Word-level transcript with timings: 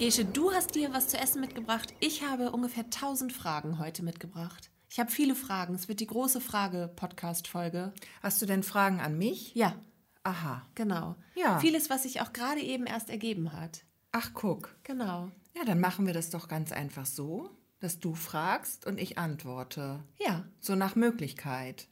Gesche, 0.00 0.24
du 0.24 0.50
hast 0.50 0.74
dir 0.74 0.94
was 0.94 1.08
zu 1.08 1.18
essen 1.18 1.42
mitgebracht. 1.42 1.92
Ich 2.00 2.22
habe 2.24 2.52
ungefähr 2.52 2.84
1000 2.84 3.34
Fragen 3.34 3.78
heute 3.78 4.02
mitgebracht. 4.02 4.70
Ich 4.88 4.98
habe 4.98 5.10
viele 5.10 5.34
Fragen. 5.34 5.74
Es 5.74 5.88
wird 5.88 6.00
die 6.00 6.06
große 6.06 6.40
Frage-Podcast-Folge. 6.40 7.92
Hast 8.22 8.40
du 8.40 8.46
denn 8.46 8.62
Fragen 8.62 9.00
an 9.00 9.18
mich? 9.18 9.54
Ja, 9.54 9.74
Aha. 10.22 10.62
genau. 10.74 11.16
Ja. 11.34 11.58
Vieles, 11.58 11.90
was 11.90 12.04
sich 12.04 12.22
auch 12.22 12.32
gerade 12.32 12.62
eben 12.62 12.86
erst 12.86 13.10
ergeben 13.10 13.52
hat. 13.52 13.84
Ach, 14.10 14.30
guck. 14.32 14.74
Genau. 14.84 15.30
Ja, 15.54 15.66
dann 15.66 15.80
machen 15.80 16.06
wir 16.06 16.14
das 16.14 16.30
doch 16.30 16.48
ganz 16.48 16.72
einfach 16.72 17.04
so, 17.04 17.50
dass 17.80 18.00
du 18.00 18.14
fragst 18.14 18.86
und 18.86 18.98
ich 18.98 19.18
antworte. 19.18 20.02
Ja, 20.18 20.46
So 20.60 20.76
nach 20.76 20.96
Möglichkeit. 20.96 21.88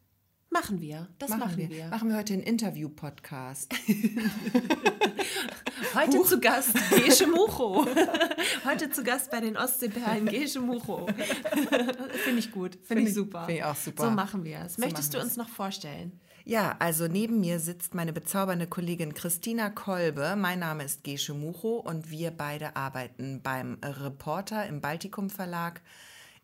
Machen 0.51 0.81
wir. 0.81 1.09
Das 1.19 1.31
machen, 1.31 1.69
wir. 1.69 1.87
Machen 1.89 2.09
wir 2.11 2.17
heute 2.17 2.33
einen 2.35 2.43
Interview-Podcast. 2.43 3.73
Heute 5.95 6.23
zu 6.25 6.41
Gast 6.41 6.75
Gesche 6.91 7.27
Mucho. 7.27 7.87
Heute 8.65 8.91
zu 8.91 9.03
Gast 9.05 9.31
bei 9.31 9.41
den 9.41 9.57
Ostseeperlen 9.57 10.27
Gesche 10.27 10.61
Mucho. 10.61 11.07
Finde 12.25 12.39
ich 12.39 12.51
gut. 12.53 12.75
Finde 12.75 12.87
Find 12.87 13.01
ich 13.01 13.09
ich- 13.09 13.15
super. 13.15 13.47
find 13.47 13.59
ich 13.59 13.65
auch 13.65 13.77
super. 13.77 14.05
So 14.05 14.11
machen 14.11 14.45
wir 14.45 14.61
es. 14.67 14.77
Möchtest 14.79 15.13
machen 15.13 15.21
du 15.23 15.27
uns 15.27 15.37
noch 15.37 15.49
vorstellen? 15.49 16.21
Ja, 16.45 16.77
also 16.79 17.07
neben 17.09 17.41
mir 17.41 17.59
sitzt 17.61 17.95
meine 17.95 18.13
bezaubernde 18.13 18.67
Kollegin 18.67 19.15
Christina 19.15 19.71
Kolbe. 19.71 20.35
Mein 20.37 20.59
Name 20.61 20.85
ist 20.85 21.05
Gesche 21.05 21.35
Mucho 21.35 21.77
und 21.79 22.11
wir 22.11 22.31
beide 22.33 22.75
arbeiten 22.77 23.41
beim 23.43 23.79
Reporter 23.85 24.67
im 24.67 24.81
Baltikum 24.81 25.31
Verlag 25.31 25.81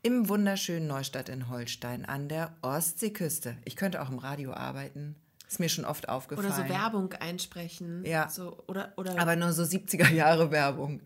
im 0.05 0.29
wunderschönen 0.29 0.87
Neustadt 0.87 1.31
in 1.31 1.49
Holstein 1.49 2.05
an 2.05 2.29
der 2.29 2.55
Ostseeküste. 2.61 3.57
Ich 3.65 3.75
könnte 3.75 4.03
auch 4.03 4.11
im 4.11 4.19
Radio 4.19 4.53
arbeiten. 4.53 5.17
Ist 5.49 5.61
mir 5.61 5.71
schon 5.71 5.87
oft 5.87 6.09
aufgefallen. 6.11 6.47
Oder 6.47 6.57
so 6.57 6.69
Werbung 6.69 7.13
einsprechen. 7.15 8.05
Ja. 8.05 8.29
So, 8.29 8.63
oder, 8.67 8.93
oder 8.97 9.19
Aber 9.19 9.35
nur 9.35 9.53
so 9.53 9.63
70er 9.63 10.11
Jahre 10.13 10.51
Werbung. 10.51 11.01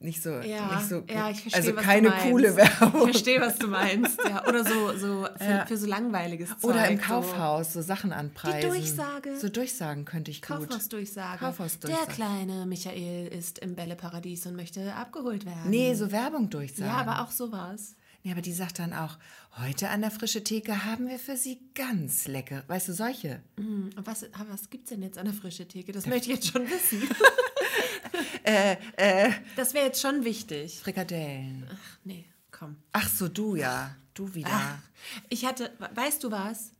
Nicht 0.00 0.22
so, 0.22 0.30
Ja, 0.30 0.76
nicht 0.76 0.88
so 0.88 1.02
ja, 1.10 1.28
ich 1.28 1.42
verstehe, 1.42 1.60
also 1.60 1.74
keine 1.74 2.10
coole 2.10 2.56
Werbung. 2.56 3.08
Ich 3.08 3.16
verstehe, 3.16 3.40
was 3.40 3.58
du 3.58 3.66
meinst. 3.66 4.18
Ja, 4.26 4.46
oder 4.46 4.64
so, 4.64 4.96
so 4.96 5.26
für, 5.38 5.64
für 5.66 5.76
so 5.76 5.86
langweiliges 5.86 6.50
Zeug. 6.50 6.70
Oder 6.70 6.88
im 6.88 6.98
so 6.98 7.04
Kaufhaus 7.04 7.72
so 7.72 7.82
Sachen 7.82 8.12
anpreisen. 8.12 8.70
Durchsage. 8.70 9.36
So 9.36 9.48
Durchsagen 9.48 10.04
könnte 10.04 10.30
ich 10.30 10.40
gut. 10.40 10.56
Kaufhausdurchsage. 10.56 11.38
Kaufhausdurchsage. 11.38 12.06
Der 12.06 12.14
kleine 12.14 12.64
Michael 12.64 13.26
ist 13.28 13.58
im 13.58 13.74
Bälleparadies 13.74 14.46
und 14.46 14.54
möchte 14.54 14.94
abgeholt 14.94 15.44
werden. 15.44 15.68
Nee, 15.68 15.92
so 15.94 16.12
Werbung 16.12 16.48
durchsagen. 16.48 16.86
Ja, 16.86 16.98
aber 16.98 17.22
auch 17.22 17.32
sowas. 17.32 17.96
Ja, 18.28 18.34
aber 18.34 18.42
die 18.42 18.52
sagt 18.52 18.78
dann 18.78 18.92
auch, 18.92 19.16
heute 19.56 19.88
an 19.88 20.02
der 20.02 20.10
frische 20.10 20.44
Theke 20.44 20.84
haben 20.84 21.08
wir 21.08 21.18
für 21.18 21.38
Sie 21.38 21.60
ganz 21.74 22.28
lecker, 22.28 22.62
weißt 22.66 22.88
du, 22.88 22.92
solche. 22.92 23.40
Und 23.56 23.94
was, 24.04 24.24
ah, 24.34 24.44
was 24.50 24.68
gibt 24.68 24.84
es 24.84 24.90
denn 24.90 25.00
jetzt 25.02 25.16
an 25.16 25.24
der 25.24 25.32
frischen 25.32 25.66
Theke? 25.66 25.92
Das 25.92 26.04
möchte 26.04 26.28
ich 26.28 26.36
jetzt 26.36 26.48
schon 26.52 26.68
wissen. 26.68 27.02
Äh, 28.44 29.30
Das 29.56 29.72
wäre 29.72 29.86
jetzt 29.86 30.02
schon 30.02 30.24
wichtig. 30.24 30.78
Frikadellen. 30.80 31.66
Ach, 31.72 31.98
nee, 32.04 32.26
komm. 32.50 32.76
Ach 32.92 33.08
so, 33.08 33.28
du 33.28 33.56
ja, 33.56 33.94
du 34.12 34.34
wieder. 34.34 34.50
Ach, 34.52 34.78
ich 35.30 35.46
hatte, 35.46 35.72
weißt 35.94 36.22
du 36.24 36.30
was? 36.30 36.72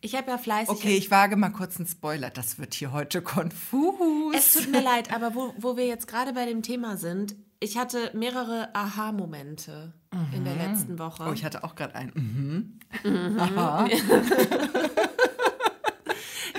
Ich 0.00 0.16
habe 0.16 0.30
ja 0.32 0.38
fleißig. 0.38 0.74
Okay, 0.74 0.96
ich 0.96 1.10
wage 1.12 1.36
mal 1.36 1.50
kurz 1.50 1.76
einen 1.76 1.86
Spoiler. 1.86 2.30
Das 2.30 2.58
wird 2.58 2.74
hier 2.74 2.90
heute 2.92 3.22
konfus. 3.22 4.34
Es 4.36 4.52
tut 4.52 4.70
mir 4.70 4.82
leid, 4.82 5.12
aber 5.12 5.34
wo, 5.36 5.54
wo 5.58 5.76
wir 5.76 5.86
jetzt 5.86 6.08
gerade 6.08 6.32
bei 6.32 6.44
dem 6.44 6.62
Thema 6.62 6.96
sind, 6.96 7.36
ich 7.60 7.78
hatte 7.78 8.10
mehrere 8.14 8.74
Aha-Momente 8.74 9.94
in 10.32 10.44
der 10.44 10.54
letzten 10.54 10.98
Woche. 10.98 11.24
oh, 11.28 11.32
ich 11.32 11.44
hatte 11.44 11.64
auch 11.64 11.74
gerade 11.74 11.94
einen. 11.94 12.78
Mhm. 13.02 13.40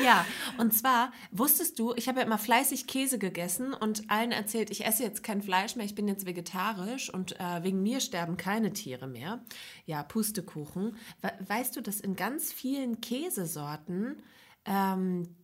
Ja, 0.07 0.25
und 0.57 0.73
zwar 0.73 1.11
wusstest 1.31 1.79
du, 1.79 1.93
ich 1.95 2.07
habe 2.07 2.19
ja 2.19 2.25
immer 2.25 2.37
fleißig 2.37 2.87
Käse 2.87 3.19
gegessen 3.19 3.73
und 3.73 4.09
allen 4.09 4.31
erzählt, 4.31 4.69
ich 4.69 4.85
esse 4.85 5.03
jetzt 5.03 5.21
kein 5.21 5.41
Fleisch 5.41 5.75
mehr, 5.75 5.85
ich 5.85 5.95
bin 5.95 6.07
jetzt 6.07 6.25
vegetarisch 6.25 7.13
und 7.13 7.37
äh, 7.41 7.63
wegen 7.63 7.83
mir 7.83 7.99
sterben 7.99 8.37
keine 8.37 8.71
Tiere 8.71 9.07
mehr. 9.07 9.43
Ja, 9.85 10.03
Pustekuchen. 10.03 10.95
We 11.21 11.31
weißt 11.47 11.75
du, 11.75 11.81
dass 11.81 11.99
in 11.99 12.15
ganz 12.15 12.53
vielen 12.53 13.01
Käsesorten 13.01 14.21
ähm, 14.65 15.35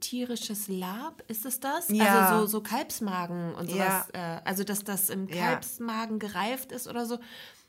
tierisches 0.00 0.68
Lab, 0.68 1.22
ist 1.28 1.44
es 1.46 1.60
das? 1.60 1.88
Ja. 1.88 2.28
Also 2.28 2.40
so, 2.40 2.46
so 2.46 2.60
Kalbsmagen 2.62 3.54
und 3.54 3.70
sowas. 3.70 4.06
Ja. 4.14 4.36
Äh, 4.36 4.40
also, 4.44 4.64
dass 4.64 4.84
das 4.84 5.10
im 5.10 5.28
Ja. 5.28 5.60
Gereift 6.18 6.72
ist 6.72 6.86
oder 6.88 7.06
so. 7.06 7.18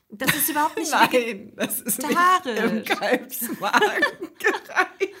Das 0.08 0.34
ist 0.34 0.48
überhaupt 0.50 0.76
nicht 0.76 0.90
Nein, 1.12 1.52
das 1.56 1.80
ist 1.80 1.98
nicht 1.98 2.18
im 2.46 2.84
Kalbsmagen 2.84 3.80
gereift. 4.38 5.14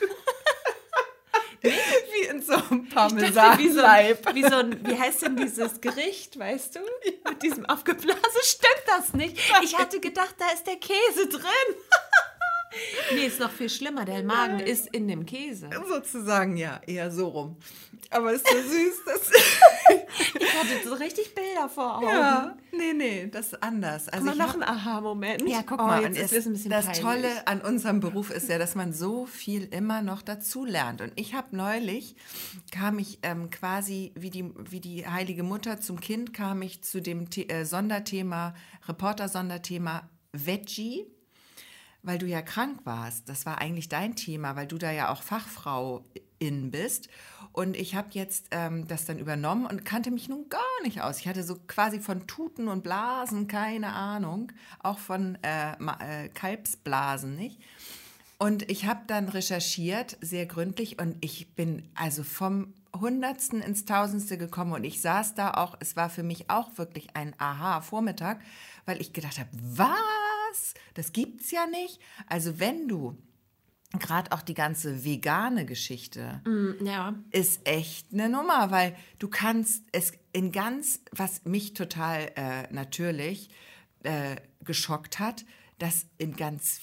Wie 1.62 2.26
in 2.28 2.42
so 2.42 2.54
einem 2.54 2.88
dachte, 2.90 3.16
wie, 3.16 3.26
so 3.28 3.80
Parmesanleib. 3.80 4.34
wie 4.34 4.42
so 4.42 4.56
ein, 4.56 4.86
wie 4.86 4.98
heißt 4.98 5.22
denn 5.22 5.36
dieses 5.36 5.80
Gericht, 5.80 6.36
weißt 6.36 6.74
du? 6.76 6.80
Mit 7.28 7.42
diesem 7.42 7.64
Aufgeblasen 7.66 8.20
stimmt 8.42 8.82
das 8.86 9.12
nicht. 9.14 9.38
Ich 9.62 9.78
hatte 9.78 10.00
gedacht, 10.00 10.34
da 10.38 10.48
ist 10.52 10.66
der 10.66 10.76
Käse 10.76 11.28
drin. 11.28 11.42
nee, 13.14 13.26
ist 13.26 13.40
noch 13.40 13.50
viel 13.50 13.68
schlimmer. 13.70 14.04
Der 14.04 14.22
Magen 14.22 14.60
ist 14.60 14.88
in 14.88 15.08
dem 15.08 15.26
Käse. 15.26 15.68
Sozusagen, 15.88 16.56
ja, 16.56 16.80
eher 16.86 17.10
so 17.10 17.28
rum. 17.28 17.56
Aber 18.10 18.32
ist 18.32 18.46
so 18.48 18.56
süß, 18.56 18.94
das. 19.06 19.30
Ich 20.38 20.54
hatte 20.58 20.86
so 20.88 20.94
richtig 20.94 21.34
Bilder 21.34 21.68
vor 21.68 21.96
Augen. 21.96 22.06
ja, 22.06 22.56
nee, 22.72 22.92
nee, 22.92 23.26
das 23.26 23.46
ist 23.46 23.62
anders. 23.62 24.08
Also 24.08 24.26
Mal 24.26 24.36
noch 24.36 24.54
ein 24.54 24.62
Aha-Moment. 24.62 25.48
Ja, 25.48 25.62
guck 25.66 25.80
Oh, 25.80 25.86
mal, 25.86 26.02
jetzt 26.02 26.18
ist 26.18 26.32
es 26.32 26.46
ein 26.46 26.52
bisschen 26.52 26.70
das 26.70 26.84
peinlich. 26.84 27.02
Tolle 27.02 27.46
an 27.46 27.60
unserem 27.62 28.00
Beruf 28.00 28.30
ist 28.30 28.48
ja, 28.48 28.58
dass 28.58 28.74
man 28.74 28.92
so 28.92 29.24
viel 29.26 29.64
immer 29.64 30.02
noch 30.02 30.20
dazu 30.22 30.64
lernt. 30.64 31.00
Und 31.00 31.12
ich 31.16 31.34
habe 31.34 31.56
neulich, 31.56 32.14
kam 32.70 32.98
ich 32.98 33.18
ähm, 33.22 33.50
quasi 33.50 34.12
wie 34.14 34.30
die, 34.30 34.52
wie 34.70 34.80
die 34.80 35.06
Heilige 35.06 35.42
Mutter 35.42 35.80
zum 35.80 35.98
Kind, 36.00 36.34
kam 36.34 36.60
ich 36.62 36.82
zu 36.84 37.00
dem 37.00 37.26
The 37.32 37.48
äh, 37.48 37.64
Sonderthema, 37.64 38.54
Reporter-Sonderthema 38.88 40.08
Veggie, 40.32 41.06
weil 42.02 42.18
du 42.18 42.26
ja 42.26 42.42
krank 42.42 42.80
warst. 42.84 43.28
Das 43.28 43.46
war 43.46 43.58
eigentlich 43.58 43.88
dein 43.88 44.16
Thema, 44.16 44.56
weil 44.56 44.66
du 44.66 44.78
da 44.78 44.90
ja 44.90 45.12
auch 45.12 45.22
Fachfrau 45.22 46.04
in 46.38 46.70
bist. 46.70 47.08
Und 47.52 47.76
ich 47.76 47.94
habe 47.94 48.08
jetzt 48.12 48.46
ähm, 48.50 48.86
das 48.88 49.04
dann 49.04 49.18
übernommen 49.18 49.66
und 49.66 49.84
kannte 49.84 50.10
mich 50.10 50.28
nun 50.28 50.48
gar 50.48 50.60
nicht 50.82 51.02
aus. 51.02 51.18
Ich 51.18 51.28
hatte 51.28 51.44
so 51.44 51.56
quasi 51.66 52.00
von 52.00 52.26
Tuten 52.26 52.68
und 52.68 52.82
Blasen 52.82 53.46
keine 53.46 53.92
Ahnung, 53.92 54.52
auch 54.80 54.98
von 54.98 55.36
äh, 55.42 55.72
äh, 55.72 56.28
Kalbsblasen 56.30 57.36
nicht. 57.36 57.60
Und 58.38 58.68
ich 58.68 58.86
habe 58.86 59.02
dann 59.06 59.28
recherchiert, 59.28 60.16
sehr 60.20 60.46
gründlich, 60.46 60.98
und 61.00 61.16
ich 61.20 61.54
bin 61.54 61.88
also 61.94 62.24
vom 62.24 62.74
Hundertsten 62.98 63.60
ins 63.60 63.84
Tausendste 63.84 64.36
gekommen 64.36 64.72
und 64.72 64.82
ich 64.82 65.00
saß 65.00 65.34
da 65.34 65.52
auch, 65.52 65.76
es 65.78 65.94
war 65.94 66.10
für 66.10 66.24
mich 66.24 66.50
auch 66.50 66.76
wirklich 66.76 67.14
ein 67.14 67.34
Aha-Vormittag, 67.38 68.40
weil 68.84 69.00
ich 69.00 69.12
gedacht 69.12 69.38
habe, 69.38 69.48
was? 69.52 70.31
Das 70.94 71.12
gibt's 71.12 71.50
ja 71.50 71.66
nicht. 71.66 72.00
Also 72.26 72.58
wenn 72.58 72.88
du 72.88 73.16
gerade 73.98 74.32
auch 74.32 74.40
die 74.42 74.54
ganze 74.54 75.04
vegane 75.04 75.66
Geschichte 75.66 76.40
Mm, 76.46 76.84
Ja. 76.86 77.14
ist 77.30 77.60
echt 77.68 78.12
eine 78.12 78.28
Nummer, 78.28 78.70
weil 78.70 78.96
du 79.18 79.28
kannst 79.28 79.84
es 79.92 80.12
in 80.32 80.50
ganz, 80.52 81.00
was 81.12 81.44
mich 81.44 81.74
total 81.74 82.30
äh, 82.36 82.72
natürlich 82.72 83.50
äh, 84.02 84.36
geschockt 84.64 85.18
hat, 85.18 85.44
dass 85.78 86.06
in 86.18 86.36
ganz 86.36 86.80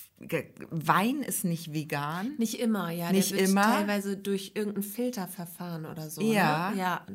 Wein 0.69 1.21
ist 1.23 1.45
nicht 1.45 1.73
vegan. 1.73 2.35
Nicht 2.37 2.59
immer, 2.59 2.91
ja. 2.91 3.11
Nicht 3.11 3.31
immer? 3.31 3.61
teilweise 3.63 4.17
durch 4.17 4.51
irgendein 4.55 4.83
Filterverfahren 4.83 5.85
oder 5.85 6.09
so. 6.09 6.21
Ja. 6.21 6.71
Ne? 6.71 6.77
Ja. 6.79 7.05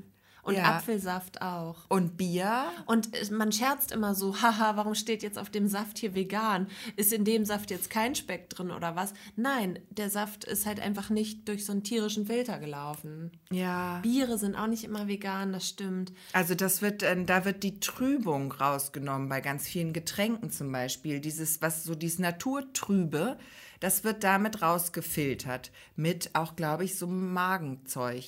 Und 0.45 0.55
Ja. 0.55 0.77
Apfelsaft 0.77 1.41
auch. 1.43 1.77
Und 1.89 2.17
Bier, 2.17 2.67
Und 2.87 3.31
man 3.31 3.51
scherzt 3.51 3.93
immer 3.93 4.15
so, 4.15 4.37
haha, 4.43 4.77
warum 4.77 4.95
steht 4.95 5.23
jetzt 5.23 5.39
auf 5.39 5.51
dem 5.51 5.69
Saft 5.69 5.99
hier 5.99 6.15
vegan? 6.15 6.69
Ist 6.97 7.13
in 7.13 7.25
dem 7.25 7.45
Saft 7.45 7.71
jetzt 7.71 7.91
kein 7.91 8.15
Speck 8.15 8.51
drin 8.51 8.71
oder 8.71 8.95
was? 8.95 9.15
Nein, 9.37 9.79
der 9.91 10.11
Saft 10.11 10.45
ist 10.45 10.67
halt 10.67 10.81
einfach 10.81 11.11
nicht 11.11 11.49
durch 11.49 11.65
so 11.65 11.73
einen 11.73 11.83
tierischen 11.83 12.27
Filter 12.27 12.59
gelaufen. 12.59 13.33
ja. 13.51 14.01
Biere 14.03 14.39
sind 14.39 14.55
auch 14.55 14.67
nicht 14.67 14.85
immer 14.85 15.09
vegan, 15.09 15.53
das 15.53 15.69
stimmt. 15.69 16.13
Also 16.33 16.55
das 16.55 16.83
wird, 16.83 17.03
äh, 17.03 17.25
da 17.25 17.45
wird 17.45 17.63
die 17.63 17.81
Trübung 17.81 18.53
rausgenommen 18.53 19.29
bei 19.29 19.41
ganz 19.41 19.67
vielen 19.67 19.93
Getränken 19.93 20.51
zum 20.51 20.71
Beispiel. 20.71 21.21
Dieses, 21.21 21.63
was 21.63 21.85
so 21.85 21.95
dieses 21.95 22.19
Naturtrübe, 22.19 23.39
das 23.81 24.05
wird 24.05 24.25
damit 24.25 24.63
rausgefiltert. 24.63 25.71
Mit 25.97 26.31
auch, 26.35 26.57
glaube 26.57 26.85
ich, 26.85 26.97
so 26.99 27.07
Magenzeug. 27.07 28.25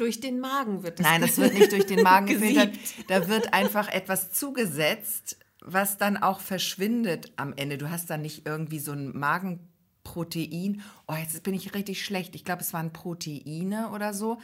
Durch 0.00 0.18
den 0.18 0.40
Magen 0.40 0.82
wird 0.82 0.98
das. 0.98 1.06
Nein, 1.06 1.20
das 1.20 1.36
wird 1.36 1.52
nicht 1.58 1.72
durch 1.72 1.84
den 1.84 2.02
Magen 2.02 2.24
gefiltert. 2.24 2.74
Da 3.08 3.28
wird 3.28 3.52
einfach 3.52 3.86
etwas 3.88 4.32
zugesetzt, 4.32 5.36
was 5.60 5.98
dann 5.98 6.16
auch 6.16 6.40
verschwindet 6.40 7.30
am 7.36 7.52
Ende. 7.52 7.76
Du 7.76 7.90
hast 7.90 8.08
dann 8.08 8.22
nicht 8.22 8.46
irgendwie 8.46 8.78
so 8.78 8.92
ein 8.92 9.14
Magenprotein. 9.14 10.80
Oh, 11.06 11.14
jetzt 11.14 11.42
bin 11.42 11.52
ich 11.52 11.74
richtig 11.74 12.02
schlecht. 12.02 12.34
Ich 12.34 12.46
glaube, 12.46 12.62
es 12.62 12.72
waren 12.72 12.94
Proteine 12.94 13.90
oder 13.90 14.14
so. 14.14 14.40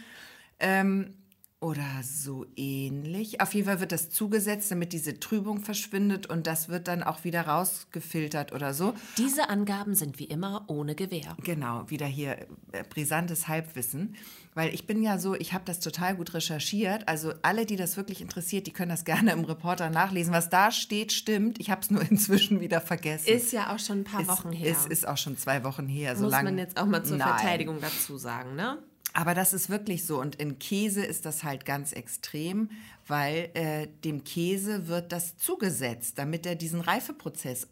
Ähm, 0.61 1.14
oder 1.61 2.03
so 2.03 2.44
ähnlich. 2.55 3.41
Auf 3.41 3.55
jeden 3.55 3.67
Fall 3.67 3.81
wird 3.81 3.91
das 3.91 4.11
zugesetzt, 4.11 4.70
damit 4.70 4.93
diese 4.93 5.19
Trübung 5.19 5.61
verschwindet 5.61 6.26
und 6.26 6.47
das 6.47 6.69
wird 6.69 6.87
dann 6.87 7.03
auch 7.03 7.25
wieder 7.25 7.47
rausgefiltert 7.47 8.53
oder 8.53 8.75
so. 8.75 8.93
Diese 9.17 9.49
Angaben 9.49 9.94
sind 9.94 10.19
wie 10.19 10.25
immer 10.25 10.64
ohne 10.69 10.94
Gewähr. 10.94 11.35
Genau, 11.43 11.88
wieder 11.88 12.05
hier 12.06 12.47
äh, 12.73 12.85
brisantes 12.91 13.49
Halbwissen, 13.49 14.17
weil 14.55 14.75
ich 14.75 14.87
bin 14.87 15.03
ja 15.03 15.19
so, 15.19 15.35
ich 15.35 15.55
habe 15.55 15.64
das 15.64 15.81
total 15.81 16.17
gut 16.17 16.35
recherchiert. 16.35 17.08
Also 17.08 17.32
alle, 17.41 17.64
die 17.64 17.76
das 17.76 17.97
wirklich 17.97 18.20
interessiert, 18.20 18.67
die 18.67 18.73
können 18.73 18.91
das 18.91 19.05
gerne 19.06 19.32
im 19.32 19.44
Reporter 19.44 19.88
nachlesen. 19.88 20.35
Was 20.35 20.50
da 20.50 20.70
steht, 20.70 21.11
stimmt. 21.12 21.58
Ich 21.58 21.70
habe 21.70 21.81
es 21.81 21.91
nur 21.91 22.03
inzwischen 22.11 22.61
wieder 22.61 22.82
vergessen. 22.82 23.31
Ist 23.31 23.53
ja 23.53 23.75
auch 23.75 23.79
schon 23.79 24.00
ein 24.00 24.05
paar 24.05 24.20
ist, 24.20 24.29
Wochen 24.29 24.53
her. 24.53 24.70
Es 24.70 24.85
ist 24.85 25.08
auch 25.08 25.17
schon 25.17 25.38
zwei 25.38 25.64
Wochen 25.64 25.88
her. 25.88 26.17
So 26.17 26.25
Muss 26.25 26.32
lang, 26.32 26.44
man 26.44 26.58
jetzt 26.58 26.79
auch 26.79 26.87
mal 26.87 27.03
zur 27.03 27.17
Nein. 27.17 27.29
Verteidigung 27.29 27.81
dazu 27.81 28.19
sagen, 28.19 28.56
ne? 28.56 28.76
Aber 29.16 29.32
das 29.34 29.54
ist 29.54 29.70
wirklich 29.70 30.04
so. 30.04 30.20
Und 30.20 30.36
in 30.36 30.58
Käse 30.58 31.02
ist 31.04 31.24
das 31.24 31.42
halt 31.42 31.64
ganz 31.64 31.92
extrem, 31.92 32.68
weil 33.06 33.50
äh, 33.54 33.86
dem 34.04 34.24
Käse 34.24 34.88
wird 34.88 35.10
das 35.10 35.38
zugesetzt, 35.38 36.18
damit 36.18 36.44
er 36.44 36.54
diesen 36.54 36.82
Reifeprozess 36.82 37.66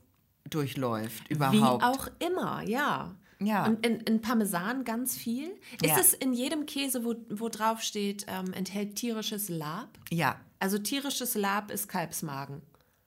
durchläuft 0.48 1.28
überhaupt. 1.30 1.82
Wie 1.82 1.86
auch 1.86 2.08
immer, 2.18 2.62
ja. 2.62 3.14
Ja. 3.40 3.66
Und 3.66 3.84
in, 3.84 4.00
in 4.00 4.22
Parmesan 4.22 4.84
ganz 4.84 5.16
viel. 5.16 5.50
Ist 5.82 5.90
Ja. 5.90 5.98
es 6.00 6.14
in 6.14 6.32
jedem 6.32 6.64
Käse, 6.66 7.04
wo, 7.04 7.14
wo 7.28 7.48
drauf 7.50 7.82
steht, 7.82 8.24
ähm, 8.28 8.52
enthält 8.54 8.94
tierisches 8.96 9.48
Lab? 9.48 9.88
Ja, 10.10 10.40
Also 10.60 10.78
tierisches 10.78 11.34
Lab 11.34 11.70
ist 11.70 11.88
Kalbsmagen. 11.88 12.62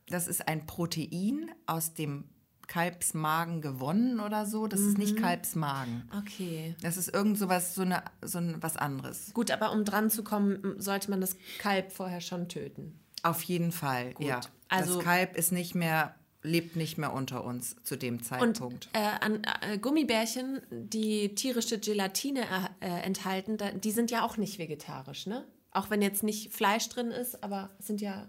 das 0.09 0.27
ist 0.27 0.47
ein 0.47 0.65
Protein 0.67 1.49
aus 1.65 1.93
dem 1.93 2.25
Kalbsmagen 2.67 3.61
gewonnen 3.61 4.19
oder 4.19 4.45
so. 4.45 4.67
Das 4.67 4.79
ist 4.81 4.93
Mhm. 4.97 5.03
nicht 5.03 5.17
Kalbsmagen. 5.17 6.09
Okay. 6.17 6.75
Das 6.81 6.97
ist 6.97 7.13
irgend 7.13 7.37
sowas, 7.37 7.75
so, 7.75 7.81
eine, 7.83 8.03
so 8.21 8.37
ein, 8.39 8.57
was 8.61 8.77
anderes. 8.77 9.33
Gut, 9.33 9.51
aber 9.51 9.71
um 9.71 9.85
dran 9.85 10.09
zu 10.09 10.23
kommen, 10.23 10.75
sollte 10.77 11.09
man 11.09 11.21
das 11.21 11.35
Kalb 11.59 11.91
vorher 11.91 12.21
schon 12.21 12.49
töten. 12.49 12.99
Auf 13.23 13.41
jeden 13.43 13.71
Fall, 13.71 14.13
ja. 14.19 14.41
Also- 14.69 14.95
das 14.95 15.03
Kalb 15.03 15.35
ist 15.37 15.51
nicht 15.51 15.75
mehr, 15.75 16.13
lebt 16.43 16.75
nicht 16.75 16.97
mehr 16.97 17.13
unter 17.13 17.43
uns 17.43 17.75
zu 17.83 17.97
dem 17.97 18.15
Und 18.15 18.23
Zeitpunkt. 18.25 18.89
äh, 18.93 18.99
an 18.99 19.41
äh, 19.61 19.77
Gummibärchen, 19.79 20.61
die 20.69 21.33
tierische 21.35 21.79
Gelatine 21.79 22.41
äh, 22.81 22.85
äh, 22.87 23.01
enthalten, 23.01 23.57
da, 23.57 23.71
die 23.71 23.91
sind 23.91 24.11
ja 24.11 24.23
auch 24.25 24.37
nicht 24.37 24.59
vegetarisch, 24.59 25.25
ne? 25.25 25.45
Auch 25.71 25.89
wenn 25.89 26.01
jetzt 26.01 26.23
nicht 26.23 26.53
Fleisch 26.53 26.87
drin 26.89 27.11
ist, 27.11 27.43
aber 27.43 27.69
es 27.79 27.87
sind 27.87 28.01
ja 28.01 28.27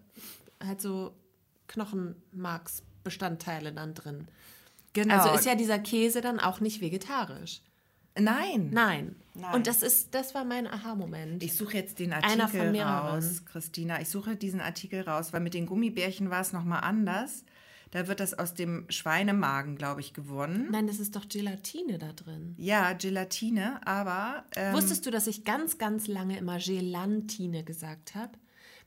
halt 0.65 0.81
so 0.81 1.13
Knochenmarksbestandteile 3.05 3.73
dann 3.73 3.95
drin. 3.95 4.29
genau. 4.93 5.17
Also 5.17 5.35
ist 5.37 5.47
ja 5.47 5.55
dieser 5.55 5.79
Käse 5.79 6.21
dann 6.21 6.41
auch 6.41 6.61
nicht 6.61 6.81
vegetarisch. 6.81 7.61
Nein. 8.19 8.71
Nein. 8.73 9.17
Nein. 9.35 9.55
Und 9.55 9.69
das 9.69 9.83
ist, 9.83 10.13
das 10.13 10.35
war 10.35 10.45
mein 10.45 10.67
Aha-Moment. 10.67 11.43
Ich 11.45 11.55
suche 11.55 11.77
jetzt 11.77 12.01
den 12.01 12.13
Einer 12.13 12.45
Artikel 12.45 12.81
raus, 12.81 13.45
Christina. 13.45 14.01
Ich 14.01 14.09
suche 14.09 14.35
diesen 14.35 14.61
Artikel 14.61 15.03
raus, 15.03 15.33
weil 15.33 15.41
mit 15.41 15.55
den 15.55 15.67
Gummibärchen 15.67 16.29
war 16.29 16.41
es 16.41 16.53
nochmal 16.53 16.81
anders. 16.83 17.45
Da 17.93 18.09
wird 18.09 18.21
das 18.21 18.35
aus 18.35 18.55
dem 18.55 18.85
Schweinemagen, 18.91 19.77
glaube 19.77 20.01
ich, 20.01 20.13
gewonnen. 20.13 20.69
Nein, 20.71 20.89
das 20.89 20.99
ist 20.99 21.15
doch 21.17 21.29
Gelatine 21.29 21.99
da 21.99 22.13
drin. 22.13 22.55
Ja, 22.59 22.93
Gelatine, 22.93 23.87
aber 23.87 24.45
ähm, 24.57 24.75
Wusstest 24.75 25.07
du, 25.07 25.11
dass 25.11 25.27
ich 25.27 25.45
ganz, 25.45 25.79
ganz 25.79 26.07
lange 26.07 26.37
immer 26.37 26.59
Gelantine 26.59 27.63
gesagt 27.65 28.15
habe? 28.15 28.33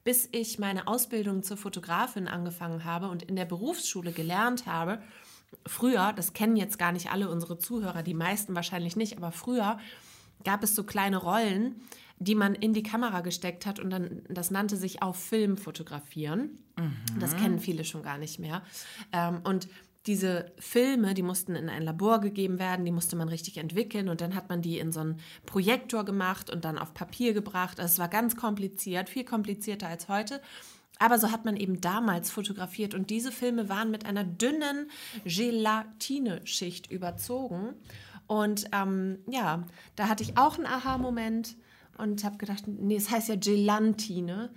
Bis 0.03 0.30
ich 0.31 0.59
meine 0.59 0.88
Ausbildung 0.88 1.44
zur 1.44 1.57
Fotografin 1.57 2.27
angefangen 2.27 2.86
habe 2.86 3.07
und 3.07 3.24
in 3.24 3.36
der 3.36 3.45
Berufsschule 3.45 4.12
gelernt 4.12 4.65
habe, 4.65 5.01
früher, 5.65 6.13
das 6.13 6.33
kennen 6.33 6.56
jetzt 6.56 6.80
gar 6.80 6.92
nicht 6.92 7.12
alle 7.12 7.30
unsere 7.30 7.59
Zuhörer, 7.59 8.03
die 8.03 8.13
meisten 8.13 8.56
wahrscheinlich 8.56 8.95
nicht, 8.95 9.18
aber 9.18 9.31
früher 9.31 9.80
gab 10.44 10.63
es 10.63 10.75
so 10.75 10.83
kleine 10.83 11.18
Rollen, 11.18 11.75
die 12.18 12.36
man 12.36 12.56
in 12.56 12.74
die 12.74 12.83
Kamera 12.83 13.21
gesteckt 13.21 13.65
hat 13.65 13.80
und 13.80 13.89
dann, 13.89 14.21
das 14.30 14.51
nannte 14.51 14.77
sich 14.77 15.01
auf 15.01 15.18
Film 15.18 15.57
fotografieren. 15.57 16.59
Das 17.19 17.36
kennen 17.36 17.59
viele 17.59 17.83
schon 17.83 18.03
gar 18.03 18.18
nicht 18.18 18.39
mehr. 18.39 18.62
Ähm, 19.12 19.42
und 19.44 19.68
diese 20.07 20.51
Filme, 20.57 21.13
die 21.13 21.21
mussten 21.21 21.56
in 21.56 21.69
ein 21.69 21.83
Labor 21.83 22.21
gegeben 22.21 22.57
werden, 22.57 22.86
die 22.86 22.92
musste 22.92 23.15
man 23.15 23.30
richtig 23.30 23.57
entwickeln 23.57 24.09
und 24.09 24.21
dann 24.21 24.36
hat 24.36 24.50
man 24.50 24.62
die 24.62 24.80
in 24.80 24.92
so 24.92 25.01
einen 25.01 25.19
Projektor 25.45 26.06
gemacht 26.06 26.50
und 26.50 26.65
dann 26.65 26.80
auf 26.80 26.94
Papier 26.94 27.33
gebracht. 27.33 27.80
Also 27.80 27.94
es 27.94 28.00
war 28.00 28.07
ganz 28.07 28.36
kompliziert, 28.36 29.09
viel 29.09 29.25
komplizierter 29.25 29.88
als 29.88 30.07
heute. 30.07 30.42
Aber 30.98 31.18
so 31.18 31.31
hat 31.31 31.45
man 31.45 31.56
eben 31.56 31.81
damals 31.81 32.30
fotografiert 32.30 32.94
und 32.94 33.09
diese 33.09 33.31
Filme 33.31 33.69
waren 33.69 33.89
mit 33.89 34.06
einer 34.06 34.24
dünnen 34.24 34.89
Gelatineschicht 35.25 36.92
überzogen. 36.92 37.74
Und 38.27 38.65
ähm, 38.71 39.19
ja, 39.27 39.63
da 39.95 40.07
hatte 40.07 40.24
ich 40.24 40.38
auch 40.38 40.57
einen 40.57 40.68
Aha-Moment 40.68 41.56
und 41.98 42.24
habe 42.24 42.38
gedacht, 42.38 42.63
nee, 42.68 42.95
es 42.95 43.09
heißt 43.09 43.30
ja 43.30 43.36
Gelantine. 43.36 44.51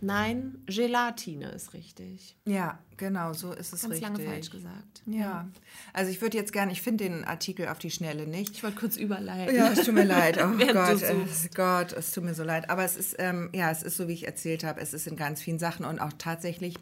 Nein, 0.00 0.62
Gelatine 0.66 1.50
ist 1.50 1.74
richtig. 1.74 2.36
ja, 2.46 2.78
genau, 2.96 3.32
so 3.32 3.52
ist 3.52 3.72
es 3.72 3.82
Ganz 3.82 3.94
richtig. 3.94 4.08
lange 4.08 4.24
falsch 4.24 4.50
gesagt. 4.50 5.02
Ja, 5.06 5.48
also 5.92 6.10
ich 6.10 6.20
würde 6.20 6.36
jetzt 6.36 6.52
gerne, 6.52 6.70
ich 6.72 6.82
finde 6.82 7.04
den 7.04 7.24
Artikel 7.24 7.68
auf 7.68 7.78
die 7.78 7.90
Schnelle 7.90 8.26
nicht. 8.26 8.50
Ich 8.54 8.62
wollte 8.62 8.78
kurz 8.78 8.96
überleiten. 8.96 9.54
Ja, 9.56 9.72
es 9.72 9.84
tut 9.84 9.94
mir 9.94 10.04
leid. 10.04 10.38
Oh 10.48 10.50
Gott, 10.56 11.02
äh. 11.02 11.24
Gott, 11.54 11.92
es 11.92 12.12
tut 12.12 12.24
mir 12.24 12.34
so 12.34 12.44
leid. 12.44 12.70
Aber 12.70 12.84
es 12.84 12.96
ist, 12.96 13.16
ähm, 13.18 13.50
ja, 13.54 13.70
es 13.70 13.82
ist 13.82 13.96
so, 13.96 14.08
wie 14.08 14.12
ich 14.12 14.26
erzählt 14.26 14.64
habe. 14.64 14.80
Es 14.80 14.94
ist 14.94 15.06
in 15.06 15.16
ganz 15.16 15.42
vielen 15.42 15.58
Sachen 15.58 15.84
und 15.84 15.98
auch 15.98 16.12
tatsächlich 16.16 16.76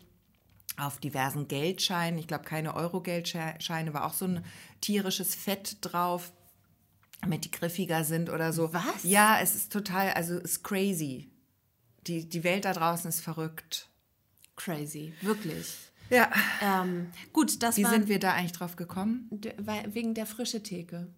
auf 0.77 0.99
diversen 0.99 1.49
Geldscheinen. 1.49 2.19
Ich 2.19 2.27
glaube, 2.29 2.45
keine 2.45 2.75
Euro-Geldscheine 2.75 3.95
war 3.95 4.05
auch 4.05 4.13
so 4.13 4.27
ein 4.27 4.45
tierisches 4.81 5.35
Fett 5.35 5.79
drauf, 5.81 6.33
damit 7.23 7.45
die 7.45 7.51
griffiger 7.51 8.05
sind 8.05 8.29
oder 8.31 8.53
so. 8.53 8.73
Was? 8.75 9.03
Ja, 9.03 9.39
es 9.41 9.55
ist 9.55 9.73
total, 9.73 10.11
also 10.11 10.35
es 10.35 10.43
ist 10.53 10.65
crazy. 10.65 11.31
Die, 12.07 12.29
die 12.29 12.45
Welt 12.45 12.65
da 12.65 12.73
draußen 12.73 13.09
ist 13.09 13.21
verrückt. 13.21 13.89
Crazy, 14.57 15.13
wirklich. 15.23 15.75
Ja. 16.11 16.31
Ähm, 16.63 17.09
gut, 17.33 17.63
das 17.63 17.77
Wie 17.77 17.85
war 17.85 17.91
sind 17.91 18.09
wir 18.09 18.19
da 18.19 18.33
eigentlich 18.33 18.53
drauf 18.53 18.77
gekommen? 18.77 19.29
wegen 19.89 20.15
der 20.15 20.27
frische 20.27 20.63
Theke. 20.63 21.09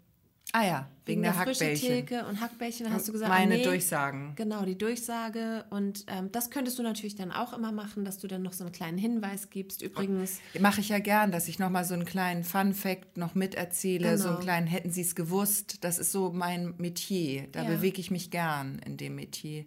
Ah 0.53 0.65
ja, 0.65 0.89
wegen, 1.05 1.21
der, 1.21 1.35
frische 1.35 1.67
Hackbällchen. 1.67 1.89
Theke 1.89 2.25
und 2.27 2.41
Hackbällchen 2.41 2.91
hast 2.91 3.07
du 3.07 3.13
gesagt. 3.13 3.29
Meine 3.31 3.55
ah, 3.55 3.57
nee, 3.59 3.63
Durchsagen. 3.65 4.33
Genau, 4.35 4.65
die 4.65 4.79
Durchsage. 4.79 5.67
Und 5.69 6.07
ähm, 6.07 6.33
das 6.33 6.49
könntest 6.51 6.79
du 6.79 6.83
natürlich 6.83 7.17
dann 7.17 7.33
auch 7.33 7.53
immer 7.53 7.71
machen, 7.71 8.07
dass 8.07 8.17
du 8.17 8.29
dann 8.29 8.41
noch 8.41 8.55
so 8.55 8.65
einen 8.65 8.73
kleinen 8.73 8.97
Hinweis 8.97 9.51
gibst. 9.51 9.83
Übrigens, 9.83 10.41
Mache 10.59 10.81
ich 10.81 10.89
ja 10.89 11.01
gern, 11.01 11.33
dass 11.33 11.49
ich 11.49 11.59
noch 11.59 11.69
mal 11.69 11.85
so 11.85 11.93
einen 11.93 12.07
kleinen 12.07 12.45
Fun-Fact 12.45 13.19
noch 13.19 13.35
miterzähle, 13.35 14.17
so 14.17 14.29
einen 14.29 14.37
Genau. 14.37 14.45
kleinen 14.45 14.67
hätten 14.67 14.91
Sie 14.91 15.03
es 15.03 15.15
gewusst. 15.15 15.85
Das 15.85 15.99
ist 15.99 16.13
so 16.13 16.33
mein 16.33 16.75
Metier. 16.79 17.49
Da 17.53 17.65
Ja. 17.65 17.69
bewege 17.69 18.01
ich 18.01 18.11
mich 18.11 18.31
gern 18.31 18.79
in 18.87 18.97
dem 18.97 19.17
Metier. 19.17 19.67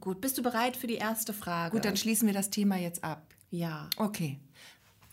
Gut, 0.00 0.20
bist 0.20 0.36
du 0.38 0.42
bereit 0.42 0.76
für 0.76 0.86
die 0.86 0.96
erste 0.96 1.32
Frage? 1.32 1.72
Gut, 1.74 1.84
dann 1.84 1.96
schließen 1.96 2.26
wir 2.26 2.34
das 2.34 2.50
Thema 2.50 2.76
jetzt 2.76 3.02
ab. 3.04 3.34
ja. 3.50 3.88
Okay. 3.96 4.38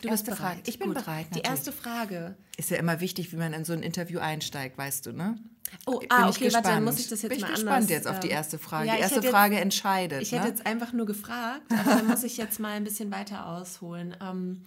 Du 0.01 0.09
Erste 0.09 0.25
bist 0.31 0.37
bereit. 0.39 0.55
Frage. 0.57 0.69
Ich 0.69 0.77
bin 0.77 0.87
Gut. 0.89 0.97
bereit, 0.97 1.25
Die 1.31 1.35
natürlich. 1.37 1.49
erste 1.49 1.71
Frage. 1.71 2.35
Ist 2.57 2.69
ja 2.69 2.77
immer 2.77 2.99
wichtig, 2.99 3.31
wie 3.31 3.37
man 3.37 3.53
in 3.53 3.63
so 3.63 3.71
ein 3.73 3.81
Interview 3.81 4.19
einsteigt, 4.19 4.77
weißt 4.77 5.05
du, 5.05 5.13
ne? 5.13 5.39
Oh, 5.85 5.99
Bin 5.99 6.09
ah, 6.11 6.29
ich 6.29 6.35
okay, 6.35 6.45
warte, 6.45 6.53
dann 6.53 6.61
gespannt. 6.63 6.85
muss 6.85 6.99
ich 6.99 7.07
das 7.09 7.21
jetzt 7.21 7.29
Bin 7.29 7.37
ich 7.37 7.43
mal 7.43 7.51
gespannt 7.51 7.71
anders, 7.71 7.89
jetzt 7.89 8.07
auf 8.07 8.19
die 8.19 8.27
ähm, 8.29 8.33
erste 8.33 8.57
Frage. 8.59 8.87
ja, 8.87 8.93
die 8.93 8.97
ich 8.97 9.01
erste 9.03 9.15
hätte 9.17 9.25
jetzt- 9.27 9.33
Frage 9.33 9.59
entscheidet. 9.59 10.21
Ich 10.21 10.31
ne? 10.31 10.39
hätte 10.39 10.47
jetzt 10.49 10.65
einfach 10.65 10.93
nur 10.93 11.05
gefragt, 11.05 11.61
aber 11.71 11.95
dann 11.95 12.07
muss 12.07 12.23
ich 12.23 12.37
jetzt 12.37 12.59
mal 12.59 12.73
ein 12.73 12.83
bisschen 12.83 13.11
weiter 13.11 13.47
ausholen. 13.47 14.15
Ähm, 14.21 14.61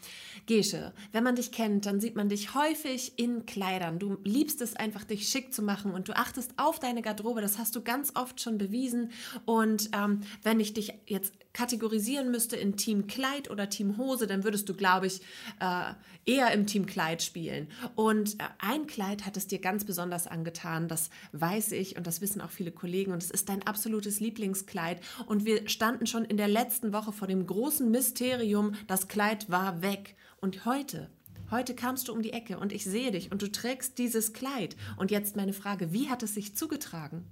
Gesche, 0.47 0.93
wenn 1.13 1.25
man 1.25 1.37
dich 1.37 1.53
kennt, 1.53 1.85
dann 1.87 2.01
sieht 2.01 2.17
man 2.17 2.29
dich 2.29 2.55
häufig 2.55 3.19
in 3.19 3.45
Kleidern. 3.45 3.99
Du 3.99 4.17
liebst 4.25 4.63
es 4.63 4.77
einfach, 4.77 5.05
dich 5.05 5.29
schick 5.29 5.53
zu 5.53 5.63
machen 5.63 5.93
und 5.93 6.09
du 6.09 6.17
achtest 6.17 6.53
auf 6.57 6.79
deine 6.79 7.03
Garderobe. 7.03 7.41
Das 7.43 7.59
hast 7.59 7.77
du 7.77 7.83
ganz 7.83 8.13
oft 8.15 8.41
schon 8.41 8.57
bewiesen. 8.57 9.11
Und 9.45 9.91
ähm, 9.93 10.21
wenn 10.43 10.59
ich 10.61 10.73
dich 10.73 10.95
jetzt 11.07 11.35
kategorisieren 11.53 12.31
müsste 12.31 12.57
in 12.57 12.77
Team 12.77 13.07
Kleid 13.07 13.51
oder 13.51 13.69
Team 13.69 13.99
Hose, 13.99 14.27
dann 14.27 14.45
würdest 14.45 14.69
du, 14.69 14.75
glaube 14.75 15.07
ich, 15.09 15.21
äh, 15.61 15.93
eher 16.25 16.53
im 16.53 16.67
Team 16.67 16.87
Kleid 16.87 17.23
spielen. 17.23 17.69
Und 17.95 18.35
äh, 18.35 18.45
ein 18.59 18.87
Kleid 18.87 19.27
hat 19.27 19.37
es 19.37 19.47
dir 19.49 19.59
ganz 19.59 19.85
besonders 19.85 20.27
angetan. 20.27 20.89
Das 20.89 20.98
weiß 21.33 21.73
ich 21.73 21.97
und 21.97 22.07
das 22.07 22.21
wissen 22.21 22.41
auch 22.41 22.51
viele 22.51 22.73
Kollegen. 22.73 23.13
Und 23.13 23.23
es 23.23 23.31
ist 23.31 23.49
dein 23.49 23.67
absolutes 23.67 24.21
Lieblingskleid. 24.21 25.01
Und 25.27 25.45
wir 25.45 25.69
standen 25.69 26.07
schon 26.07 26.25
in 26.25 26.37
der 26.37 26.49
letzten 26.49 26.93
Woche 26.93 27.13
vor 27.13 27.29
dem 27.29 27.47
großen 27.47 27.91
Mysterium, 27.91 28.75
das 28.87 29.09
Kleid 29.09 29.51
war 29.51 29.83
weg. 29.83 30.17
Und 30.41 30.65
heute, 30.65 31.11
heute 31.51 31.75
kamst 31.75 32.09
du 32.09 32.13
um 32.13 32.23
die 32.23 32.33
Ecke 32.33 32.59
und 32.59 32.73
ich 32.73 32.85
sehe 32.85 33.11
dich 33.11 33.33
und 33.33 33.43
du 33.43 33.51
trägst 33.51 33.99
dieses 33.99 34.33
Kleid. 34.33 34.77
Und 34.97 35.11
jetzt 35.11 35.37
meine 35.37 35.53
Frage, 35.53 35.93
wie 35.93 36.09
hat 36.09 36.23
es 36.23 36.35
sich 36.35 36.57
zugetragen? 36.57 37.25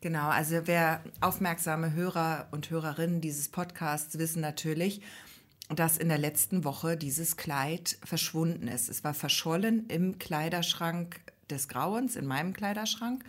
Genau, 0.00 0.28
also 0.28 0.62
wer 0.64 1.02
aufmerksame 1.20 1.92
Hörer 1.92 2.48
und 2.50 2.70
Hörerinnen 2.70 3.20
dieses 3.20 3.48
Podcasts 3.48 4.18
wissen 4.18 4.40
natürlich, 4.40 5.00
dass 5.68 5.98
in 5.98 6.08
der 6.08 6.18
letzten 6.18 6.64
Woche 6.64 6.96
dieses 6.96 7.36
Kleid 7.36 7.98
verschwunden 8.02 8.68
ist. 8.68 8.88
Es 8.88 9.04
war 9.04 9.14
verschollen 9.14 9.86
im 9.88 10.18
Kleiderschrank 10.18 11.20
des 11.50 11.68
Grauens, 11.68 12.16
in 12.16 12.26
meinem 12.26 12.52
Kleiderschrank. 12.52 13.24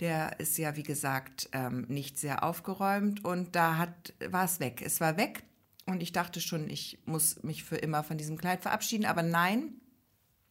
Der 0.00 0.40
ist 0.40 0.58
ja, 0.58 0.76
wie 0.76 0.82
gesagt, 0.82 1.48
ähm, 1.52 1.84
nicht 1.88 2.18
sehr 2.18 2.42
aufgeräumt 2.42 3.24
und 3.24 3.54
da 3.54 3.94
war 4.28 4.44
es 4.44 4.58
weg. 4.58 4.82
Es 4.84 5.00
war 5.00 5.16
weg 5.16 5.44
und 5.86 6.02
ich 6.02 6.12
dachte 6.12 6.40
schon, 6.40 6.70
ich 6.70 6.98
muss 7.04 7.42
mich 7.42 7.64
für 7.64 7.76
immer 7.76 8.02
von 8.02 8.16
diesem 8.16 8.36
Kleid 8.36 8.62
verabschieden, 8.62 9.04
aber 9.04 9.22
nein, 9.22 9.74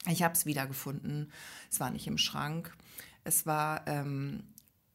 ich 0.07 0.23
habe 0.23 0.33
es 0.33 0.45
wiedergefunden. 0.45 1.31
Es 1.69 1.79
war 1.79 1.91
nicht 1.91 2.07
im 2.07 2.17
Schrank. 2.17 2.75
Es 3.23 3.45
war 3.45 3.87
ähm, 3.87 4.43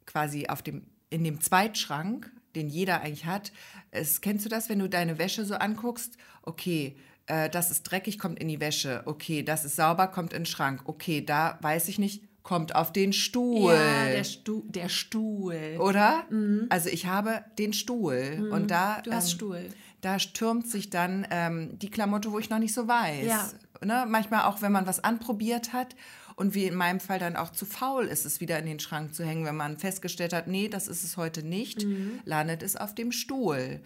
quasi 0.05 0.49
auf 0.49 0.63
dem, 0.63 0.87
in 1.11 1.23
dem 1.23 1.41
Zweitschrank, 1.41 2.31
den 2.55 2.69
jeder 2.69 3.03
eigentlich 3.03 3.27
hat. 3.27 3.53
Es, 3.91 4.21
kennst 4.21 4.45
du 4.45 4.49
das, 4.49 4.69
wenn 4.69 4.79
du 4.79 4.89
deine 4.89 5.19
Wäsche 5.19 5.45
so 5.45 5.55
anguckst? 5.55 6.17
Okay, 6.43 6.97
äh, 7.27 7.49
das 7.51 7.71
ist 7.71 7.85
dreckig, 7.85 8.19
kommt 8.19 8.39
in 8.39 8.49
die 8.49 8.61
Wäsche. 8.61 9.03
Okay, 9.07 9.43
das 9.43 9.65
ist 9.65 9.77
sauber, 9.77 10.07
kommt 10.09 10.33
in 10.33 10.41
den 10.41 10.47
Schrank. 10.47 10.83
Okay, 10.85 11.25
da 11.25 11.59
weiß 11.63 11.89
ich 11.89 11.99
nicht, 11.99 12.23
kommt 12.43 12.75
auf 12.75 12.93
den 12.93 13.13
Stuhl. 13.13 13.73
Ja, 13.73 14.07
der, 14.07 14.25
Stu 14.25 14.63
der 14.69 14.89
Stuhl. 14.89 15.77
Oder? 15.81 16.25
Also 16.71 16.89
ich 16.89 17.07
habe 17.07 17.45
den 17.59 17.73
Stuhl. 17.73 18.49
Und 18.53 18.71
da. 18.71 19.01
Du 19.03 19.13
hast 19.13 19.33
ähm, 19.33 19.37
Stuhl. 19.37 19.69
Da 20.01 20.19
stürmt 20.21 20.69
sich 20.69 20.91
dann 20.91 21.27
ähm, 21.31 21.79
die 21.79 21.91
Klamotte, 21.91 22.31
wo 22.31 22.39
ich 22.39 22.49
noch 22.49 22.61
nicht 22.61 22.73
so 22.73 22.87
weiß. 22.87 23.27
Ja. 23.27 23.51
Ne? 23.85 24.07
Manchmal 24.09 24.45
auch, 24.45 24.63
wenn 24.63 24.71
man 24.71 24.87
was 24.87 25.03
anprobiert 25.03 25.73
hat 25.73 25.97
und 26.37 26.55
wie 26.55 26.67
in 26.67 26.75
meinem 26.77 27.01
Fall 27.01 27.19
dann 27.19 27.35
auch 27.35 27.51
zu 27.51 27.67
faul 27.67 28.05
ist, 28.05 28.25
es 28.25 28.41
wieder 28.41 28.59
in 28.59 28.67
den 28.67 28.79
Schrank 28.79 29.15
zu 29.15 29.25
hängen, 29.25 29.45
wenn 29.45 29.57
man 29.57 29.79
festgestellt 29.79 30.33
hat, 30.33 30.47
nee, 30.47 30.69
das 30.69 30.87
ist 30.87 31.03
es 31.03 31.17
heute 31.17 31.43
nicht, 31.43 31.85
Mhm. 31.85 32.21
landet 32.25 32.63
es 32.63 32.77
auf 32.77 32.95
dem 32.95 33.11
Stuhl. 33.11 33.81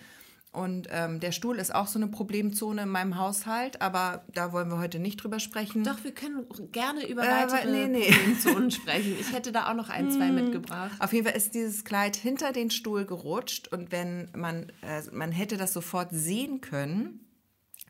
Und 0.52 0.88
ähm, 0.90 1.20
der 1.20 1.30
Stuhl 1.30 1.58
ist 1.58 1.72
auch 1.72 1.86
so 1.86 1.96
eine 1.96 2.08
Problemzone 2.08 2.82
in 2.82 2.88
meinem 2.88 3.16
Haushalt, 3.16 3.80
aber 3.80 4.24
da 4.34 4.52
wollen 4.52 4.68
wir 4.68 4.78
heute 4.78 4.98
nicht 4.98 5.22
drüber 5.22 5.38
sprechen. 5.38 5.84
Doch, 5.84 6.02
wir 6.02 6.12
können 6.12 6.44
gerne 6.72 7.06
über 7.06 7.22
Äh, 7.22 7.28
weitere 7.28 7.70
nee, 7.70 7.86
nee. 7.86 8.10
Problemzonen 8.10 8.70
sprechen. 8.72 9.14
Ich 9.20 9.32
hätte 9.32 9.52
da 9.52 9.70
auch 9.70 9.74
noch 9.74 9.90
ein, 9.90 10.10
zwei 10.10 10.32
mitgebracht. 10.32 10.90
Auf 10.98 11.12
jeden 11.12 11.24
Fall 11.24 11.36
ist 11.36 11.54
dieses 11.54 11.84
Kleid 11.84 12.16
hinter 12.16 12.50
den 12.52 12.70
Stuhl 12.70 13.04
gerutscht 13.04 13.68
und 13.68 13.92
wenn 13.92 14.28
man, 14.34 14.72
äh, 14.82 15.02
man 15.12 15.30
hätte 15.30 15.56
das 15.56 15.72
sofort 15.72 16.08
sehen 16.10 16.60
können, 16.60 17.20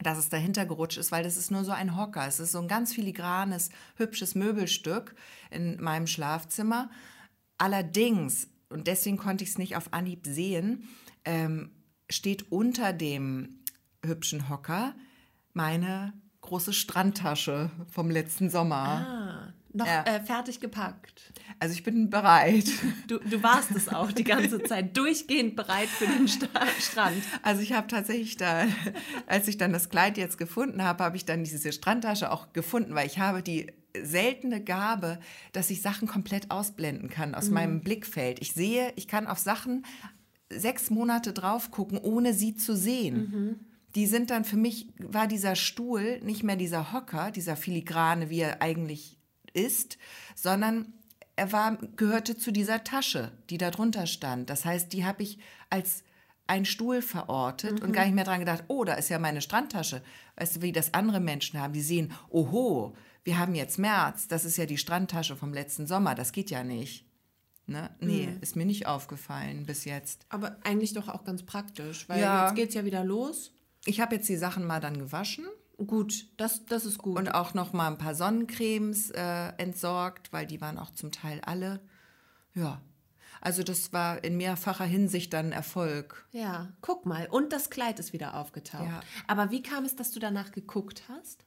dass 0.03 0.19
es 0.19 0.29
dahinter 0.29 0.67
gerutscht 0.67 0.99
ist, 0.99 1.13
weil 1.13 1.25
das 1.25 1.39
ist 1.39 1.51
nur 1.51 1.65
so 1.65 1.73
ein 1.73 1.97
Hocker. 1.97 2.27
Es 2.27 2.41
ist 2.41 2.53
so 2.53 2.59
ein 2.59 2.69
ganz 2.69 2.93
filigranes, 2.93 3.71
hübsches 3.97 4.35
Möbelstück 4.35 5.15
in 5.51 5.83
meinem 5.83 6.07
Schlafzimmer. 6.07 6.91
Allerdings, 7.57 8.49
und 8.69 8.87
deswegen 8.87 9.17
konnte 9.17 9.45
ich 9.45 9.51
es 9.51 9.59
nicht 9.59 9.77
auf 9.77 9.93
Anhieb 9.93 10.27
sehen, 10.27 10.89
ähm, 11.25 11.71
steht 12.11 12.51
unter 12.53 12.93
dem 12.93 13.61
hübschen 14.05 14.49
Hocker 14.49 14.95
meine 15.53 16.13
große 16.41 16.73
Strandtasche 16.73 17.71
vom 17.91 18.11
letzten 18.11 18.51
Sommer. 18.51 18.75
Ah, 18.77 19.53
noch 19.73 19.87
Ja. 19.87 20.03
äh, 20.05 20.21
fertig 20.21 20.59
gepackt. 20.61 21.33
Also 21.61 21.75
ich 21.75 21.83
bin 21.85 22.11
bereit. 22.11 22.69
Du, 23.07 23.19
du 23.19 23.43
warst 23.43 23.71
es 23.73 23.89
auch 23.89 24.11
die 24.11 24.25
ganze 24.25 24.61
Zeit, 24.65 24.97
durchgehend 24.97 25.55
bereit 25.55 25.89
für 25.89 26.07
den 26.07 26.27
Sta 26.29 26.49
Strand. 26.81 27.23
Also 27.43 27.63
ich 27.63 27.73
habe 27.73 27.87
tatsächlich 27.87 28.37
da, 28.37 28.65
als 29.27 29.47
ich 29.49 29.59
dann 29.59 29.73
das 29.73 29.91
Kleid 29.91 30.17
jetzt 30.19 30.39
gefunden 30.39 30.83
habe, 30.83 31.05
habe 31.05 31.17
ich 31.17 31.25
dann 31.25 31.45
diese 31.45 31.73
Strandtasche 31.73 32.33
auch 32.33 32.53
gefunden, 32.53 32.95
weil 32.95 33.07
ich 33.07 33.19
habe 33.19 33.43
die 33.43 33.71
seltene 34.01 34.63
Gabe, 34.63 35.19
dass 35.53 35.69
ich 35.71 35.83
Sachen 35.83 36.09
komplett 36.09 36.51
ausblenden 36.51 37.11
kann 37.11 37.35
aus 37.35 37.51
meinem 37.51 37.81
Blickfeld. 37.83 38.41
Ich 38.41 38.53
sehe, 38.55 38.93
ich 38.97 39.09
kann 39.09 39.27
auf 39.27 39.39
Sachen 39.39 39.85
sechs 40.51 40.91
Monate 40.91 41.33
drauf 41.33 41.71
gucken, 41.71 41.99
ohne 41.99 42.35
sie 42.35 42.55
zu 42.55 42.77
sehen. 42.77 43.59
Die 43.95 44.07
sind 44.07 44.31
dann 44.31 44.45
für 44.45 44.57
mich, 44.57 44.89
war 44.99 45.27
dieser 45.27 45.57
Stuhl 45.57 46.21
nicht 46.21 46.43
mehr 46.43 46.57
dieser 46.57 46.93
Hocker, 46.93 47.31
dieser 47.31 47.57
Filigrane, 47.57 48.31
wie 48.31 48.41
er 48.41 48.63
eigentlich 48.63 49.19
ist, 49.53 49.99
sondern 50.37 50.93
er 51.37 51.53
war, 51.53 51.77
gehörte 51.97 52.37
zu 52.37 52.53
dieser 52.53 52.85
Tasche, 52.85 53.33
die 53.49 53.59
da 53.59 53.71
drunter 53.71 54.07
stand. 54.07 54.51
Das 54.51 54.65
heißt, 54.65 54.93
die 54.93 55.05
habe 55.05 55.23
ich 55.23 55.39
als 55.71 56.05
ein 56.47 56.65
Stuhl 56.65 57.01
verortet 57.01 57.81
und 57.81 57.93
gar 57.93 58.05
nicht 58.05 58.15
mehr 58.15 58.25
dran 58.25 58.41
gedacht, 58.41 58.65
oh, 58.69 58.85
da 58.85 58.95
ist 58.95 59.09
ja 59.09 59.19
meine 59.19 59.41
Strandtasche. 59.41 60.03
Weißt 60.37 60.57
du, 60.57 60.63
wie 60.63 60.73
das 60.73 60.95
andere 60.95 61.21
Menschen 61.21 61.61
haben, 61.61 61.73
die 61.73 61.81
sehen, 61.81 62.13
oho, 62.29 62.95
wir 63.25 63.39
haben 63.39 63.55
jetzt 63.55 63.79
März, 63.79 64.29
das 64.29 64.45
ist 64.45 64.57
ja 64.57 64.67
die 64.67 64.79
Strandtasche 64.79 65.37
vom 65.37 65.53
letzten 65.53 65.87
Sommer, 65.87 66.15
das 66.15 66.33
geht 66.33 66.51
ja 66.51 66.65
nicht. 66.65 67.07
Ne? 67.67 67.89
Nee, 68.01 68.37
ist 68.41 68.57
mir 68.57 68.65
nicht 68.67 68.87
aufgefallen 68.87 69.65
bis 69.65 69.85
jetzt. 69.85 70.27
Aber 70.29 70.57
eigentlich 70.65 70.93
doch 70.93 71.09
auch 71.09 71.25
ganz 71.25 71.45
praktisch, 71.45 72.09
weil 72.09 72.21
Ja. 72.21 72.47
jetzt 72.47 72.57
geht's 72.57 72.75
ja 72.75 72.85
wieder 72.85 73.05
los. 73.05 73.53
Ich 73.85 74.01
habe 74.01 74.17
jetzt 74.17 74.29
die 74.29 74.37
Sachen 74.37 74.67
mal 74.67 74.81
dann 74.81 74.99
gewaschen 74.99 75.47
Gut, 75.87 76.27
das, 76.37 76.67
das 76.67 76.85
ist 76.85 76.99
gut. 76.99 77.17
und 77.17 77.29
auch 77.35 77.55
noch 77.55 77.73
mal 77.73 77.87
ein 77.87 77.97
paar 77.97 78.15
Sonnencremes 78.15 79.11
äh, 79.13 79.53
entsorgt, 79.57 80.33
weil 80.33 80.47
die 80.47 80.61
waren 80.61 80.79
auch 80.79 80.91
zum 80.91 81.11
Teil 81.13 81.41
alle. 81.43 81.81
Ja, 82.55 82.83
also 83.41 83.63
das 83.63 83.91
war 83.93 84.23
in 84.23 84.37
mehrfacher 84.37 84.85
Hinsicht 84.85 85.33
dann 85.33 85.53
Erfolg. 85.53 86.27
ja, 86.33 86.73
guck 86.83 87.07
mal. 87.07 87.29
Und 87.31 87.53
das 87.55 87.71
Kleid 87.71 87.99
ist 87.99 88.13
wieder 88.13 88.35
aufgetaucht. 88.35 88.85
Ja. 88.85 89.01
Aber 89.29 89.51
wie 89.51 89.63
kam 89.63 89.85
es, 89.87 89.97
dass 89.97 90.11
du 90.11 90.19
danach 90.21 90.53
geguckt 90.53 91.05
hast? 91.09 91.47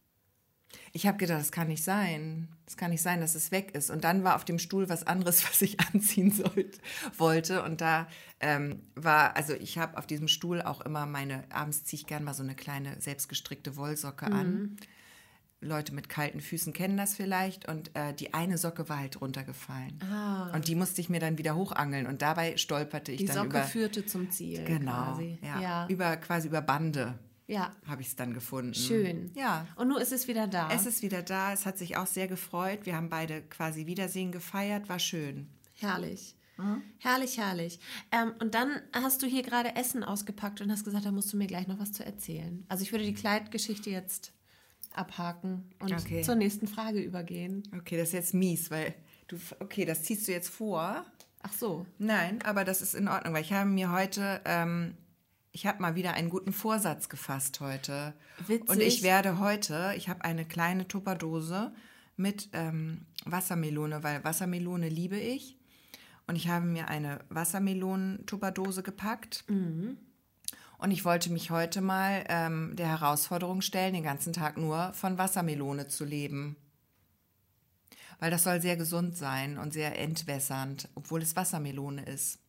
Ich 0.92 1.08
habe 1.08 1.18
gedacht, 1.18 1.40
das 1.40 1.52
kann 1.52 1.68
nicht 1.68 1.84
sein. 1.84 2.48
Das 2.66 2.78
kann 2.78 2.92
nicht 2.92 3.02
sein, 3.02 3.20
dass 3.20 3.36
es 3.36 3.52
weg 3.52 3.76
ist. 3.76 3.90
Und 3.90 4.04
dann 4.04 4.24
war 4.24 4.36
auf 4.36 4.46
dem 4.46 4.60
Stuhl 4.60 4.90
was 4.90 5.06
anderes, 5.06 5.44
was 5.50 5.62
ich 5.62 5.80
anziehen 5.80 6.32
sollte, 6.32 6.80
wollte. 7.18 7.64
Und 7.64 7.82
da 7.82 8.08
ähm, 8.40 8.82
war, 8.96 9.36
also 9.36 9.54
ich 9.54 9.78
habe 9.78 9.98
auf 9.98 10.08
diesem 10.08 10.28
Stuhl 10.28 10.62
auch 10.62 10.82
immer 10.82 11.06
meine, 11.06 11.44
abends 11.52 11.84
ziehe 11.84 12.00
ich 12.00 12.08
gern 12.08 12.24
mal 12.24 12.34
so 12.34 12.44
eine 12.44 12.56
kleine 12.56 13.00
selbstgestrickte 13.00 13.76
Wollsocke 13.76 14.28
an. 14.28 14.78
Leute 15.62 15.94
mit 15.94 16.10
kalten 16.10 16.42
Füßen 16.42 16.74
kennen 16.74 16.98
das 16.98 17.16
vielleicht. 17.16 17.68
Und 17.68 17.96
äh, 17.96 18.14
die 18.14 18.34
eine 18.34 18.58
Socke 18.58 18.90
war 18.90 19.00
halt 19.00 19.22
runtergefallen. 19.22 20.00
Und 20.54 20.68
die 20.68 20.76
musste 20.76 21.02
ich 21.02 21.10
mir 21.10 21.20
dann 21.20 21.38
wieder 21.38 21.56
hochangeln. 21.56 22.06
Und 22.06 22.22
dabei 22.22 22.58
stolperte 22.58 23.12
ich 23.12 23.20
Die 23.20 23.26
dann 23.26 23.36
Socke 23.36 23.50
über. 23.50 23.64
führte 23.64 24.06
zum 24.06 24.30
Ziel. 24.30 24.64
Genau. 24.66 25.20
Ja, 25.42 25.62
ja. 25.62 25.88
Über, 25.88 26.18
quasi 26.18 26.50
über 26.50 26.62
Bande 26.62 27.18
ja. 27.48 27.76
habe 27.88 28.02
ich 28.02 28.10
es 28.10 28.16
dann 28.16 28.34
gefunden. 28.34 28.74
Schön. 28.74 29.32
Ja. 29.36 29.68
Und 29.76 29.90
nun 29.90 30.02
ist 30.02 30.12
es 30.12 30.28
wieder 30.28 30.48
da. 30.48 30.70
Es 30.72 30.86
ist 30.86 31.02
wieder 31.02 31.22
da, 31.22 31.54
es 31.54 31.66
hat 31.66 31.78
sich 31.78 31.98
auch 31.98 32.08
sehr 32.08 32.28
gefreut. 32.28 32.86
Wir 32.86 32.96
haben 32.96 33.10
beide 33.10 33.42
quasi 33.42 33.86
Wiedersehen 33.86 34.32
gefeiert, 34.32 34.90
war 34.90 35.00
schön. 35.00 35.48
Herrlich. 35.76 36.36
Mhm. 36.58 36.84
Herrlich, 37.00 37.38
herrlich. 37.38 37.80
Ähm, 38.12 38.34
und 38.40 38.54
dann 38.54 38.80
hast 38.94 39.22
du 39.24 39.26
hier 39.28 39.42
gerade 39.42 39.76
Essen 39.76 40.04
ausgepackt 40.04 40.62
und 40.62 40.72
hast 40.72 40.84
gesagt, 40.86 41.06
da 41.06 41.12
musst 41.12 41.34
du 41.34 41.38
mir 41.38 41.48
gleich 41.48 41.68
noch 41.68 41.80
was 41.80 41.92
zu 41.92 42.06
erzählen. 42.06 42.64
Also 42.70 42.84
ich 42.84 42.92
würde 42.92 43.06
die 43.06 43.14
Kleidgeschichte 43.16 43.90
jetzt 43.90 44.34
abhaken 44.94 45.72
und 45.80 45.92
Okay. 45.92 46.22
zur 46.22 46.36
nächsten 46.36 46.68
Frage 46.68 47.00
übergehen. 47.02 47.64
Okay, 47.76 47.98
das 47.98 48.10
ist 48.10 48.14
jetzt 48.14 48.34
mies, 48.36 48.70
weil 48.70 48.94
du, 49.28 49.38
okay, 49.60 49.86
das 49.86 50.04
ziehst 50.04 50.28
du 50.28 50.32
jetzt 50.32 50.50
vor. 50.50 51.04
Ach 51.42 51.52
so. 51.54 51.86
Nein, 51.98 52.42
aber 52.44 52.64
das 52.64 52.82
ist 52.82 52.94
in 52.94 53.08
Ordnung, 53.08 53.34
weil 53.34 53.42
ich 53.42 53.52
habe 53.52 53.70
mir 53.70 53.92
heute, 53.92 54.40
ähm, 54.46 54.96
ich 55.54 55.68
habe 55.68 55.82
mal 55.82 55.96
wieder 55.96 56.16
einen 56.16 56.30
guten 56.30 56.52
Vorsatz 56.52 57.10
gefasst 57.10 57.60
heute. 57.60 58.14
Witzig. 58.48 58.70
Und 58.70 58.82
ich 58.82 59.04
werde 59.04 59.40
heute, 59.40 59.94
ich 59.96 60.10
habe 60.10 60.26
eine 60.26 60.46
kleine 60.46 60.88
Tupperdose 60.88 61.72
mit 62.18 62.50
ähm, 62.54 63.06
Wassermelone, 63.26 64.04
weil 64.04 64.24
Wassermelone 64.24 64.90
liebe 64.90 65.18
ich. 65.18 65.58
Und 66.26 66.36
ich 66.38 66.48
habe 66.48 66.66
mir 66.66 66.88
eine 66.88 67.20
Wassermelonen-Tupperdose 67.30 68.82
gepackt. 68.82 69.44
Und 70.80 70.92
ich 70.92 71.06
wollte 71.06 71.32
mich 71.32 71.52
heute 71.52 71.82
mal 71.82 72.24
ähm, 72.30 72.76
der 72.76 72.88
Herausforderung 72.88 73.62
stellen, 73.62 73.94
den 73.94 74.04
ganzen 74.04 74.34
Tag 74.34 74.58
nur 74.58 74.92
von 74.94 75.20
Wassermelone 75.20 75.88
zu 75.88 76.04
leben. 76.04 76.56
Weil 78.20 78.32
das 78.32 78.44
soll 78.44 78.60
sehr 78.60 78.76
gesund 78.76 79.16
sein 79.16 79.60
und 79.60 79.72
sehr 79.72 80.00
entwässernd, 80.00 80.90
obwohl 80.96 81.22
es 81.22 81.36
Wassermelone 81.36 82.06
ist. 82.06 82.40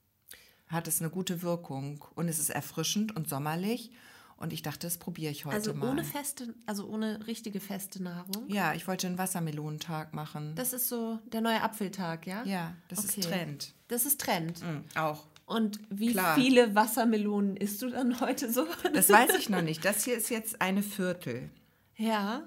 Hat 0.74 0.88
es 0.88 1.00
eine 1.00 1.10
gute 1.10 1.42
Wirkung 1.42 2.04
und 2.14 2.28
es 2.28 2.38
ist 2.38 2.50
erfrischend 2.50 3.14
und 3.16 3.28
sommerlich. 3.28 3.90
Und 4.36 4.52
ich 4.52 4.62
dachte, 4.62 4.80
das 4.88 4.98
probiere 4.98 5.30
ich 5.30 5.44
heute 5.44 5.54
Also 5.56 5.74
mal. 5.74 5.88
ohne 5.90 6.02
feste, 6.04 6.52
also 6.66 6.86
ohne 6.88 7.24
richtige 7.28 7.60
feste 7.60 8.02
Nahrung. 8.02 8.48
ja, 8.48 8.74
ich 8.74 8.86
wollte 8.88 9.06
einen 9.06 9.16
Wassermelonentag 9.16 10.12
machen. 10.12 10.54
Das 10.56 10.72
ist 10.72 10.88
so 10.88 11.20
der 11.32 11.40
neue 11.40 11.62
Apfeltag, 11.62 12.26
ja? 12.26 12.42
ja, 12.44 12.74
das 12.88 12.98
Okay. 12.98 13.20
ist 13.20 13.28
Trend. 13.28 13.74
Das 13.88 14.04
ist 14.06 14.20
Trend. 14.20 14.60
Mhm, 14.60 14.84
auch. 14.96 15.24
Und 15.46 15.78
wie 15.90 16.10
Klar. 16.12 16.34
viele 16.34 16.74
Wassermelonen 16.74 17.56
isst 17.56 17.80
du 17.82 17.90
dann 17.90 18.18
heute 18.20 18.52
so? 18.52 18.66
Das 18.92 19.08
weiß 19.08 19.36
ich 19.38 19.48
noch 19.50 19.62
nicht. 19.62 19.84
Das 19.84 20.04
hier 20.04 20.16
ist 20.16 20.30
jetzt 20.30 20.60
eine 20.60 20.82
Viertel. 20.82 21.50
ja. 21.96 22.42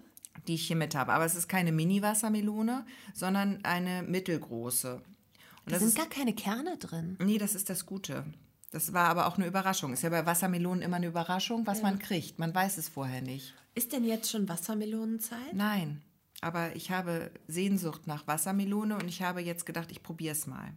die 0.47 0.53
ich 0.55 0.67
hier 0.67 0.75
mit 0.77 0.95
habe. 0.95 1.11
Aber 1.13 1.25
es 1.25 1.35
ist 1.35 1.47
keine 1.49 1.71
Mini-Wassermelone, 1.73 2.85
sondern 3.13 3.59
eine 3.63 4.01
mittelgroße. 4.03 5.01
Und 5.67 5.73
Da 5.73 5.79
sind 5.79 5.89
ist, 5.89 5.97
gar 5.97 6.07
keine 6.07 6.33
Kerne 6.33 6.77
drin. 6.77 7.17
nee, 7.21 7.37
das 7.37 7.53
ist 7.55 7.69
das 7.69 7.85
Gute. 7.85 8.25
Das 8.71 8.93
war 8.93 9.07
aber 9.09 9.27
auch 9.27 9.37
eine 9.37 9.47
Überraschung. 9.47 9.93
Ist 9.93 10.03
ja 10.03 10.09
bei 10.09 10.25
Wassermelonen 10.25 10.81
immer 10.81 10.97
eine 10.97 11.07
Überraschung, 11.07 11.67
was 11.67 11.81
man 11.81 11.99
kriegt. 11.99 12.39
Man 12.39 12.53
weiß 12.53 12.77
es 12.77 12.89
vorher 12.89 13.21
nicht. 13.21 13.53
Ist 13.75 13.93
denn 13.93 14.03
jetzt 14.03 14.29
schon 14.31 14.49
Wassermelonenzeit? 14.49 15.53
Nein, 15.53 16.01
aber 16.41 16.75
ich 16.75 16.91
habe 16.91 17.31
Sehnsucht 17.47 18.07
nach 18.07 18.27
Wassermelone 18.27 18.95
und 18.95 19.07
ich 19.07 19.21
habe 19.21 19.41
jetzt 19.41 19.65
gedacht, 19.65 19.91
ich 19.91 20.03
probiere 20.03 20.33
es 20.33 20.47
mal. 20.47 20.73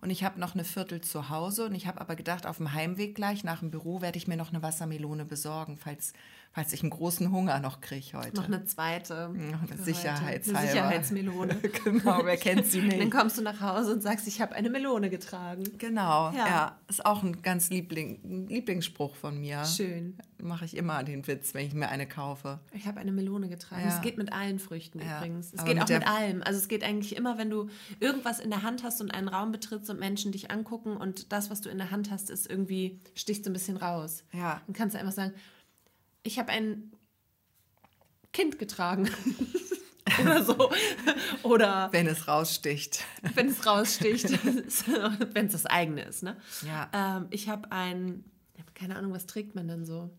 Und 0.00 0.10
ich 0.10 0.24
habe 0.24 0.40
noch 0.40 0.54
eine 0.54 0.64
Viertel 0.64 1.00
zu 1.00 1.28
Hause 1.28 1.66
und 1.66 1.74
ich 1.74 1.86
habe 1.86 2.00
aber 2.00 2.16
gedacht, 2.16 2.44
auf 2.46 2.56
dem 2.56 2.72
Heimweg 2.72 3.14
gleich 3.14 3.44
nach 3.44 3.60
dem 3.60 3.70
Büro 3.70 4.00
werde 4.00 4.18
ich 4.18 4.26
mir 4.26 4.36
noch 4.36 4.50
eine 4.50 4.62
Wassermelone 4.62 5.24
besorgen, 5.24 5.76
falls, 5.78 6.12
falls 6.52 6.72
ich 6.72 6.82
einen 6.82 6.90
großen 6.90 7.32
Hunger 7.32 7.60
noch 7.60 7.80
kriege 7.80 8.12
heute. 8.12 8.36
Noch 8.36 8.46
eine 8.46 8.64
zweite. 8.64 9.30
Noch 9.30 9.62
eine 9.62 9.82
Sicherheitshalber. 9.82 10.58
Eine 10.58 10.68
Sicherheitsmelone. 10.68 11.54
genau, 11.84 12.20
wer 12.24 12.36
kennt 12.36 12.66
sie 12.66 12.82
nicht? 12.82 13.00
Dann 13.00 13.10
kommst 13.10 13.38
du 13.38 13.42
nach 13.42 13.60
Hause 13.60 13.94
und 13.94 14.02
sagst, 14.02 14.28
ich 14.28 14.40
habe 14.42 14.54
eine 14.54 14.68
Melone 14.68 15.08
getragen. 15.08 15.64
Genau, 15.78 16.30
ja. 16.30 16.46
Ja. 16.46 16.78
Ist 16.88 17.06
auch 17.06 17.22
ein 17.22 17.40
ganz 17.40 17.70
Liebling, 17.70 18.20
ein 18.22 18.48
Lieblingsspruch 18.48 19.16
von 19.16 19.40
mir. 19.40 19.64
Schön. 19.64 20.18
Mache 20.42 20.66
ich 20.66 20.76
immer 20.76 21.02
den 21.04 21.26
Witz, 21.26 21.54
wenn 21.54 21.66
ich 21.66 21.72
mir 21.72 21.88
eine 21.88 22.06
kaufe. 22.06 22.60
Ich 22.72 22.86
habe 22.86 23.00
eine 23.00 23.12
Melone 23.12 23.48
getragen. 23.48 23.82
Ja. 23.82 23.94
Es 23.94 24.02
geht 24.02 24.18
mit 24.18 24.32
allen 24.32 24.58
Früchten 24.58 24.98
Ja, 24.98 25.18
übrigens. 25.18 25.52
Es 25.54 25.64
geht 25.64 25.74
mit 25.74 25.84
auch 25.84 25.88
mit 25.88 26.06
allem. 26.06 26.42
Also 26.42 26.58
es 26.58 26.68
geht 26.68 26.84
eigentlich 26.84 27.16
immer, 27.16 27.38
wenn 27.38 27.48
du 27.48 27.70
irgendwas 27.98 28.40
in 28.40 28.50
der 28.50 28.62
Hand 28.62 28.82
hast 28.82 29.00
und 29.00 29.12
einen 29.12 29.28
Raum 29.28 29.52
betrittst 29.52 29.88
und 29.88 29.98
Menschen 29.98 30.32
dich 30.32 30.50
angucken 30.50 30.96
und 30.96 31.32
das, 31.32 31.48
was 31.48 31.62
du 31.62 31.70
in 31.70 31.78
der 31.78 31.90
Hand 31.90 32.10
hast, 32.10 32.28
ist 32.28 32.50
irgendwie, 32.50 33.00
sticht 33.14 33.44
so 33.44 33.50
ein 33.50 33.54
bisschen 33.54 33.78
raus. 33.78 34.24
Ja. 34.32 34.60
Dann 34.66 34.74
kannst 34.74 34.94
du 34.94 34.98
einfach 34.98 35.12
sagen, 35.12 35.32
ich 36.22 36.38
habe 36.38 36.50
ein 36.52 36.92
Kind 38.32 38.58
getragen. 38.58 39.08
Oder 40.20 40.44
so. 40.44 40.70
Oder 41.42 41.88
Wenn 41.92 42.06
es 42.06 42.26
raussticht. 42.28 43.04
wenn 43.34 43.48
es 43.48 43.64
raussticht, 43.66 44.30
wenn 45.34 45.46
es 45.46 45.52
das 45.52 45.66
eigene 45.66 46.02
ist. 46.02 46.22
Ne? 46.22 46.36
Ja. 46.66 46.90
Ähm, 46.92 47.26
ich 47.30 47.48
habe 47.48 47.70
ein, 47.72 48.24
keine 48.74 48.96
Ahnung, 48.96 49.12
was 49.12 49.26
trägt 49.26 49.54
man 49.54 49.68
denn 49.68 49.84
so? 49.84 50.10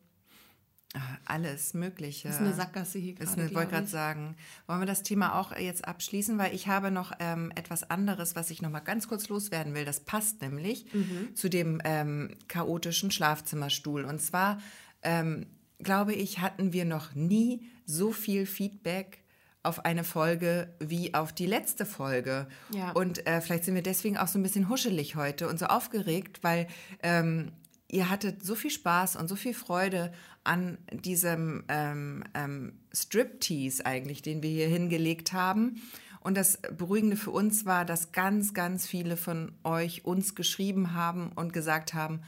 Alles 1.26 1.74
Mögliche. 1.74 2.28
Das 2.28 2.36
ist 2.38 2.42
eine 2.44 2.54
Sackgasse 2.54 3.00
hier 3.00 3.16
gerade, 3.16 3.32
eine, 3.42 3.54
wollte 3.56 3.72
gerade 3.72 3.88
sagen, 3.88 4.36
wollen 4.68 4.80
wir 4.80 4.86
das 4.86 5.02
Thema 5.02 5.40
auch 5.40 5.56
jetzt 5.58 5.88
abschließen, 5.88 6.38
weil 6.38 6.54
ich 6.54 6.68
habe 6.68 6.92
noch 6.92 7.12
ähm, 7.20 7.52
etwas 7.56 7.90
anderes, 7.90 8.36
was 8.36 8.52
ich 8.52 8.62
noch 8.62 8.70
mal 8.70 8.80
ganz 8.80 9.08
kurz 9.08 9.28
loswerden 9.28 9.74
will. 9.74 9.86
Das 9.86 10.02
passt 10.02 10.42
nämlich 10.44 10.86
Mhm. 10.94 11.36
zu 11.36 11.50
dem 11.50 11.82
ähm, 11.84 12.36
chaotischen 12.48 13.10
Schlafzimmerstuhl. 13.10 14.06
Und 14.06 14.22
zwar 14.22 14.62
ähm, 15.02 15.48
glaube 15.84 16.14
ich, 16.14 16.40
hatten 16.40 16.74
wir 16.74 16.86
noch 16.86 17.16
nie 17.16 17.68
so 17.86 18.12
viel 18.12 18.46
Feedback 18.46 19.24
auf 19.64 19.86
eine 19.86 20.04
Folge 20.04 20.74
wie 20.80 21.14
auf 21.14 21.32
die 21.32 21.46
letzte 21.46 21.86
Folge. 21.86 22.48
Ja. 22.72 22.92
Und 22.92 23.26
äh, 23.26 23.40
vielleicht 23.40 23.64
sind 23.64 23.76
wir 23.76 23.82
deswegen 23.82 24.18
auch 24.18 24.28
so 24.28 24.38
ein 24.38 24.44
bisschen 24.44 24.70
huschelig 24.70 25.16
heute 25.16 25.48
und 25.48 25.58
so 25.58 25.68
aufgeregt, 25.68 26.40
weil 26.44 26.68
ähm, 27.02 27.54
ihr 27.88 28.10
hattet 28.10 28.44
so 28.44 28.56
viel 28.56 28.72
Spaß 28.72 29.16
und 29.16 29.30
so 29.30 29.36
viel 29.36 29.54
Freude 29.54 30.12
an 30.44 30.78
diesem 30.92 31.64
ähm, 31.70 32.26
ähm, 32.34 32.74
Striptease 32.94 33.86
eigentlich, 33.86 34.22
den 34.22 34.44
wir 34.44 34.50
hier 34.50 34.68
hingelegt 34.68 35.32
haben. 35.32 35.82
Und 36.20 36.36
das 36.36 36.60
Beruhigende 36.78 37.18
für 37.18 37.32
uns 37.32 37.66
war, 37.66 37.86
dass 37.86 38.12
ganz, 38.12 38.54
ganz 38.54 38.86
viele 38.86 39.18
von 39.18 39.54
euch 39.64 40.06
uns 40.06 40.36
geschrieben 40.36 40.94
haben 40.94 41.32
und 41.34 41.54
gesagt 41.54 41.94
haben, 41.94 42.22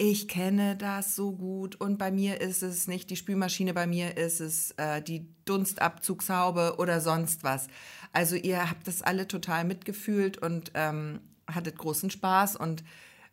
ich 0.00 0.28
kenne 0.28 0.76
das 0.76 1.16
so 1.16 1.32
gut 1.32 1.74
und 1.74 1.98
bei 1.98 2.12
mir 2.12 2.40
ist 2.40 2.62
es 2.62 2.86
nicht 2.86 3.10
die 3.10 3.16
Spülmaschine, 3.16 3.74
bei 3.74 3.88
mir 3.88 4.16
ist 4.16 4.38
es 4.40 4.70
äh, 4.76 5.02
die 5.02 5.26
Dunstabzugshaube 5.44 6.76
oder 6.78 7.00
sonst 7.00 7.42
was. 7.42 7.66
Also 8.12 8.36
ihr 8.36 8.70
habt 8.70 8.86
das 8.86 9.02
alle 9.02 9.26
total 9.26 9.64
mitgefühlt 9.64 10.38
und 10.38 10.70
ähm, 10.74 11.20
hattet 11.52 11.76
großen 11.76 12.10
Spaß 12.10 12.54
und, 12.54 12.84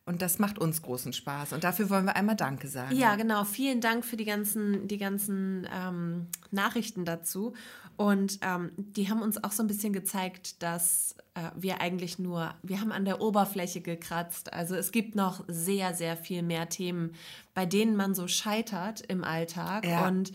und 0.06 0.22
das 0.22 0.38
macht 0.38 0.60
uns 0.60 0.84
großen 0.84 1.14
Spaß. 1.14 1.54
Und 1.54 1.64
dafür 1.64 1.90
wollen 1.90 2.06
wir 2.06 2.16
einmal 2.16 2.36
Danke 2.36 2.68
sagen. 2.68 2.96
Ja, 2.96 3.16
genau. 3.16 3.44
Vielen 3.44 3.82
Dank 3.82 4.06
für 4.06 4.18
die 4.18 4.26
ganzen, 4.26 4.88
die 4.88 5.00
ganzen 5.00 5.68
ähm, 5.74 6.28
Nachrichten 6.52 7.06
dazu. 7.06 7.54
Und 7.98 8.40
ähm, 8.42 8.72
die 8.78 9.10
haben 9.10 9.22
uns 9.22 9.44
auch 9.44 9.52
so 9.52 9.64
ein 9.64 9.68
bisschen 9.68 9.94
gezeigt, 9.94 10.62
dass 10.62 11.16
äh, 11.34 11.50
wir 11.56 11.82
eigentlich 11.82 12.20
nur, 12.20 12.54
wir 12.62 12.82
haben 12.82 12.92
an 12.92 13.06
der 13.06 13.20
Oberfläche 13.20 13.82
gekratzt. 13.82 14.54
Also 14.54 14.76
es 14.76 14.92
gibt 14.92 15.16
noch 15.16 15.44
sehr, 15.48 15.96
sehr 15.96 16.18
viel 16.18 16.44
mehr 16.44 16.70
Themen, 16.70 17.14
bei 17.56 17.66
denen 17.66 17.96
man 17.96 18.14
so 18.14 18.28
scheitert 18.28 19.02
im 19.02 19.24
Alltag. 19.24 19.88
Ja. 19.88 20.08
Und 20.08 20.34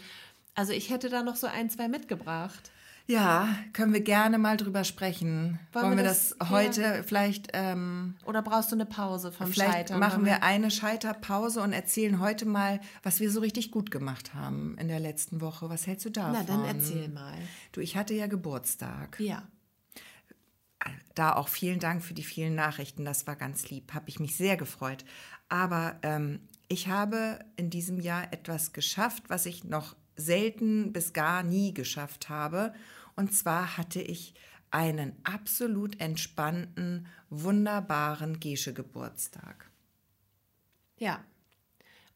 also 0.54 0.72
ich 0.72 0.90
hätte 0.90 1.10
da 1.10 1.22
noch 1.22 1.36
so 1.36 1.46
ein, 1.46 1.70
zwei 1.70 1.86
mitgebracht. 1.86 2.72
Ja, 3.10 3.48
können 3.72 3.92
wir 3.92 4.02
gerne 4.02 4.38
mal 4.38 4.56
drüber 4.56 4.84
sprechen. 4.84 5.58
Wollen, 5.72 5.86
Wollen 5.86 5.96
wir 5.96 6.04
das, 6.04 6.34
das- 6.38 6.50
heute 6.50 6.82
ja. 6.82 7.02
vielleicht, 7.02 7.48
ähm, 7.54 8.14
Oder 8.24 8.40
brauchst 8.42 8.70
du 8.70 8.76
eine 8.76 8.86
Pause 8.86 9.32
vom 9.32 9.52
vielleicht 9.52 9.72
Scheitern? 9.72 9.98
machen 9.98 10.24
wir 10.24 10.42
eine 10.44 10.70
Scheiterpause 10.70 11.60
und 11.60 11.72
erzählen 11.72 12.20
heute 12.20 12.46
mal, 12.46 12.80
was 13.02 13.18
wir 13.20 13.30
so 13.30 13.40
richtig 13.40 13.70
gut 13.72 13.90
gemacht 13.90 14.32
haben 14.34 14.78
in 14.78 14.88
der 14.88 15.00
letzten 15.00 15.40
Woche. 15.40 15.68
Was 15.68 15.86
hältst 15.86 16.04
du 16.06 16.10
davon? 16.10 16.32
Na, 16.32 16.44
dann 16.44 16.64
erzähl 16.64 17.08
mal. 17.08 17.34
Du, 17.72 17.80
ich 17.80 17.96
hatte 17.96 18.14
ja 18.14 18.26
Geburtstag. 18.28 19.18
Ja. 19.18 19.42
Da 21.14 21.34
auch 21.34 21.48
vielen 21.48 21.78
Dank 21.80 22.02
für 22.02 22.14
die 22.14 22.22
vielen 22.22 22.54
Nachrichten. 22.54 23.04
Das 23.04 23.26
war 23.26 23.36
ganz 23.36 23.68
lieb. 23.70 23.92
Habe 23.92 24.08
ich 24.08 24.20
mich 24.20 24.36
sehr 24.36 24.56
gefreut. 24.56 25.04
Aber 25.48 25.96
ähm, 26.02 26.40
ich 26.68 26.88
habe 26.88 27.40
in 27.56 27.68
diesem 27.68 28.00
Jahr 28.00 28.32
etwas 28.32 28.72
geschafft, 28.72 29.24
was 29.28 29.44
ich 29.46 29.64
noch 29.64 29.96
selten 30.16 30.92
bis 30.92 31.12
gar 31.12 31.42
nie 31.42 31.74
geschafft 31.74 32.28
habe. 32.28 32.72
Und 33.20 33.34
zwar 33.34 33.76
hatte 33.76 34.00
ich 34.00 34.32
einen 34.70 35.12
absolut 35.24 36.00
entspannten, 36.00 37.06
wunderbaren 37.28 38.40
Gesche-Geburtstag. 38.40 39.70
Ja. 40.96 41.22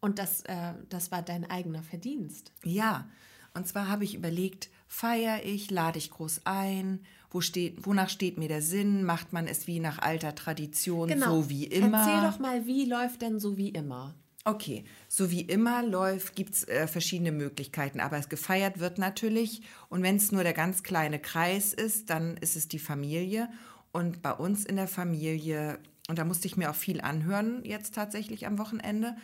Und 0.01 0.19
das, 0.19 0.41
äh, 0.47 0.73
das 0.89 1.13
war 1.13 1.21
dein 1.21 1.45
eigener 1.51 1.83
Verdienst. 1.83 2.53
Ja, 2.65 3.07
und 3.53 3.69
zwar 3.69 3.89
habe 3.89 4.05
ich 4.05 4.15
überlegt, 4.15 4.71
feiere 4.89 5.45
ich, 5.45 5.71
lade 5.71 5.99
ich 5.99 6.11
groß 6.11 6.47
ein, 6.47 7.05
wo 7.31 7.43
steht, 7.43 7.85
wonach 7.85 8.09
steht 8.09 8.39
mir 8.39 8.49
der 8.49 8.63
Sinn, 8.63 9.05
macht 9.05 9.35
man 9.35 9.47
es 9.47 9.67
wie 9.67 9.81
nach 9.81 9.99
alter 9.99 10.35
Tradition, 10.35 11.11
so 11.21 11.51
wie 11.51 11.65
immer. 11.65 11.87
Genau. 11.87 11.99
Erzähl 11.99 12.31
doch 12.31 12.39
mal, 12.39 12.65
wie 12.65 12.87
läuft 12.87 13.21
denn 13.21 13.39
so 13.39 13.59
wie 13.59 13.69
immer? 13.69 14.15
Okay, 14.47 14.85
so 15.09 15.31
wie 15.31 15.41
immer 15.41 15.83
läuft, 15.83 16.37
gibt 16.37 16.55
es 16.55 16.69
äh, 16.69 16.87
verschiedene 16.87 17.33
Möglichkeiten, 17.33 17.99
aber 17.99 18.19
es 18.19 18.29
gefeiert 18.29 18.79
wird 18.79 18.99
natürlich 18.99 19.63
und 19.89 20.03
wenn 20.03 20.17
es 20.17 20.33
nur 20.33 20.43
der 20.43 20.53
ganz 20.53 20.83
kleine 20.83 21.19
Kreis 21.19 21.73
ist, 21.73 22.11
dann 22.11 22.37
ist 22.37 22.55
es 22.55 22.69
die 22.69 22.79
Familie 22.79 23.49
und 23.91 24.21
bei 24.21 24.33
uns 24.33 24.67
in 24.67 24.77
der 24.77 24.87
Familie, 24.87 25.79
und 26.09 26.19
da 26.19 26.27
musste 26.27 26.47
ich 26.47 26.59
mir 26.59 26.71
auch 26.71 26.75
viel 26.75 27.01
anhören 27.01 27.65
jetzt 27.65 27.95
tatsächlich 27.95 28.47
am 28.47 28.59
Wochenende, 28.59 29.17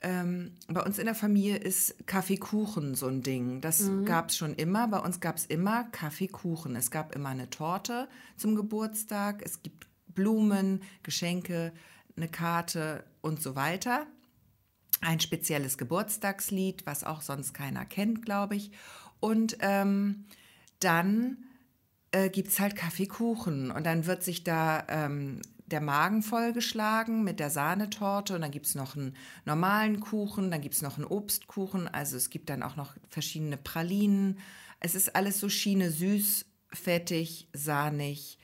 ähm, 0.00 0.52
bei 0.68 0.80
uns 0.80 0.98
in 0.98 1.04
der 1.04 1.14
Familie 1.14 1.58
ist 1.58 2.06
Kaffeekuchen 2.06 2.94
so 2.94 3.08
ein 3.08 3.22
Ding. 3.22 3.60
Das 3.60 3.88
gab 4.04 4.30
es 4.30 4.36
schon 4.36 4.54
immer. 4.54 4.88
Bei 4.88 4.98
uns 4.98 5.20
gab 5.20 5.36
es 5.36 5.46
immer 5.46 5.84
Kaffeekuchen. 5.84 6.74
Es 6.74 6.90
gab 6.90 7.14
immer 7.14 7.28
eine 7.28 7.50
Torte 7.50 8.08
zum 8.36 8.56
Geburtstag. 8.56 9.42
Es 9.44 9.62
gibt 9.62 9.86
Blumen, 10.08 10.82
Geschenke, 11.04 11.72
eine 12.16 12.28
Karte 12.28 13.04
und 13.20 13.40
so 13.40 13.54
weiter 13.54 14.08
ein 15.02 15.20
spezielles 15.20 15.76
Geburtstagslied, 15.78 16.86
was 16.86 17.04
auch 17.04 17.20
sonst 17.20 17.52
keiner 17.52 17.84
kennt, 17.84 18.24
glaube 18.24 18.56
ich. 18.56 18.70
Und 19.20 19.58
ähm, 19.60 20.24
dann 20.80 21.38
äh, 22.12 22.30
gibt 22.30 22.48
es 22.48 22.60
halt 22.60 22.76
Kaffeekuchen 22.76 23.70
und 23.70 23.84
dann 23.84 24.06
wird 24.06 24.22
sich 24.22 24.44
da 24.44 24.84
ähm, 24.88 25.40
der 25.66 25.80
Magen 25.80 26.22
vollgeschlagen 26.22 27.24
mit 27.24 27.40
der 27.40 27.50
Sahnetorte 27.50 28.34
und 28.34 28.42
dann 28.42 28.50
gibt 28.50 28.66
es 28.66 28.74
noch 28.74 28.96
einen 28.96 29.16
normalen 29.44 30.00
Kuchen, 30.00 30.50
dann 30.50 30.60
gibt 30.60 30.74
es 30.74 30.82
noch 30.82 30.96
einen 30.96 31.06
Obstkuchen, 31.06 31.88
also 31.88 32.16
es 32.16 32.30
gibt 32.30 32.50
dann 32.50 32.62
auch 32.62 32.76
noch 32.76 32.94
verschiedene 33.08 33.56
Pralinen. 33.56 34.38
Es 34.80 34.94
ist 34.94 35.16
alles 35.16 35.40
so 35.40 35.48
Schiene 35.48 35.90
süß, 35.90 36.44
fettig, 36.72 37.48
sahnig, 37.52 38.38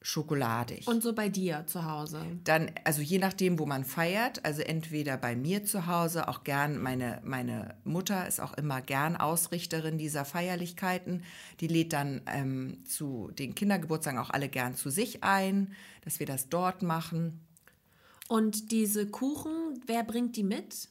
schokoladig. 0.00 0.86
Und 0.86 1.02
so 1.02 1.12
bei 1.12 1.28
dir 1.28 1.64
zu 1.66 1.84
Hause. 1.84 2.22
Dann, 2.44 2.70
also 2.84 3.02
je 3.02 3.18
nachdem, 3.18 3.58
wo 3.58 3.66
man 3.66 3.84
feiert, 3.84 4.44
also 4.44 4.62
entweder 4.62 5.16
bei 5.16 5.34
mir 5.34 5.64
zu 5.64 5.86
Hause, 5.86 6.28
auch 6.28 6.44
gern, 6.44 6.80
meine, 6.80 7.20
meine 7.24 7.74
Mutter 7.84 8.26
ist 8.26 8.40
auch 8.40 8.54
immer 8.54 8.80
gern 8.80 9.16
Ausrichterin 9.16 9.98
dieser 9.98 10.24
Feierlichkeiten. 10.24 11.24
Die 11.60 11.66
lädt 11.66 11.92
dann 11.92 12.22
ähm, 12.26 12.84
zu 12.84 13.30
den 13.38 13.54
Kindergeburtstagen 13.54 14.20
auch 14.20 14.30
alle 14.30 14.48
gern 14.48 14.74
zu 14.74 14.90
sich 14.90 15.24
ein, 15.24 15.74
dass 16.04 16.20
wir 16.20 16.26
das 16.26 16.48
dort 16.48 16.82
machen. 16.82 17.40
Und 18.28 18.70
diese 18.70 19.06
Kuchen, 19.06 19.80
wer 19.86 20.04
bringt 20.04 20.36
die 20.36 20.44
mit? 20.44 20.88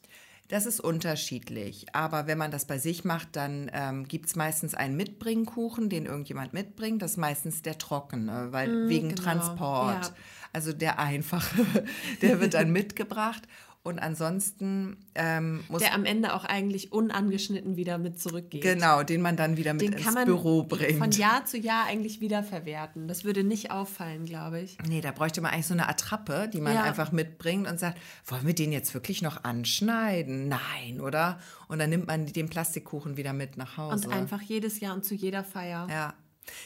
Das 0.49 0.65
ist 0.65 0.79
unterschiedlich, 0.79 1.88
aber 1.93 2.25
wenn 2.25 2.38
man 2.38 2.51
das 2.51 2.63
bei 2.63 2.77
sich 2.77 3.03
macht, 3.03 3.36
dann 3.36 3.69
ähm, 3.73 4.07
gibt 4.07 4.27
es 4.27 4.36
meistens 4.38 4.75
einen 4.75 4.95
Mitbringkuchen, 4.95 5.89
den 5.89 6.05
irgendjemand 6.05 6.53
mitbringt. 6.53 7.01
Das 7.01 7.12
ist 7.12 7.17
meistens 7.17 7.63
der 7.63 7.77
trockene, 7.77 8.47
weil 8.51 8.88
wegen 8.88 9.10
genau, 9.10 9.21
Transport. 9.23 10.05
ja. 10.05 10.13
Also 10.53 10.71
der 10.71 10.99
einfache, 10.99 11.65
der 12.21 12.39
wird 12.39 12.53
dann 12.53 12.71
mitgebracht. 12.71 13.43
Und 13.88 14.00
ansonsten 14.00 14.97
ähm, 15.15 15.63
muss 15.69 15.82
Der 15.82 15.93
am 15.93 16.04
Ende 16.06 16.34
auch 16.34 16.43
eigentlich 16.43 16.91
unangeschnitten 16.91 17.78
wieder 17.78 17.97
mit 17.97 18.19
zurückgeht. 18.19 18.62
genau, 18.62 19.02
den 19.04 19.21
man 19.21 19.38
dann 19.38 19.56
wieder 19.58 19.73
mit 19.73 19.82
Den 19.82 19.93
ins 19.93 20.04
kann 20.04 20.13
man 20.13 20.26
Büro 20.26 20.63
bringt. 20.63 21.00
von 21.00 21.12
Jahr 21.12 21.45
zu 21.45 21.58
Jahr 21.58 21.86
eigentlich 21.88 22.19
wiederverwerten. 22.19 23.08
Das 23.08 23.23
würde 23.23 23.43
nicht 23.45 23.71
auffallen, 23.71 24.26
glaube 24.26 24.60
ich. 24.60 24.78
Nee, 24.88 25.00
da 25.02 25.12
bräuchte 25.12 25.39
man 25.41 25.52
eigentlich 25.52 25.67
so 25.67 25.73
eine 25.73 25.88
Attrappe, 25.88 26.50
die 26.52 26.60
man 26.60 26.73
Ja. 26.73 26.84
einfach 26.84 27.12
mitbringt 27.13 27.67
und 27.67 27.80
sagt, 27.80 27.97
wollen 28.26 28.45
wir 28.45 28.54
den 28.56 28.71
jetzt 28.73 28.93
wirklich 28.93 29.21
noch 29.21 29.43
anschneiden? 29.45 30.50
Nein, 30.50 31.00
oder? 31.02 31.39
Und 31.67 31.80
dann 31.80 31.89
nimmt 31.89 32.08
man 32.08 32.26
den 32.26 32.50
Plastikkuchen 32.50 33.15
wieder 33.17 33.34
mit 33.34 33.58
nach 33.58 33.78
Hause. 33.78 34.08
Und 34.08 34.13
einfach 34.13 34.41
jedes 34.41 34.80
Jahr 34.82 34.93
und 34.93 35.06
zu 35.06 35.15
jeder 35.15 35.43
Feier. 35.43 35.88
Ja. 35.89 36.13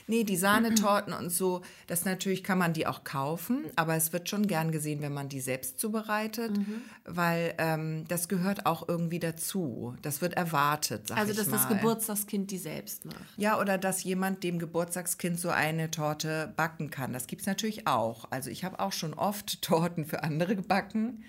Nee, 0.07 0.23
die 0.23 0.37
Sahnetorten 0.37 1.13
und 1.19 1.29
so, 1.29 1.61
das 1.87 2.05
natürlich 2.05 2.43
kann 2.43 2.57
man 2.57 2.73
die 2.73 2.87
auch 2.87 3.03
kaufen, 3.03 3.65
aber 3.75 3.95
es 3.95 4.13
wird 4.13 4.29
schon 4.29 4.47
gern 4.47 4.71
gesehen, 4.71 5.01
wenn 5.01 5.13
man 5.13 5.29
die 5.29 5.39
selbst 5.41 5.79
zubereitet, 5.79 6.57
Mhm. 6.57 6.81
weil 7.05 7.53
ähm, 7.57 8.05
das 8.07 8.27
gehört 8.27 8.65
auch 8.65 8.87
irgendwie 8.87 9.19
dazu. 9.19 9.95
Das 10.01 10.21
wird 10.21 10.33
erwartet, 10.33 11.07
sag 11.07 11.17
Also, 11.17 11.33
dass 11.33 11.49
das 11.49 11.67
Geburtstagskind 11.67 12.49
die 12.51 12.57
selbst 12.57 13.05
macht. 13.05 13.17
Ja, 13.37 13.59
oder 13.59 13.77
dass 13.77 14.03
jemand 14.03 14.43
dem 14.43 14.59
Geburtstagskind 14.59 15.39
so 15.39 15.49
eine 15.49 15.91
Torte 15.91 16.53
backen 16.55 16.89
kann. 16.89 17.13
Das 17.13 17.27
gibt 17.27 17.41
es 17.41 17.47
natürlich 17.47 17.87
auch. 17.87 18.25
Also 18.31 18.49
ich 18.49 18.63
habe 18.63 18.79
auch 18.79 18.91
schon 18.91 19.13
oft 19.13 19.61
Torten 19.61 20.05
für 20.05 20.23
andere 20.23 20.55
gebacken 20.55 21.23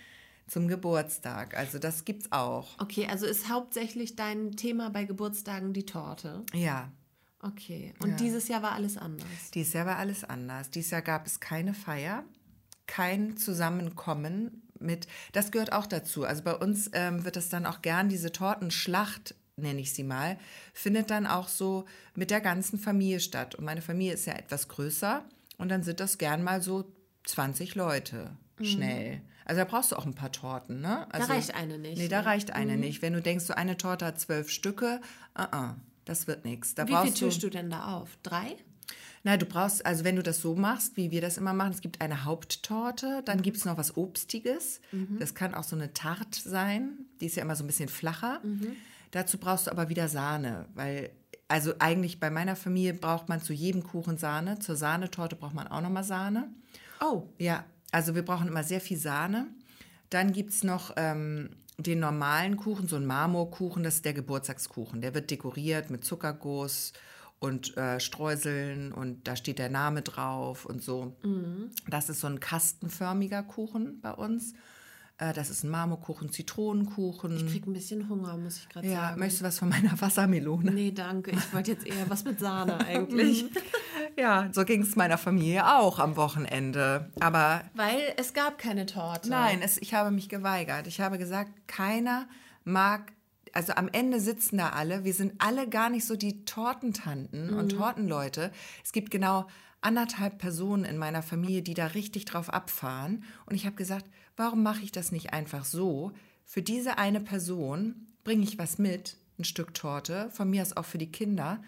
zum 0.48 0.68
Geburtstag. 0.68 1.56
Also 1.56 1.78
das 1.78 2.04
gibt's 2.04 2.30
auch. 2.32 2.78
Okay, 2.80 3.06
also 3.10 3.26
ist 3.26 3.48
hauptsächlich 3.48 4.16
dein 4.16 4.52
Thema 4.56 4.90
bei 4.90 5.04
Geburtstagen 5.04 5.72
die 5.72 5.86
Torte. 5.86 6.42
Ja. 6.52 6.90
Okay. 7.42 7.92
Und 8.00 8.10
Ja. 8.10 8.16
dieses 8.16 8.48
Jahr 8.48 8.62
war 8.62 8.72
alles 8.72 8.96
anders. 8.96 9.26
Dieses 9.52 9.72
Jahr 9.72 9.86
war 9.86 9.96
alles 9.98 10.24
anders. 10.24 10.70
Dieses 10.70 10.90
Jahr 10.92 11.02
gab 11.02 11.26
es 11.26 11.40
keine 11.40 11.74
Feier, 11.74 12.24
kein 12.86 13.36
Zusammenkommen 13.36 14.62
mit. 14.78 15.06
Das 15.32 15.50
gehört 15.50 15.72
auch 15.72 15.86
dazu. 15.86 16.24
Also 16.24 16.42
bei 16.44 16.54
uns 16.54 16.90
ähm, 16.92 17.24
wird 17.24 17.36
es 17.36 17.48
dann 17.48 17.66
auch 17.66 17.82
gern 17.82 18.08
diese 18.08 18.32
Tortenschlacht 18.32 19.34
nenne 19.56 19.80
ich 19.82 19.92
sie 19.92 20.02
mal, 20.02 20.38
findet 20.72 21.10
dann 21.10 21.26
auch 21.26 21.46
so 21.46 21.84
mit 22.14 22.30
der 22.30 22.40
ganzen 22.40 22.78
Familie 22.78 23.20
statt. 23.20 23.54
Und 23.54 23.64
meine 23.66 23.82
Familie 23.82 24.14
ist 24.14 24.24
ja 24.26 24.32
etwas 24.32 24.66
größer 24.68 25.24
und 25.58 25.68
dann 25.68 25.82
sind 25.82 26.00
das 26.00 26.16
gern 26.16 26.42
mal 26.42 26.62
so 26.62 26.90
20 27.24 27.74
Leute 27.74 28.30
schnell. 28.62 29.20
Also 29.44 29.60
da 29.60 29.64
brauchst 29.66 29.92
du 29.92 29.96
auch 29.96 30.06
ein 30.06 30.14
paar 30.14 30.32
Torten, 30.32 30.80
ne? 30.80 31.06
Also, 31.12 31.26
Mhm. 31.26 31.32
reicht 31.34 31.54
eine 31.54 31.78
nicht, 31.78 31.98
Nee, 31.98 32.08
da 32.08 32.20
ne? 32.20 32.26
reicht 32.26 32.52
eine 32.52 32.76
nicht. 32.78 33.02
Wenn 33.02 33.12
du 33.12 33.20
denkst, 33.20 33.44
so 33.44 33.52
eine 33.54 33.76
Torte 33.76 34.06
hat 34.06 34.18
zwölf 34.18 34.48
Stücke, 34.48 35.00
uh 35.38 35.42
-uh, 35.42 35.74
das 36.04 36.26
wird 36.26 36.44
nichts. 36.44 36.74
Da 36.74 36.84
Wie 36.84 36.92
viel 37.10 37.28
brauchst 37.28 37.42
du 37.42 37.50
denn 37.50 37.70
da 37.70 37.94
auf? 37.94 38.18
Drei? 38.22 38.56
na, 39.24 39.36
du 39.36 39.46
brauchst, 39.46 39.86
also 39.86 40.04
wenn 40.04 40.16
du 40.16 40.22
das 40.22 40.40
so 40.40 40.56
machst, 40.56 40.96
wie 40.96 41.10
wir 41.12 41.20
das 41.20 41.38
immer 41.38 41.52
machen, 41.52 41.72
es 41.72 41.80
gibt 41.80 42.00
eine 42.00 42.24
Haupttorte, 42.24 43.22
dann 43.24 43.42
gibt 43.42 43.56
es 43.56 43.64
noch 43.64 43.76
was 43.76 43.96
Obstiges. 43.96 44.80
Das 45.18 45.34
kann 45.34 45.54
auch 45.54 45.62
so 45.62 45.76
eine 45.76 45.92
Tarte 45.94 46.40
sein, 46.40 47.06
die 47.20 47.26
ist 47.26 47.36
ja 47.36 47.42
immer 47.42 47.54
so 47.54 47.62
ein 47.62 47.68
bisschen 47.68 47.88
flacher. 47.88 48.40
Dazu 49.12 49.38
brauchst 49.38 49.66
du 49.66 49.70
aber 49.70 49.88
wieder 49.88 50.08
Sahne, 50.08 50.66
weil, 50.74 51.10
also 51.46 51.74
eigentlich 51.78 52.18
bei 52.18 52.30
meiner 52.30 52.56
Familie 52.56 52.94
braucht 52.94 53.28
man 53.28 53.40
zu 53.40 53.52
jedem 53.52 53.84
Kuchen 53.84 54.18
Sahne, 54.18 54.58
zur 54.58 54.74
Sahnetorte 54.74 55.36
braucht 55.36 55.54
man 55.54 55.68
auch 55.68 55.82
nochmal 55.82 56.04
Sahne. 56.04 56.48
Oh, 57.00 57.28
Ja, 57.38 57.64
also 57.92 58.14
wir 58.14 58.24
brauchen 58.24 58.48
immer 58.48 58.64
sehr 58.64 58.80
viel 58.80 58.96
Sahne. 58.96 59.48
Dann 60.10 60.32
gibt 60.32 60.50
es 60.50 60.64
noch 60.64 60.94
ähm, 60.96 61.50
den 61.82 62.00
normalen 62.00 62.56
Kuchen, 62.56 62.88
so 62.88 62.96
einen 62.96 63.06
Marmorkuchen, 63.06 63.82
das 63.82 63.96
ist 63.96 64.04
der 64.04 64.14
Geburtstagskuchen. 64.14 65.00
Der 65.00 65.14
wird 65.14 65.30
dekoriert 65.30 65.90
mit 65.90 66.04
Zuckerguss 66.04 66.92
und 67.38 67.76
äh, 67.76 67.98
Streuseln 67.98 68.92
und 68.92 69.26
da 69.26 69.36
steht 69.36 69.58
der 69.58 69.68
Name 69.70 70.02
drauf 70.02 70.64
und 70.64 70.82
so. 70.82 71.16
Das 71.88 72.08
ist 72.08 72.20
so 72.20 72.28
ein 72.28 72.40
kastenförmiger 72.40 73.42
Kuchen 73.42 74.00
bei 74.00 74.12
uns. 74.12 74.54
Äh, 75.18 75.32
das 75.32 75.50
ist 75.50 75.62
ein 75.62 75.70
Marmorkuchen, 75.70 76.30
Zitronenkuchen. 76.30 77.36
ich 77.36 77.46
krieg 77.46 77.66
ein 77.66 77.72
bisschen 77.72 78.08
Hunger, 78.08 78.36
muss 78.36 78.58
ich 78.58 78.68
gerade 78.68 78.88
ja, 78.88 79.08
sagen. 79.08 79.20
möchtest 79.20 79.42
du 79.42 79.46
was 79.46 79.58
von 79.58 79.68
meiner 79.68 80.00
Wassermelone? 80.00 80.70
Nee, 80.72 80.92
danke. 80.92 81.32
Ich 81.32 81.52
wollte 81.52 81.72
jetzt 81.72 81.86
eher 81.86 82.08
was 82.08 82.24
mit 82.24 82.40
Sahne 82.40 82.78
eigentlich. 82.78 83.44
Ja, 84.16 84.48
so 84.52 84.64
ging 84.64 84.82
es 84.82 84.96
meiner 84.96 85.18
Familie 85.18 85.66
auch 85.78 85.98
am 85.98 86.16
Wochenende. 86.16 87.10
Aber 87.20 87.62
Weil 87.74 88.14
es 88.16 88.34
gab 88.34 88.58
keine 88.58 88.86
Torte. 88.86 89.30
Nein, 89.30 89.60
es, 89.62 89.78
ich 89.78 89.94
habe 89.94 90.10
mich 90.10 90.28
geweigert. 90.28 90.86
Ich 90.86 91.00
habe 91.00 91.18
gesagt, 91.18 91.50
keiner 91.66 92.28
mag, 92.64 93.12
also 93.52 93.72
am 93.74 93.88
Ende 93.88 94.20
sitzen 94.20 94.58
da 94.58 94.70
alle, 94.70 95.04
wir 95.04 95.14
sind 95.14 95.34
alle 95.38 95.68
gar 95.68 95.90
nicht 95.90 96.06
so 96.06 96.16
die 96.16 96.44
Tortentanten 96.44 97.54
und 97.54 97.70
Tortenleute. 97.70 98.52
Es 98.84 98.92
gibt 98.92 99.10
genau 99.10 99.46
anderthalb 99.80 100.38
Personen 100.38 100.84
in 100.84 100.96
meiner 100.96 101.22
Familie, 101.22 101.62
die 101.62 101.74
da 101.74 101.86
richtig 101.88 102.24
drauf 102.24 102.50
abfahren. 102.50 103.24
Und 103.46 103.54
ich 103.54 103.66
habe 103.66 103.76
gesagt, 103.76 104.06
warum 104.36 104.62
mache 104.62 104.82
ich 104.82 104.92
das 104.92 105.12
nicht 105.12 105.32
einfach 105.32 105.64
so? 105.64 106.12
Für 106.44 106.62
diese 106.62 106.98
eine 106.98 107.20
Person 107.20 108.06
bringe 108.24 108.44
ich 108.44 108.58
was 108.58 108.78
mit, 108.78 109.16
ein 109.38 109.44
Stück 109.44 109.74
Torte, 109.74 110.30
von 110.30 110.48
mir 110.48 110.62
aus 110.62 110.76
auch 110.76 110.84
für 110.84 110.98
die 110.98 111.10
Kinder. 111.10 111.62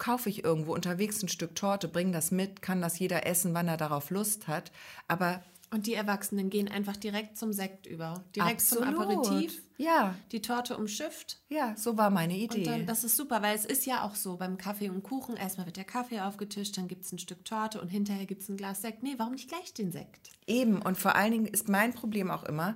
Kaufe 0.00 0.28
ich 0.28 0.42
irgendwo 0.42 0.74
unterwegs 0.74 1.22
ein 1.22 1.28
Stück 1.28 1.54
Torte, 1.54 1.86
bringe 1.86 2.10
das 2.10 2.32
mit, 2.32 2.60
kann 2.62 2.80
das 2.82 2.98
jeder 2.98 3.24
essen, 3.26 3.54
wann 3.54 3.68
er 3.68 3.76
darauf 3.76 4.10
Lust 4.10 4.48
hat. 4.48 4.72
Aber 5.06 5.42
Und 5.72 5.86
die 5.86 5.94
Erwachsenen 5.94 6.50
gehen 6.50 6.66
einfach 6.68 6.96
direkt 6.96 7.36
zum 7.38 7.52
Sekt 7.52 7.86
über. 7.86 8.24
Direkt 8.34 8.60
zum 8.62 8.82
Absolut. 8.82 9.18
Aperitif. 9.26 9.62
Ja, 9.76 10.14
Die 10.32 10.42
Torte 10.42 10.76
umschifft. 10.76 11.38
ja, 11.48 11.74
so 11.76 11.96
war 11.96 12.10
meine 12.10 12.36
Idee. 12.36 12.64
dann, 12.64 12.86
das 12.86 13.04
ist 13.04 13.16
super, 13.16 13.40
weil 13.42 13.54
es 13.54 13.64
ist 13.64 13.86
ja 13.86 14.02
auch 14.04 14.14
so 14.14 14.36
beim 14.36 14.58
Kaffee 14.58 14.90
und 14.90 15.02
Kuchen. 15.04 15.36
Erstmal 15.36 15.66
wird 15.66 15.76
der 15.76 15.84
Kaffee 15.84 16.20
aufgetischt, 16.20 16.76
dann 16.76 16.88
gibt 16.88 17.04
es 17.04 17.12
ein 17.12 17.18
Stück 17.18 17.44
Torte 17.44 17.80
und 17.80 17.88
hinterher 17.88 18.26
gibt 18.26 18.42
es 18.42 18.48
ein 18.48 18.56
Glas 18.56 18.82
Sekt. 18.82 19.02
Nee, 19.02 19.14
warum 19.18 19.34
nicht 19.34 19.48
gleich 19.48 19.72
den 19.72 19.92
Sekt? 19.92 20.30
Eben, 20.46 20.82
und 20.82 20.98
vor 20.98 21.14
allen 21.14 21.32
Dingen 21.32 21.46
ist 21.46 21.68
mein 21.68 21.92
Problem 21.94 22.30
auch 22.30 22.42
immer, 22.44 22.74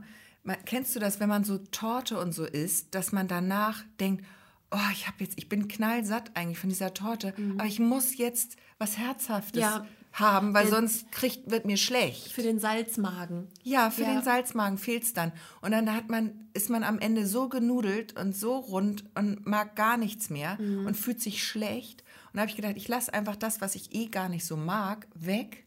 kennst 0.66 0.94
du 0.94 1.00
das, 1.00 1.20
wenn 1.20 1.28
man 1.28 1.42
so 1.44 1.58
Torte 1.58 2.18
und 2.18 2.32
so 2.32 2.44
isst, 2.44 2.94
dass 2.94 3.12
man 3.12 3.28
danach 3.28 3.82
denkt, 3.98 4.24
oh, 4.74 4.90
ich 4.92 5.06
habe 5.06 5.16
jetzt, 5.24 5.38
ich 5.38 5.48
bin 5.48 5.68
knallsatt 5.68 6.32
eigentlich 6.34 6.58
von 6.58 6.68
dieser 6.68 6.92
Torte, 6.94 7.32
aber 7.58 7.66
ich 7.68 7.78
muss 7.80 8.16
jetzt 8.18 8.56
was 8.78 8.98
Herzhaftes 8.98 9.60
Ja. 9.62 9.87
haben, 10.12 10.52
weil 10.54 10.66
sonst 10.68 11.10
kriegt, 11.12 11.50
wird 11.50 11.64
mir 11.64 11.76
schlecht. 11.76 12.30
Für 12.32 12.42
den 12.42 12.58
Salzmagen. 12.60 13.48
Ja, 13.62 13.90
für 13.90 14.02
Ja. 14.02 14.12
den 14.14 14.22
Salzmagen 14.22 14.78
fehlt's 14.78 15.12
dann. 15.12 15.32
Und 15.60 15.70
dann 15.72 15.92
hat 15.94 16.08
man, 16.08 16.48
ist 16.54 16.70
man 16.70 16.82
am 16.84 16.98
Ende 16.98 17.26
so 17.26 17.48
genudelt 17.48 18.18
und 18.18 18.37
so 18.37 18.56
rund 18.56 19.04
und 19.16 19.46
mag 19.46 19.74
gar 19.76 19.96
nichts 19.96 20.30
mehr 20.30 20.56
Mhm. 20.60 20.87
und 20.87 20.96
fühlt 20.96 21.20
sich 21.20 21.42
schlecht. 21.44 22.02
Und 22.32 22.34
da 22.37 22.40
habe 22.42 22.50
ich 22.50 22.56
gedacht, 22.56 22.74
ich 22.76 22.88
lasse 22.88 23.12
einfach 23.14 23.37
das, 23.37 23.60
was 23.60 23.74
ich 23.76 23.94
eh 23.94 24.06
gar 24.06 24.28
nicht 24.28 24.44
so 24.44 24.56
mag, 24.56 25.06
weg. 25.14 25.64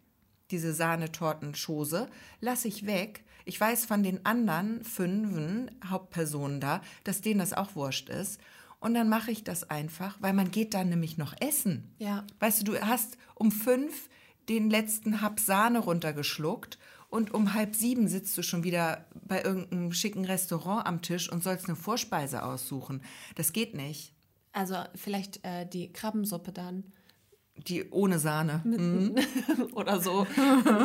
Diese 0.51 0.73
Sahnetortenschose 0.73 2.07
lasse 2.41 2.67
ich 2.67 2.85
weg. 2.85 3.23
Ich 3.45 3.59
weiß 3.59 3.85
von 3.85 4.03
den 4.03 4.25
anderen 4.25 4.83
fünfen 4.83 5.71
Hauptpersonen 5.85 6.59
da, 6.59 6.81
dass 7.03 7.21
denen 7.21 7.39
das 7.39 7.53
auch 7.53 7.75
wurscht 7.75 8.09
ist. 8.09 8.39
Und 8.79 8.93
dann 8.93 9.09
mache 9.09 9.31
ich 9.31 9.43
das 9.43 9.69
einfach, 9.69 10.17
weil 10.21 10.33
man 10.33 10.51
geht 10.51 10.73
dann 10.73 10.89
nämlich 10.89 11.17
noch 11.17 11.33
essen. 11.39 11.91
Ja. 11.97 12.25
Weißt 12.39 12.61
du, 12.61 12.73
du 12.73 12.81
hast 12.81 13.17
um 13.33 13.51
fünf 13.51 14.09
den 14.49 14.69
letzten 14.69 15.21
Hab 15.21 15.39
Sahne 15.39 15.79
runtergeschluckt 15.79 16.77
und 17.09 17.33
um 17.33 17.53
halb 17.53 17.75
sieben 17.75 18.07
sitzt 18.07 18.37
du 18.37 18.43
schon 18.43 18.63
wieder 18.63 19.05
bei 19.27 19.41
irgendeinem 19.41 19.93
schicken 19.93 20.25
Restaurant 20.25 20.85
am 20.85 21.01
Tisch 21.01 21.31
und 21.31 21.43
sollst 21.43 21.65
eine 21.67 21.75
Vorspeise 21.75 22.43
aussuchen. 22.43 23.01
Das 23.35 23.53
geht 23.53 23.73
nicht. 23.73 24.13
Also 24.53 24.75
vielleicht 24.95 25.43
äh, 25.45 25.65
die 25.65 25.91
Krabbensuppe 25.91 26.51
dann. 26.51 26.83
Die 27.67 27.89
ohne 27.89 28.19
Sahne. 28.19 28.61
Oder 29.73 29.99
so. 29.99 30.25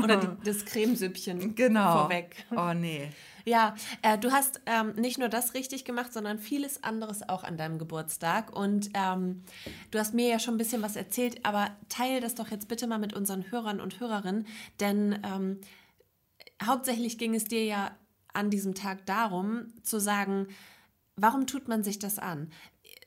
Oder 0.02 0.16
die, 0.16 0.44
das 0.44 0.64
Cremesüppchen 0.64 1.54
Genau. 1.54 2.00
vorweg. 2.00 2.44
Oh 2.50 2.72
nee. 2.74 3.08
Ja, 3.44 3.74
äh, 4.02 4.18
du 4.18 4.30
hast 4.30 4.60
ähm, 4.66 4.92
nicht 4.94 5.18
nur 5.18 5.28
das 5.28 5.54
richtig 5.54 5.84
gemacht, 5.84 6.12
sondern 6.12 6.38
vieles 6.38 6.84
anderes 6.84 7.28
auch 7.28 7.42
an 7.44 7.56
deinem 7.56 7.78
Geburtstag. 7.78 8.56
Und 8.56 8.90
ähm, 8.94 9.42
du 9.90 9.98
hast 9.98 10.14
mir 10.14 10.28
ja 10.28 10.38
schon 10.38 10.54
ein 10.54 10.58
bisschen 10.58 10.82
was 10.82 10.94
erzählt, 10.96 11.44
aber 11.44 11.70
teile 11.88 12.20
das 12.20 12.34
doch 12.36 12.50
jetzt 12.50 12.68
bitte 12.68 12.86
mal 12.86 12.98
mit 12.98 13.14
unseren 13.14 13.50
Hörern 13.50 13.80
und 13.80 13.98
Hörerinnen, 14.00 14.46
denn 14.80 15.18
ähm, 15.24 15.60
hauptsächlich 16.62 17.18
ging 17.18 17.34
es 17.34 17.44
dir 17.44 17.64
ja 17.64 17.90
an 18.32 18.48
diesem 18.50 18.74
Tag 18.74 19.04
darum, 19.06 19.66
zu 19.82 19.98
sagen, 19.98 20.46
warum 21.16 21.46
tut 21.46 21.66
man 21.68 21.82
sich 21.82 21.98
das 21.98 22.18
an? 22.18 22.50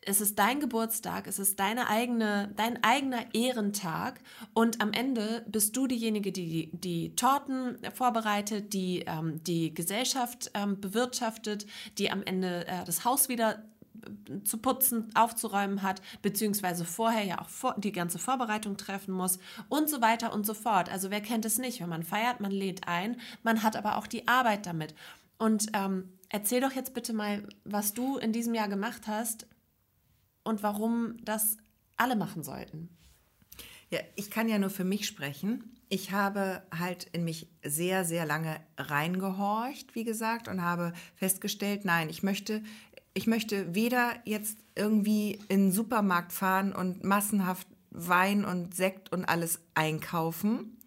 Es 0.08 0.22
ist 0.22 0.38
dein 0.38 0.60
Geburtstag, 0.60 1.26
es 1.26 1.40
ist 1.40 1.60
deine 1.60 1.90
eigene, 1.90 2.54
dein 2.56 2.84
eigener 2.84 3.34
Ehrentag 3.34 4.22
und 4.54 4.80
am 4.80 4.94
Ende 4.94 5.44
bist 5.48 5.76
du 5.76 5.88
diejenige, 5.88 6.32
die 6.32 6.70
die, 6.74 7.16
Torten 7.16 7.80
vorbereitet, 7.92 8.74
die 8.74 9.04
ähm, 9.08 9.44
die 9.44 9.74
Gesellschaft 9.74 10.52
ähm, 10.54 10.80
bewirtschaftet, 10.80 11.66
die 11.98 12.12
am 12.12 12.22
Ende 12.22 12.68
äh, 12.68 12.84
das 12.86 13.04
Haus 13.04 13.30
wieder 13.30 13.64
äh, 14.06 14.44
zu 14.44 14.60
putzen, 14.60 15.10
aufzuräumen 15.16 15.82
hat, 15.82 16.04
beziehungsweise 16.22 16.86
vorher 16.86 17.24
ja 17.24 17.42
auch 17.42 17.50
vor, 17.50 17.74
die 17.80 17.92
ganze 17.92 18.20
Vorbereitung 18.20 18.78
treffen 18.78 19.12
muss 19.12 19.40
und 19.70 19.90
so 19.90 20.02
weiter 20.02 20.34
und 20.34 20.46
so 20.46 20.54
fort. 20.54 20.88
Also 20.92 21.10
wer 21.10 21.22
kennt 21.22 21.46
es 21.46 21.58
nicht, 21.58 21.82
wenn 21.82 21.90
man 21.90 22.04
feiert, 22.04 22.42
man 22.42 22.52
lädt 22.52 22.88
ein, 22.88 23.20
man 23.42 23.64
hat 23.64 23.76
aber 23.76 23.98
auch 23.98 24.06
die 24.06 24.28
Arbeit 24.28 24.68
damit. 24.68 24.94
Und 25.40 25.66
ähm, 25.74 26.10
erzähl 26.30 26.62
doch 26.62 26.74
jetzt 26.74 26.94
bitte 26.94 27.12
mal, 27.12 27.48
was 27.64 27.96
du 27.96 28.18
in 28.18 28.34
diesem 28.34 28.54
Jahr 28.54 28.68
gemacht 28.68 29.08
hast 29.08 29.48
und 30.46 30.64
warum 30.64 31.18
das 31.26 31.58
alle 31.98 32.16
machen 32.16 32.44
sollten. 32.44 32.90
Ja, 33.90 34.00
ich 34.16 34.32
kann 34.32 34.48
ja 34.48 34.58
nur 34.58 34.70
für 34.70 34.84
mich 34.84 35.06
sprechen. 35.06 35.76
Ich 35.90 36.12
habe 36.12 36.64
halt 36.76 37.04
in 37.12 37.24
mich 37.24 37.48
sehr, 37.64 38.06
sehr 38.06 38.26
lange 38.26 38.60
reingehorcht, 38.78 39.94
wie 39.96 40.04
gesagt, 40.04 40.48
und 40.48 40.62
habe 40.62 40.94
festgestellt, 41.16 41.86
nein, 41.86 42.10
ich 42.10 42.24
möchte, 42.24 42.64
ich 43.14 43.28
möchte 43.28 43.76
weder 43.76 44.14
jetzt 44.26 44.58
irgendwie 44.76 45.40
in 45.48 45.66
den 45.66 45.72
Supermarkt 45.72 46.32
fahren 46.32 46.74
und 46.74 47.04
massenhaft 47.04 47.68
Wein 47.92 48.44
und 48.44 48.76
Sekt 48.76 49.12
und 49.12 49.26
alles 49.26 49.62
einkaufen, 49.74 50.78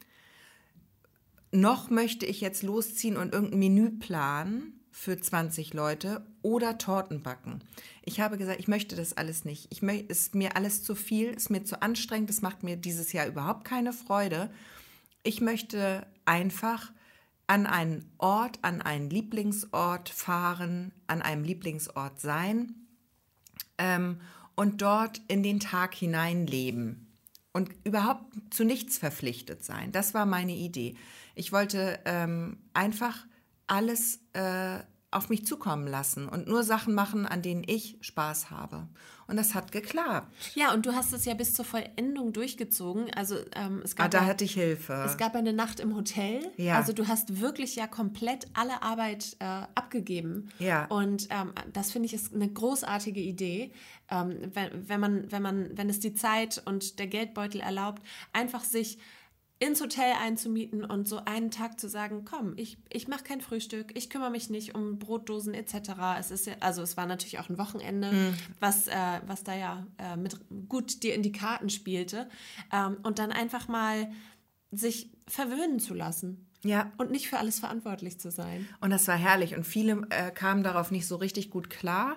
noch 1.51 1.89
möchte 1.89 2.27
ich 2.27 2.41
jetzt 2.41 2.63
losziehen 2.63 3.17
und 3.17 3.33
irgendein 3.33 3.59
Menü 3.59 3.91
planen 3.91 4.78
für 4.99 5.17
20 5.17 5.75
Leute 5.75 6.27
oder 6.43 6.77
Torten 6.77 7.23
backen. 7.23 7.63
Ich 8.03 8.19
habe 8.19 8.37
gesagt, 8.37 8.59
ich 8.59 8.67
möchte 8.67 8.97
das 8.97 9.17
alles 9.17 9.45
nicht. 9.45 9.69
Ich 9.71 9.81
möchte, 9.81 10.07
ist 10.07 10.35
mir 10.35 10.57
alles 10.57 10.83
zu 10.83 10.97
viel, 10.97 11.29
ist 11.29 11.51
mir 11.51 11.63
zu 11.63 11.81
anstrengend, 11.83 12.31
es 12.31 12.43
macht 12.43 12.65
mir 12.65 12.77
dieses 12.77 13.13
Jahr 13.13 13.29
überhaupt 13.29 13.65
keine 13.65 13.93
Freude. 13.93 14.51
Ich 15.23 15.41
möchte 15.41 16.05
einfach 16.25 16.91
an 17.47 17.67
einen 17.67 18.11
Ort, 18.19 18.59
an 18.63 18.83
einen 18.83 19.09
Lieblingsort 19.09 20.09
fahren, 20.09 20.91
an 21.07 21.23
einem 21.23 21.45
Lieblingsort 21.45 22.21
sein 22.21 22.75
ähm, 23.79 24.21
und 24.57 24.83
dort 24.83 25.21
in 25.29 25.45
den 25.45 25.61
Tag 25.61 25.95
hineinleben 25.95 27.07
und 27.53 27.71
überhaupt 27.85 28.25
zu 28.51 28.65
nichts 28.65 28.99
verpflichtet 28.99 29.65
sein. 29.65 29.93
Das 29.93 30.13
war 30.13 30.27
meine 30.27 30.57
Idee. 30.57 30.97
Ich 31.37 31.53
wollte 31.53 32.01
ähm, 32.05 32.59
einfach 32.75 33.28
alles 33.69 34.21
äh, 34.33 34.79
auf 35.11 35.31
mich 35.31 35.47
zukommen 35.47 35.87
lassen 35.87 36.29
und 36.29 36.49
nur 36.49 36.63
Sachen 36.65 36.95
machen, 36.95 37.25
an 37.27 37.41
denen 37.41 37.65
ich 37.67 37.97
Spaß 38.01 38.51
habe. 38.51 38.89
Und 39.27 39.37
das 39.37 39.55
hat 39.55 39.73
geklappt. 39.73 40.35
Ja, 40.55 40.73
und 40.73 40.87
du 40.87 40.95
hast 40.95 41.13
es 41.13 41.27
ja 41.27 41.35
bis 41.35 41.53
zur 41.53 41.65
Vollendung 41.65 42.33
durchgezogen. 42.33 43.13
Also 43.15 43.37
ähm, 43.55 43.83
es 43.85 43.95
gab 43.95 44.07
ah, 44.07 44.09
da 44.09 44.25
hatte 44.25 44.45
ich 44.45 44.55
Hilfe. 44.55 45.05
Es 45.07 45.19
gab 45.19 45.35
eine 45.35 45.53
Nacht 45.53 45.81
im 45.81 45.95
Hotel. 45.95 46.41
Ja. 46.57 46.77
Also 46.77 46.95
du 46.95 47.09
hast 47.09 47.41
wirklich 47.41 47.77
ja 47.77 47.87
komplett 47.87 48.47
alle 48.55 48.83
Arbeit 48.83 49.37
äh, 49.39 49.45
abgegeben. 49.75 50.51
Ja. 50.59 50.87
Und 50.87 51.29
ähm, 51.31 51.53
das 51.73 51.93
finde 51.93 52.07
ich 52.07 52.15
ist 52.15 52.35
eine 52.35 52.49
großartige 52.49 53.21
Idee, 53.21 53.71
ähm, 54.11 54.51
wenn, 54.55 54.89
wenn 54.89 55.01
man, 55.01 55.31
wenn 55.31 55.43
man, 55.43 55.77
wenn 55.77 55.91
es 55.91 56.01
die 56.01 56.15
Zeit 56.15 56.63
und 56.65 56.99
der 56.99 57.07
Geldbeutel 57.07 57.61
erlaubt, 57.61 58.03
einfach 58.33 58.65
sich 58.65 58.99
ins 59.61 59.81
Hotel 59.81 60.13
einzumieten 60.23 60.85
und 60.85 61.09
so 61.09 61.25
einen 61.25 61.51
Tag 61.51 61.81
zu 61.81 61.89
sagen, 61.89 62.25
komm, 62.25 62.53
ich, 62.57 62.79
ich 62.91 63.09
mache 63.09 63.25
kein 63.25 63.41
Frühstück, 63.41 63.91
ich 63.97 64.09
kümmere 64.09 64.31
mich 64.31 64.51
nicht 64.51 64.75
um 64.77 64.99
Brotdosen 65.01 65.53
etc. 65.53 65.75
Es 66.19 66.31
ist 66.31 66.47
ja, 66.47 66.53
also 66.61 66.81
es 66.83 66.97
war 66.97 67.07
natürlich 67.07 67.41
auch 67.41 67.49
ein 67.49 67.59
Wochenende, 67.59 68.13
Mhm. 68.13 68.35
was, 68.61 68.87
äh, 68.87 69.21
was 69.27 69.43
da 69.43 69.55
ja 69.57 69.87
äh, 69.99 70.17
mit 70.17 70.37
gut 70.69 71.03
dir 71.03 71.15
in 71.15 71.23
die 71.23 71.33
Karten 71.33 71.71
spielte. 71.71 72.29
Ähm, 72.73 72.99
und 73.03 73.19
dann 73.19 73.33
einfach 73.33 73.67
mal 73.67 74.13
sich 74.71 75.11
verwöhnen 75.27 75.81
zu 75.81 75.93
lassen 75.95 76.47
Ja. 76.63 76.93
und 76.99 77.11
nicht 77.11 77.29
für 77.29 77.39
alles 77.39 77.59
verantwortlich 77.59 78.21
zu 78.21 78.31
sein. 78.31 78.69
Und 78.81 78.91
das 78.91 79.09
war 79.09 79.17
herrlich. 79.17 79.57
Und 79.57 79.65
viele 79.67 80.07
äh, 80.11 80.31
kamen 80.31 80.63
darauf 80.63 80.91
nicht 80.93 81.07
so 81.07 81.17
richtig 81.17 81.51
gut 81.51 81.69
klar. 81.69 82.17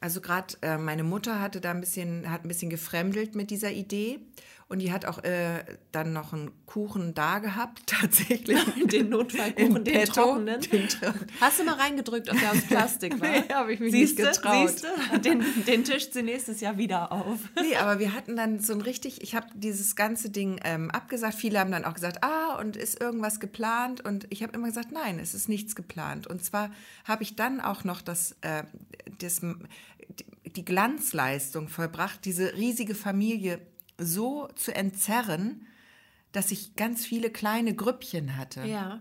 Also 0.00 0.20
gerade 0.20 0.54
äh, 0.60 0.76
meine 0.78 1.04
Mutter 1.04 1.40
hatte 1.40 1.60
da 1.60 1.70
ein 1.70 1.80
bisschen, 1.80 2.30
hat 2.30 2.44
ein 2.44 2.48
bisschen 2.48 2.68
gefremdelt 2.70 3.34
mit 3.34 3.50
dieser 3.50 3.72
Idee. 3.72 4.20
Und 4.68 4.80
die 4.80 4.90
hat 4.90 5.04
auch 5.06 5.22
äh, 5.22 5.62
dann 5.92 6.12
noch 6.12 6.32
einen 6.32 6.50
Kuchen 6.66 7.14
da 7.14 7.38
gehabt, 7.38 7.82
tatsächlich. 7.86 8.58
Den 8.86 9.10
Notfallkuchen, 9.10 9.84
den 9.84 9.94
Petto. 9.94 10.12
trockenen. 10.12 10.60
Den 10.60 10.88
tro- 10.88 11.12
Hast 11.40 11.60
du 11.60 11.64
mal 11.64 11.74
reingedrückt, 11.76 12.28
ob 12.28 12.36
der 12.40 12.50
aus 12.50 12.62
Plastik 12.62 13.20
war? 13.20 13.28
Nee, 13.30 13.44
hab 13.48 13.68
ich 13.68 13.78
mich 13.78 13.92
Siehste, 13.92 14.22
nicht 14.24 14.42
getraut. 14.42 14.68
Siehste, 14.70 14.88
den, 15.24 15.44
den 15.68 15.84
tischt 15.84 16.14
sie 16.14 16.24
nächstes 16.24 16.60
Jahr 16.60 16.78
wieder 16.78 17.12
auf. 17.12 17.38
Nee, 17.60 17.76
aber 17.76 18.00
wir 18.00 18.12
hatten 18.12 18.34
dann 18.34 18.58
so 18.58 18.72
ein 18.72 18.80
richtig, 18.80 19.22
ich 19.22 19.36
habe 19.36 19.46
dieses 19.54 19.94
ganze 19.94 20.30
Ding 20.30 20.58
ähm, 20.64 20.90
abgesagt. 20.90 21.34
Viele 21.36 21.60
haben 21.60 21.70
dann 21.70 21.84
auch 21.84 21.94
gesagt, 21.94 22.24
ah, 22.24 22.56
und 22.58 22.76
ist 22.76 23.00
irgendwas 23.00 23.38
geplant? 23.38 24.04
Und 24.04 24.26
ich 24.30 24.42
habe 24.42 24.52
immer 24.54 24.66
gesagt, 24.66 24.90
nein, 24.90 25.20
es 25.20 25.32
ist 25.32 25.48
nichts 25.48 25.76
geplant. 25.76 26.26
Und 26.26 26.44
zwar 26.44 26.70
habe 27.04 27.22
ich 27.22 27.36
dann 27.36 27.60
auch 27.60 27.84
noch 27.84 28.02
das, 28.02 28.34
äh, 28.40 28.64
das, 29.20 29.42
die 30.56 30.64
Glanzleistung 30.64 31.68
vollbracht, 31.68 32.24
diese 32.24 32.54
riesige 32.54 32.96
Familie 32.96 33.60
so 33.98 34.48
zu 34.54 34.74
entzerren, 34.74 35.66
dass 36.32 36.50
ich 36.50 36.76
ganz 36.76 37.06
viele 37.06 37.30
kleine 37.30 37.74
Grüppchen 37.74 38.36
hatte. 38.36 38.64
Ja. 38.64 39.00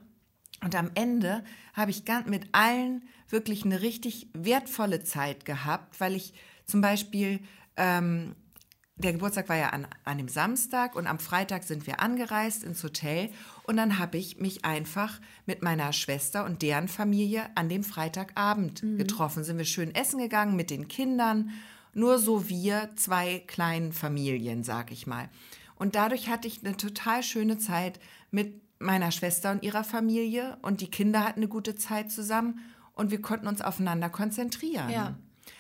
Und 0.63 0.75
am 0.75 0.91
Ende 0.95 1.43
habe 1.73 1.91
ich 1.91 2.05
ganz 2.05 2.27
mit 2.27 2.47
allen 2.53 3.03
wirklich 3.29 3.65
eine 3.65 3.81
richtig 3.81 4.29
wertvolle 4.34 5.03
Zeit 5.03 5.45
gehabt, 5.45 5.99
weil 5.99 6.15
ich 6.15 6.34
zum 6.65 6.81
Beispiel, 6.81 7.39
ähm, 7.77 8.36
der 8.95 9.12
Geburtstag 9.12 9.49
war 9.49 9.58
ja 9.58 9.71
an, 9.71 9.88
an 10.05 10.17
dem 10.17 10.29
Samstag 10.29 10.95
und 10.95 11.05
am 11.05 11.19
Freitag 11.19 11.63
sind 11.63 11.86
wir 11.86 11.99
angereist 11.99 12.63
ins 12.63 12.81
Hotel 12.81 13.29
und 13.63 13.75
dann 13.75 13.99
habe 13.99 14.17
ich 14.17 14.39
mich 14.39 14.63
einfach 14.63 15.19
mit 15.45 15.62
meiner 15.62 15.91
Schwester 15.91 16.45
und 16.45 16.62
deren 16.62 16.88
Familie 16.88 17.49
an 17.55 17.67
dem 17.67 17.84
Freitagabend 17.84 18.81
getroffen. 18.97 19.43
Sind 19.43 19.58
wir 19.58 19.65
schön 19.65 19.93
essen 19.93 20.19
gegangen 20.19 20.55
mit 20.55 20.69
den 20.69 20.88
Kindern, 20.88 21.51
nur 21.95 22.19
so 22.19 22.49
wir 22.49 22.91
zwei 22.95 23.39
kleinen 23.47 23.91
Familien, 23.91 24.63
sag 24.63 24.91
ich 24.91 25.08
mal. 25.08 25.29
Und 25.75 25.95
dadurch 25.95 26.29
hatte 26.29 26.47
ich 26.47 26.63
eine 26.63 26.77
total 26.77 27.23
schöne 27.23 27.58
Zeit 27.58 27.99
mit 28.31 28.62
meiner 28.79 29.12
Schwester 29.12 29.51
und 29.51 29.63
ihrer 29.63 29.84
Familie 29.84 30.58
und 30.62 30.81
die 30.81 30.91
Kinder 30.91 31.23
hatten 31.23 31.39
eine 31.39 31.47
gute 31.47 31.75
Zeit 31.75 32.12
zusammen 32.12 32.60
und 32.93 33.12
wir 33.12 33.21
konnten 33.21 33.47
uns 33.47 33.62
aufeinander 33.62 34.10
konzentrieren. 34.10 34.89
Ja. 34.89 35.15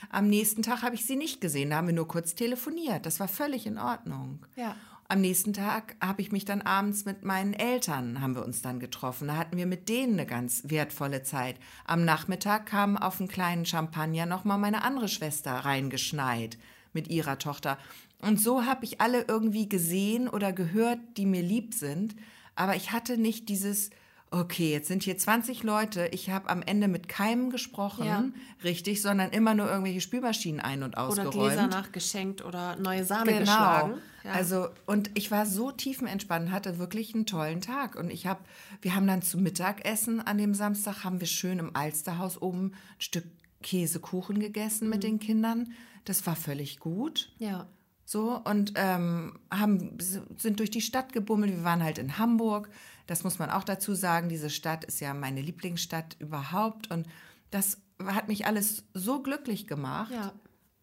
Am 0.09 0.27
nächsten 0.27 0.61
Tag 0.61 0.81
habe 0.81 0.95
ich 0.95 1.05
sie 1.05 1.15
nicht 1.15 1.41
gesehen, 1.41 1.69
da 1.69 1.77
haben 1.77 1.87
wir 1.87 1.93
nur 1.93 2.07
kurz 2.07 2.35
telefoniert. 2.35 3.05
Das 3.05 3.19
war 3.19 3.27
völlig 3.27 3.65
in 3.65 3.77
Ordnung. 3.77 4.45
Ja. 4.55 4.75
Am 5.07 5.21
nächsten 5.21 5.53
Tag 5.53 5.95
habe 6.01 6.23
ich 6.23 6.31
mich 6.31 6.45
dann 6.45 6.63
abends 6.63 7.05
mit 7.05 7.23
meinen 7.23 7.53
Eltern, 7.53 8.21
haben 8.21 8.33
wir 8.35 8.43
uns 8.43 8.63
dann 8.63 8.79
getroffen. 8.79 9.27
Da 9.27 9.37
hatten 9.37 9.55
wir 9.55 9.67
mit 9.67 9.87
denen 9.87 10.13
eine 10.13 10.25
ganz 10.25 10.63
wertvolle 10.65 11.21
Zeit. 11.21 11.57
Am 11.85 12.05
Nachmittag 12.05 12.65
kam 12.65 12.97
auf 12.97 13.19
einen 13.19 13.29
kleinen 13.29 13.67
Champagner 13.67 14.25
nochmal 14.25 14.57
meine 14.57 14.83
andere 14.83 15.07
Schwester 15.07 15.51
reingeschneit 15.51 16.57
mit 16.91 17.07
ihrer 17.09 17.37
Tochter. 17.37 17.77
Und 18.19 18.41
so 18.41 18.65
habe 18.65 18.83
ich 18.83 18.99
alle 18.99 19.25
irgendwie 19.27 19.69
gesehen 19.69 20.27
oder 20.27 20.51
gehört, 20.51 20.99
die 21.17 21.27
mir 21.27 21.43
lieb 21.43 21.75
sind. 21.75 22.15
Aber 22.55 22.75
ich 22.75 22.91
hatte 22.91 23.19
nicht 23.19 23.47
dieses, 23.47 23.91
okay, 24.39 24.71
jetzt 24.71 24.87
sind 24.87 25.03
hier 25.03 25.17
20 25.17 25.63
Leute, 25.63 26.07
ich 26.11 26.29
habe 26.29 26.49
am 26.49 26.61
Ende 26.61 26.87
mit 26.87 27.07
keinem 27.07 27.49
gesprochen, 27.49 28.05
Ja. 28.05 28.23
richtig, 28.63 29.01
sondern 29.01 29.31
immer 29.31 29.53
nur 29.55 29.67
irgendwelche 29.69 30.01
Spülmaschinen 30.01 30.59
ein- 30.59 30.83
und 30.83 30.93
Oder 30.93 31.03
ausgeräumt. 31.07 31.33
Gläser 31.33 31.67
nachgeschenkt 31.67 32.43
oder 32.43 32.75
neue 32.75 33.05
Sahne 33.05 33.25
Genau. 33.31 33.39
geschlagen. 33.41 33.93
Ja. 34.23 34.31
Also 34.33 34.67
und 34.85 35.11
ich 35.13 35.31
war 35.31 35.45
so 35.45 35.71
tiefenentspannt, 35.71 36.51
hatte 36.51 36.77
wirklich 36.79 37.13
einen 37.15 37.25
tollen 37.25 37.61
Tag 37.61 37.95
und 37.95 38.09
ich 38.11 38.25
habe, 38.27 38.41
wir 38.81 38.93
haben 38.95 39.07
dann 39.07 39.21
zum 39.21 39.41
Mittagessen 39.43 40.19
an 40.19 40.37
dem 40.37 40.53
Samstag 40.53 41.03
haben 41.03 41.19
wir 41.19 41.27
schön 41.27 41.59
im 41.59 41.75
Alsterhaus 41.75 42.41
oben 42.41 42.71
ein 42.73 42.75
Stück 42.99 43.25
Käsekuchen 43.63 44.39
gegessen 44.39 44.85
Mhm. 44.85 44.89
mit 44.89 45.03
den 45.03 45.19
Kindern. 45.19 45.71
Das 46.03 46.25
war 46.27 46.35
völlig 46.35 46.79
gut. 46.79 47.31
ja. 47.39 47.67
So 48.07 48.39
und 48.43 48.73
ähm, 48.75 49.39
haben, 49.49 49.97
sind 50.37 50.59
durch 50.59 50.69
die 50.69 50.81
Stadt 50.81 51.11
gebummelt. 51.11 51.51
Wir 51.51 51.63
waren 51.63 51.81
halt 51.83 51.97
in 51.97 52.19
Hamburg. 52.19 52.69
Das 53.07 53.23
muss 53.23 53.39
man 53.39 53.49
auch 53.49 53.63
dazu 53.63 53.93
sagen. 53.93 54.29
Diese 54.29 54.49
Stadt 54.49 54.83
ist 54.85 54.99
ja 54.99 55.13
meine 55.13 55.41
Lieblingsstadt 55.41 56.15
überhaupt. 56.19 56.89
Und 56.91 57.07
das 57.51 57.77
hat 58.03 58.27
mich 58.27 58.45
alles 58.45 58.83
so 58.93 59.21
glücklich 59.21 59.67
gemacht. 59.67 60.11
Ja. 60.11 60.33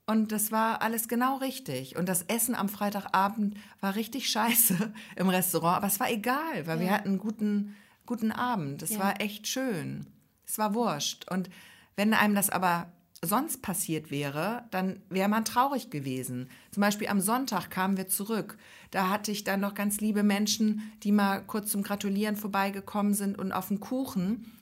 Und 0.07 0.33
das 0.33 0.51
war 0.53 0.83
alles 0.83 1.09
genau 1.09 1.37
richtig. 1.37 1.97
Und 1.97 2.09
das 2.09 2.23
Essen 2.23 2.55
am 2.55 2.69
Freitagabend 2.69 3.57
war 3.81 3.95
richtig 3.95 4.31
scheiße 4.31 4.93
im 5.17 5.29
Restaurant. 5.29 5.77
Aber 5.79 5.87
es 5.87 6.01
war 6.01 6.11
egal, 6.11 6.67
weil 6.67 6.81
wir 6.81 6.91
hatten 6.91 7.09
einen 7.11 7.19
guten, 7.19 7.75
guten 8.07 8.33
Abend. 8.33 8.83
Es 8.83 8.91
Ja. 8.91 8.99
war 9.01 9.21
echt 9.21 9.47
schön. 9.47 10.07
Es 10.47 10.59
war 10.59 10.75
wurscht. 10.75 11.31
Und 11.31 11.51
wenn 11.97 12.15
einem 12.15 12.35
das 12.35 12.51
aber 12.51 12.93
sonst 13.25 13.63
passiert 13.63 14.11
wäre, 14.11 14.65
dann 14.71 15.01
wäre 15.09 15.29
man 15.29 15.45
traurig 15.45 15.91
gewesen. 15.91 16.49
Zum 16.73 16.81
Beispiel 16.81 17.07
am 17.07 17.21
Sonntag 17.21 17.71
kamen 17.71 17.97
wir 17.97 18.09
zurück. 18.09 18.59
Da 18.91 19.09
hatte 19.09 19.31
ich 19.31 19.45
dann 19.45 19.61
noch 19.61 19.75
ganz 19.75 20.01
liebe 20.01 20.25
Menschen, 20.25 20.93
die 21.05 21.13
mal 21.13 21.41
kurz 21.41 21.71
zum 21.71 21.83
Gratulieren 21.83 22.37
vorbeigekommen 22.37 23.15
sind 23.15 23.39
und 23.39 23.53
auf 23.53 23.69
den 23.69 23.81
Kuchen. 23.81 24.53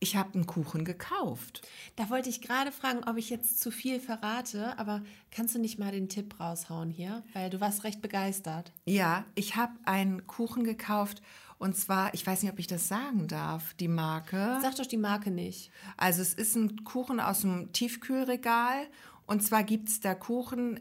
Ich 0.00 0.16
habe 0.16 0.34
einen 0.34 0.46
Kuchen 0.46 0.84
gekauft. 0.84 1.62
Da 1.96 2.10
wollte 2.10 2.28
ich 2.28 2.42
gerade 2.42 2.72
fragen, 2.72 3.04
ob 3.08 3.16
ich 3.16 3.30
jetzt 3.30 3.58
zu 3.58 3.70
viel 3.70 4.00
verrate, 4.00 4.78
aber 4.78 5.02
kannst 5.30 5.54
du 5.54 5.58
nicht 5.58 5.78
mal 5.78 5.92
den 5.92 6.10
Tipp 6.10 6.38
raushauen 6.38 6.90
hier? 6.90 7.22
Weil 7.32 7.48
du 7.48 7.58
warst 7.58 7.84
recht 7.84 8.02
begeistert. 8.02 8.70
Ja, 8.84 9.24
ich 9.34 9.56
habe 9.56 9.72
einen 9.86 10.26
Kuchen 10.26 10.64
gekauft 10.64 11.22
und 11.58 11.76
zwar, 11.76 12.12
ich 12.14 12.26
weiß 12.26 12.42
nicht, 12.42 12.52
ob 12.52 12.58
ich 12.58 12.66
das 12.66 12.88
sagen 12.88 13.28
darf, 13.28 13.74
die 13.74 13.88
Marke. 13.88 14.58
Sag 14.62 14.76
doch 14.76 14.86
die 14.86 14.96
Marke 14.96 15.30
nicht. 15.30 15.70
Also 15.96 16.22
es 16.22 16.34
ist 16.34 16.56
ein 16.56 16.84
Kuchen 16.84 17.20
aus 17.20 17.42
dem 17.42 17.72
Tiefkühlregal 17.72 18.86
und 19.26 19.42
zwar 19.42 19.64
gibt 19.64 19.88
es 19.88 20.00
da 20.00 20.14
Kuchen, 20.14 20.80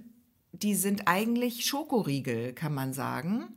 die 0.52 0.76
sind 0.76 1.08
eigentlich 1.08 1.66
Schokoriegel, 1.66 2.54
kann 2.54 2.74
man 2.74 2.94
sagen. 2.94 3.56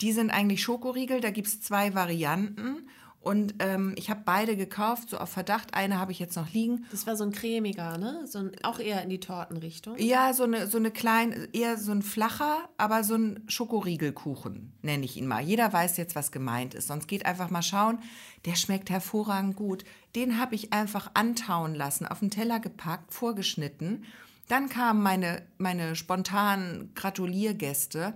Die 0.00 0.12
sind 0.12 0.30
eigentlich 0.30 0.62
Schokoriegel, 0.62 1.20
da 1.20 1.30
gibt 1.30 1.48
es 1.48 1.60
zwei 1.60 1.94
Varianten 1.94 2.88
und 3.22 3.54
ähm, 3.60 3.94
ich 3.96 4.10
habe 4.10 4.22
beide 4.24 4.56
gekauft, 4.56 5.10
so 5.10 5.18
auf 5.18 5.28
Verdacht. 5.30 5.74
Eine 5.74 6.00
habe 6.00 6.10
ich 6.10 6.18
jetzt 6.18 6.34
noch 6.34 6.52
liegen. 6.52 6.86
Das 6.90 7.06
war 7.06 7.16
so 7.16 7.22
ein 7.22 7.30
cremiger, 7.30 7.96
ne? 7.96 8.26
So 8.26 8.40
ein, 8.40 8.50
auch 8.64 8.80
eher 8.80 9.00
in 9.02 9.10
die 9.10 9.20
Tortenrichtung. 9.20 9.96
Ja, 9.98 10.34
so 10.34 10.42
eine, 10.42 10.66
so 10.66 10.76
eine 10.76 10.90
kleine, 10.90 11.48
eher 11.52 11.78
so 11.78 11.92
ein 11.92 12.02
flacher, 12.02 12.68
aber 12.78 13.04
so 13.04 13.14
ein 13.14 13.44
Schokoriegelkuchen, 13.46 14.72
nenne 14.82 15.04
ich 15.04 15.16
ihn 15.16 15.28
mal. 15.28 15.40
Jeder 15.40 15.72
weiß 15.72 15.98
jetzt, 15.98 16.16
was 16.16 16.32
gemeint 16.32 16.74
ist. 16.74 16.88
Sonst 16.88 17.06
geht 17.06 17.24
einfach 17.24 17.48
mal 17.48 17.62
schauen. 17.62 18.00
Der 18.44 18.56
schmeckt 18.56 18.90
hervorragend 18.90 19.54
gut. 19.54 19.84
Den 20.16 20.40
habe 20.40 20.56
ich 20.56 20.72
einfach 20.72 21.12
antauen 21.14 21.76
lassen, 21.76 22.06
auf 22.06 22.18
den 22.18 22.30
Teller 22.30 22.58
gepackt, 22.58 23.14
vorgeschnitten. 23.14 24.04
Dann 24.48 24.68
kamen 24.68 25.00
meine, 25.00 25.46
meine 25.58 25.94
spontanen 25.94 26.92
Gratuliergäste. 26.96 28.14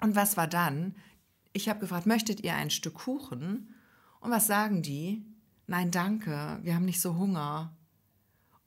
Und 0.00 0.16
was 0.16 0.38
war 0.38 0.46
dann? 0.46 0.94
Ich 1.52 1.68
habe 1.68 1.80
gefragt, 1.80 2.06
möchtet 2.06 2.40
ihr 2.40 2.54
ein 2.54 2.70
Stück 2.70 2.94
Kuchen? 2.94 3.74
Und 4.26 4.32
was 4.32 4.46
sagen 4.48 4.82
die? 4.82 5.24
nein, 5.68 5.90
danke, 5.90 6.58
wir 6.62 6.74
haben 6.74 6.84
nicht 6.84 7.00
so 7.00 7.16
Hunger. 7.16 7.72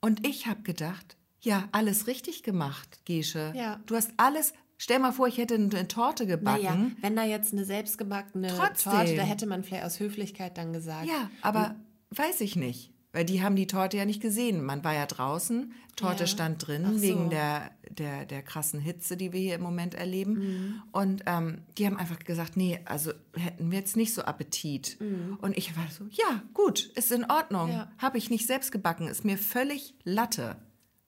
Und 0.00 0.26
ich 0.26 0.46
habe 0.46 0.62
gedacht, 0.62 1.16
ja, 1.40 1.68
alles 1.72 2.06
richtig 2.06 2.42
gemacht, 2.42 3.00
Gesche. 3.06 3.52
Ja. 3.56 3.80
Du 3.86 3.94
hast 3.96 4.12
alles, 4.18 4.52
stell 4.76 4.98
mal 4.98 5.12
vor, 5.12 5.26
ich 5.26 5.38
hätte 5.38 5.54
eine 5.54 5.88
Torte 5.88 6.26
gebacken. 6.26 6.62
Naja, 6.62 6.90
wenn 7.00 7.16
da 7.16 7.24
jetzt 7.24 7.52
eine 7.52 7.64
selbstgebackene 7.64 8.48
Trotzdem. 8.48 8.92
Torte, 8.92 9.16
da 9.16 9.22
hätte 9.22 9.46
man 9.46 9.64
vielleicht 9.64 9.84
aus 9.84 9.98
Höflichkeit 10.00 10.58
dann 10.58 10.72
gesagt. 10.74 11.06
Ja, 11.08 11.30
aber 11.42 11.70
Hm. 11.70 11.76
weiß 12.10 12.40
ich 12.42 12.56
nicht. 12.56 12.92
Weil 13.12 13.24
die 13.24 13.42
haben 13.42 13.56
die 13.56 13.66
Torte 13.66 13.96
ja 13.96 14.04
nicht 14.04 14.22
gesehen. 14.22 14.64
Man 14.64 14.84
war 14.84 14.94
ja 14.94 15.04
draußen, 15.06 15.72
Torte 15.96 16.22
Ja. 16.22 16.26
stand 16.28 16.64
drin, 16.66 16.86
so. 16.94 17.02
wegen 17.02 17.28
der, 17.28 17.72
der, 17.90 18.24
der 18.24 18.40
krassen 18.42 18.78
Hitze, 18.78 19.16
die 19.16 19.32
wir 19.32 19.40
hier 19.40 19.56
im 19.56 19.62
Moment 19.62 19.94
erleben. 19.94 20.34
Mhm. 20.34 20.82
Und 20.92 21.22
ähm, 21.26 21.62
die 21.76 21.86
haben 21.86 21.96
einfach 21.96 22.20
gesagt, 22.20 22.56
nee, 22.56 22.78
also 22.84 23.12
hätten 23.34 23.70
wir 23.72 23.78
jetzt 23.78 23.96
nicht 23.96 24.14
so 24.14 24.22
Appetit. 24.22 24.96
Und 25.40 25.58
ich 25.58 25.76
war 25.76 25.88
so, 25.90 26.04
ja, 26.10 26.42
gut, 26.54 26.84
ist 26.94 27.10
in 27.10 27.24
Ordnung. 27.28 27.66
Mhm. 27.66 27.72
Ja. 27.72 27.92
Habe 27.98 28.18
ich 28.18 28.30
nicht 28.30 28.46
selbst 28.46 28.70
gebacken, 28.70 29.08
ist 29.08 29.24
mir 29.24 29.38
völlig 29.38 29.94
Latte. 30.04 30.56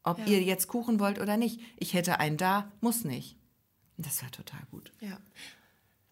Ob 0.02 0.26
ihr 0.26 0.42
jetzt 0.42 0.66
Kuchen 0.66 0.98
wollt 0.98 1.20
oder 1.20 1.36
nicht. 1.36 1.60
Ich 1.78 1.94
hätte 1.94 2.18
einen 2.18 2.36
da, 2.36 2.72
muss 2.80 3.04
nicht. 3.04 3.36
Das 3.96 4.20
war 4.24 4.30
total 4.32 4.58
gut. 4.72 4.90
Ja. 5.00 5.16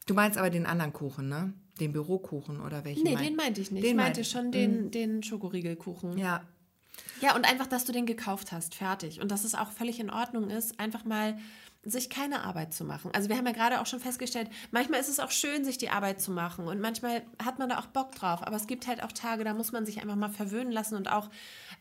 Du 0.06 0.14
meinst 0.14 0.38
aber 0.38 0.50
den 0.50 0.66
anderen 0.66 0.92
Kuchen, 0.92 1.28
ne? 1.28 1.52
Den 1.80 1.92
Bürokuchen 1.92 2.60
oder 2.60 2.84
welchen? 2.84 3.02
Nee, 3.04 3.14
mein- 3.14 3.24
den 3.24 3.36
meinte 3.36 3.60
ich 3.60 3.70
nicht. 3.70 3.82
Den 3.84 3.90
ich 3.90 3.96
meinte 3.96 4.20
meinte- 4.20 4.24
schon 4.30 4.52
den, 4.52 4.90
den 4.90 5.22
Schokoriegelkuchen. 5.22 6.16
Ja, 6.18 6.42
Ja, 7.22 7.34
und 7.34 7.44
einfach, 7.48 7.66
dass 7.66 7.84
du 7.84 7.92
den 7.92 8.06
gekauft 8.06 8.52
hast, 8.52 8.74
fertig. 8.74 9.20
Und 9.20 9.30
dass 9.30 9.44
es 9.44 9.54
auch 9.54 9.70
völlig 9.70 10.00
in 10.00 10.10
Ordnung 10.10 10.50
ist, 10.50 10.78
einfach 10.80 11.04
mal 11.04 11.38
sich 11.82 12.10
keine 12.10 12.42
Arbeit 12.44 12.74
zu 12.74 12.84
machen. 12.84 13.10
Also 13.14 13.30
wir 13.30 13.38
haben 13.38 13.46
ja 13.46 13.52
gerade 13.52 13.80
auch 13.80 13.86
schon 13.86 14.00
festgestellt, 14.00 14.50
manchmal 14.70 15.00
ist 15.00 15.08
es 15.08 15.18
auch 15.18 15.30
schön, 15.30 15.64
sich 15.64 15.78
die 15.78 15.88
Arbeit 15.88 16.20
zu 16.20 16.30
machen 16.30 16.66
und 16.66 16.78
manchmal 16.78 17.22
hat 17.42 17.58
man 17.58 17.70
da 17.70 17.78
auch 17.78 17.86
Bock 17.86 18.14
drauf. 18.14 18.46
Aber 18.46 18.56
es 18.56 18.66
gibt 18.66 18.86
halt 18.86 19.02
auch 19.02 19.12
Tage, 19.12 19.44
da 19.44 19.54
muss 19.54 19.72
man 19.72 19.86
sich 19.86 20.02
einfach 20.02 20.16
mal 20.16 20.28
verwöhnen 20.28 20.72
lassen 20.72 20.94
und 20.96 21.10
auch 21.10 21.30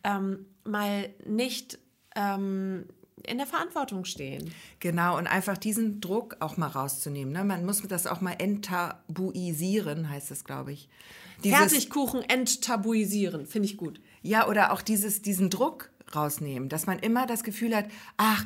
ähm, 0.06 0.46
mal 0.64 1.10
nicht 1.26 1.80
ähm, 2.16 2.86
in 3.28 3.38
der 3.38 3.48
Verantwortung 3.48 4.06
stehen. 4.06 4.52
Genau, 4.80 5.18
und 5.18 5.28
einfach 5.28 5.58
diesen 5.58 6.02
Druck 6.02 6.38
auch 6.40 6.58
mal 6.58 6.68
rauszunehmen. 6.68 7.34
Ne? 7.34 7.44
Man 7.44 7.66
muss 7.66 7.82
das 7.88 8.08
auch 8.08 8.22
mal 8.22 8.36
enttabuisieren, 8.38 10.10
heißt 10.10 10.32
es, 10.32 10.44
glaube 10.44 10.74
ich. 10.74 10.90
Dieses, 11.44 11.58
Fertigkuchen 11.58 12.22
enttabuisieren, 12.22 13.46
finde 13.46 13.68
ich 13.68 13.78
gut. 13.78 14.02
Ja, 14.22 14.48
oder 14.48 14.74
auch 14.74 14.82
dieses, 14.82 15.22
diesen 15.22 15.50
Druck 15.50 15.90
rausnehmen, 16.16 16.70
dass 16.70 16.86
man 16.86 17.00
immer 17.00 17.26
das 17.26 17.44
Gefühl 17.44 17.76
hat, 17.76 17.86
ach, 18.18 18.46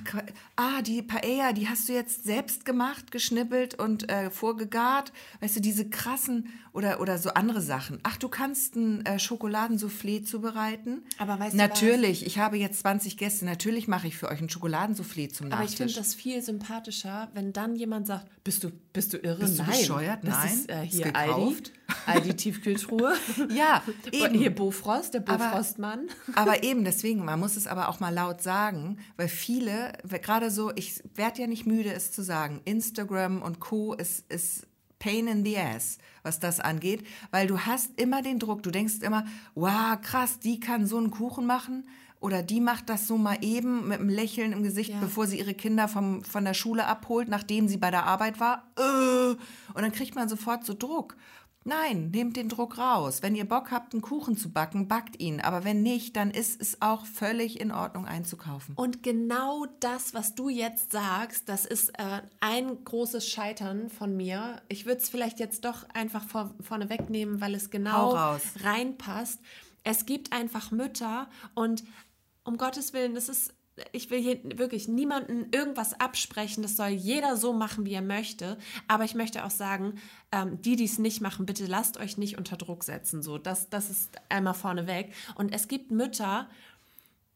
ah, 0.55 0.81
die 0.81 1.01
Paella, 1.01 1.53
die 1.53 1.67
hast 1.69 1.87
du 1.89 1.93
jetzt 1.93 2.23
selbst 2.23 2.65
gemacht, 2.65 3.11
geschnippelt 3.11 3.79
und 3.79 4.09
äh, 4.09 4.29
vorgegart. 4.29 5.11
Weißt 5.41 5.55
du, 5.55 5.59
diese 5.61 5.89
krassen 5.89 6.49
oder, 6.73 6.99
oder 7.01 7.17
so 7.17 7.29
andere 7.31 7.61
Sachen. 7.61 7.99
Ach, 8.03 8.17
du 8.17 8.27
kannst 8.29 8.75
ein 8.75 9.05
äh, 9.05 9.19
Schokoladensoufflé 9.19 10.23
zubereiten. 10.23 11.03
Aber 11.17 11.39
weißt 11.39 11.53
du 11.53 11.57
Natürlich, 11.57 12.25
ich 12.25 12.39
habe 12.39 12.57
jetzt 12.57 12.79
20 12.81 13.17
Gäste, 13.17 13.45
natürlich 13.45 13.87
mache 13.87 14.07
ich 14.07 14.17
für 14.17 14.29
euch 14.29 14.41
ein 14.41 14.49
Schokoladensoufflé 14.49 15.29
zum 15.29 15.47
Aber 15.51 15.63
ich 15.63 15.71
Nachtisch. 15.71 15.77
finde 15.77 15.93
das 15.93 16.15
viel 16.15 16.41
sympathischer, 16.41 17.29
wenn 17.33 17.53
dann 17.53 17.75
jemand 17.75 18.07
sagt, 18.07 18.27
bist 18.43 18.63
du, 18.63 18.71
bist 18.91 19.13
du 19.13 19.17
irre? 19.17 19.39
Bist 19.39 19.59
du 19.59 19.63
Nein. 19.63 19.71
bescheuert? 19.71 20.19
Das 20.23 20.35
Nein. 20.35 20.53
ist 20.53 20.69
äh, 20.69 20.85
Ist 20.85 20.93
hier 20.95 21.05
gekauft. 21.05 21.23
Aldi, 21.35 21.71
Aldi 22.07 22.33
Tiefkühltruhe. 22.35 23.13
Ja, 23.55 23.83
Und 24.03 24.13
eben. 24.13 24.35
Hier 24.35 24.53
Bofrost, 24.53 25.13
der 25.13 25.21
Aber- 25.27 25.37
Bofrostmann. 25.49 26.07
Aber 26.35 26.63
eben, 26.63 26.83
deswegen, 26.83 27.23
man 27.23 27.39
muss 27.39 27.52
es 27.57 27.67
aber 27.67 27.89
auch 27.89 27.99
mal 27.99 28.13
laut 28.13 28.41
sagen, 28.41 28.97
weil 29.17 29.27
viele, 29.27 29.93
gerade 30.21 30.51
so, 30.51 30.71
ich 30.75 31.01
werde 31.15 31.41
ja 31.41 31.47
nicht 31.47 31.65
müde, 31.65 31.93
es 31.93 32.11
zu 32.11 32.21
sagen, 32.23 32.61
Instagram 32.65 33.41
und 33.41 33.59
Co. 33.59 33.93
ist, 33.93 34.31
ist 34.31 34.67
pain 34.99 35.27
in 35.27 35.43
the 35.43 35.57
ass, 35.57 35.97
was 36.23 36.39
das 36.39 36.59
angeht, 36.59 37.05
weil 37.31 37.47
du 37.47 37.59
hast 37.59 37.99
immer 37.99 38.21
den 38.21 38.39
Druck, 38.39 38.63
du 38.63 38.71
denkst 38.71 39.01
immer, 39.01 39.25
wow, 39.53 39.99
krass, 40.01 40.39
die 40.39 40.59
kann 40.59 40.85
so 40.87 40.97
einen 40.97 41.11
Kuchen 41.11 41.45
machen 41.45 41.87
oder 42.21 42.41
die 42.41 42.61
macht 42.61 42.87
das 42.89 43.05
so 43.05 43.17
mal 43.17 43.37
eben 43.41 43.89
mit 43.89 43.99
einem 43.99 44.07
Lächeln 44.07 44.53
im 44.53 44.63
Gesicht, 44.63 44.91
Ja. 44.91 44.99
bevor 45.01 45.27
sie 45.27 45.39
ihre 45.39 45.53
Kinder 45.53 45.89
vom, 45.89 46.23
von 46.23 46.45
der 46.45 46.53
Schule 46.53 46.85
abholt, 46.85 47.27
nachdem 47.27 47.67
sie 47.67 47.75
bei 47.75 47.91
der 47.91 48.05
Arbeit 48.05 48.39
war. 48.39 48.71
Äh, 48.77 49.31
und 49.73 49.81
dann 49.81 49.91
kriegt 49.91 50.15
man 50.15 50.29
sofort 50.29 50.65
so 50.65 50.73
Druck. 50.73 51.17
Nein, 51.65 52.11
nehmt 52.11 52.35
den 52.35 52.49
Druck 52.49 52.77
raus. 52.77 53.21
Wenn 53.21 53.35
ihr 53.35 53.47
Bock 53.47 53.71
habt, 53.71 53.93
einen 53.93 54.01
Kuchen 54.01 54.35
zu 54.35 54.51
backen, 54.51 54.87
backt 54.87 55.19
ihn. 55.19 55.39
Aber 55.39 55.63
wenn 55.63 55.81
nicht, 55.81 56.15
dann 56.15 56.29
ist 56.31 56.61
es 56.61 56.81
auch 56.81 57.05
völlig 57.05 57.59
in 57.59 57.71
Ordnung 57.71 58.05
einzukaufen. 58.05 58.75
Und 58.75 59.01
genau 59.01 59.65
das, 59.79 60.13
was 60.13 60.35
du 60.35 60.49
jetzt 60.49 60.91
sagst, 60.91 61.47
das 61.47 61.65
ist 61.65 61.89
äh, 61.97 62.21
ein 62.41 62.83
großes 62.83 63.27
Scheitern 63.29 63.89
von 63.89 64.15
mir. 64.17 64.61
Ich 64.67 64.85
würde 64.85 65.01
es 65.01 65.09
vielleicht 65.09 65.39
jetzt 65.39 65.63
doch 65.63 65.87
einfach 65.93 66.25
vor, 66.25 66.53
vorne 66.59 66.89
wegnehmen, 66.89 67.39
weil 67.39 67.55
es 67.55 67.69
genau 67.69 68.37
reinpasst. 68.61 69.39
Es 69.85 70.05
gibt 70.05 70.33
einfach 70.33 70.71
Mütter 70.71 71.29
und 71.55 71.83
um 72.43 72.57
Gottes 72.57 72.93
Willen, 72.93 73.15
das 73.15 73.29
ist, 73.29 73.53
ich 73.91 74.09
will 74.09 74.21
hier 74.21 74.39
wirklich 74.57 74.87
niemanden 74.87 75.47
irgendwas 75.51 75.99
absprechen. 75.99 76.61
Das 76.61 76.75
soll 76.75 76.89
jeder 76.89 77.37
so 77.37 77.53
machen, 77.53 77.85
wie 77.85 77.93
er 77.93 78.01
möchte. 78.01 78.57
Aber 78.87 79.03
ich 79.03 79.15
möchte 79.15 79.45
auch 79.45 79.51
sagen, 79.51 79.99
ähm, 80.31 80.61
die, 80.61 80.75
die 80.75 80.85
es 80.85 80.99
nicht 80.99 81.21
machen, 81.21 81.45
bitte 81.45 81.65
lasst 81.65 81.97
euch 81.97 82.17
nicht 82.17 82.37
unter 82.37 82.57
Druck 82.57 82.83
setzen. 82.83 83.23
So, 83.23 83.37
das, 83.37 83.69
das 83.69 83.89
ist 83.89 84.11
einmal 84.29 84.53
vorneweg. 84.53 85.13
Und 85.35 85.53
es 85.53 85.67
gibt 85.67 85.91
Mütter, 85.91 86.49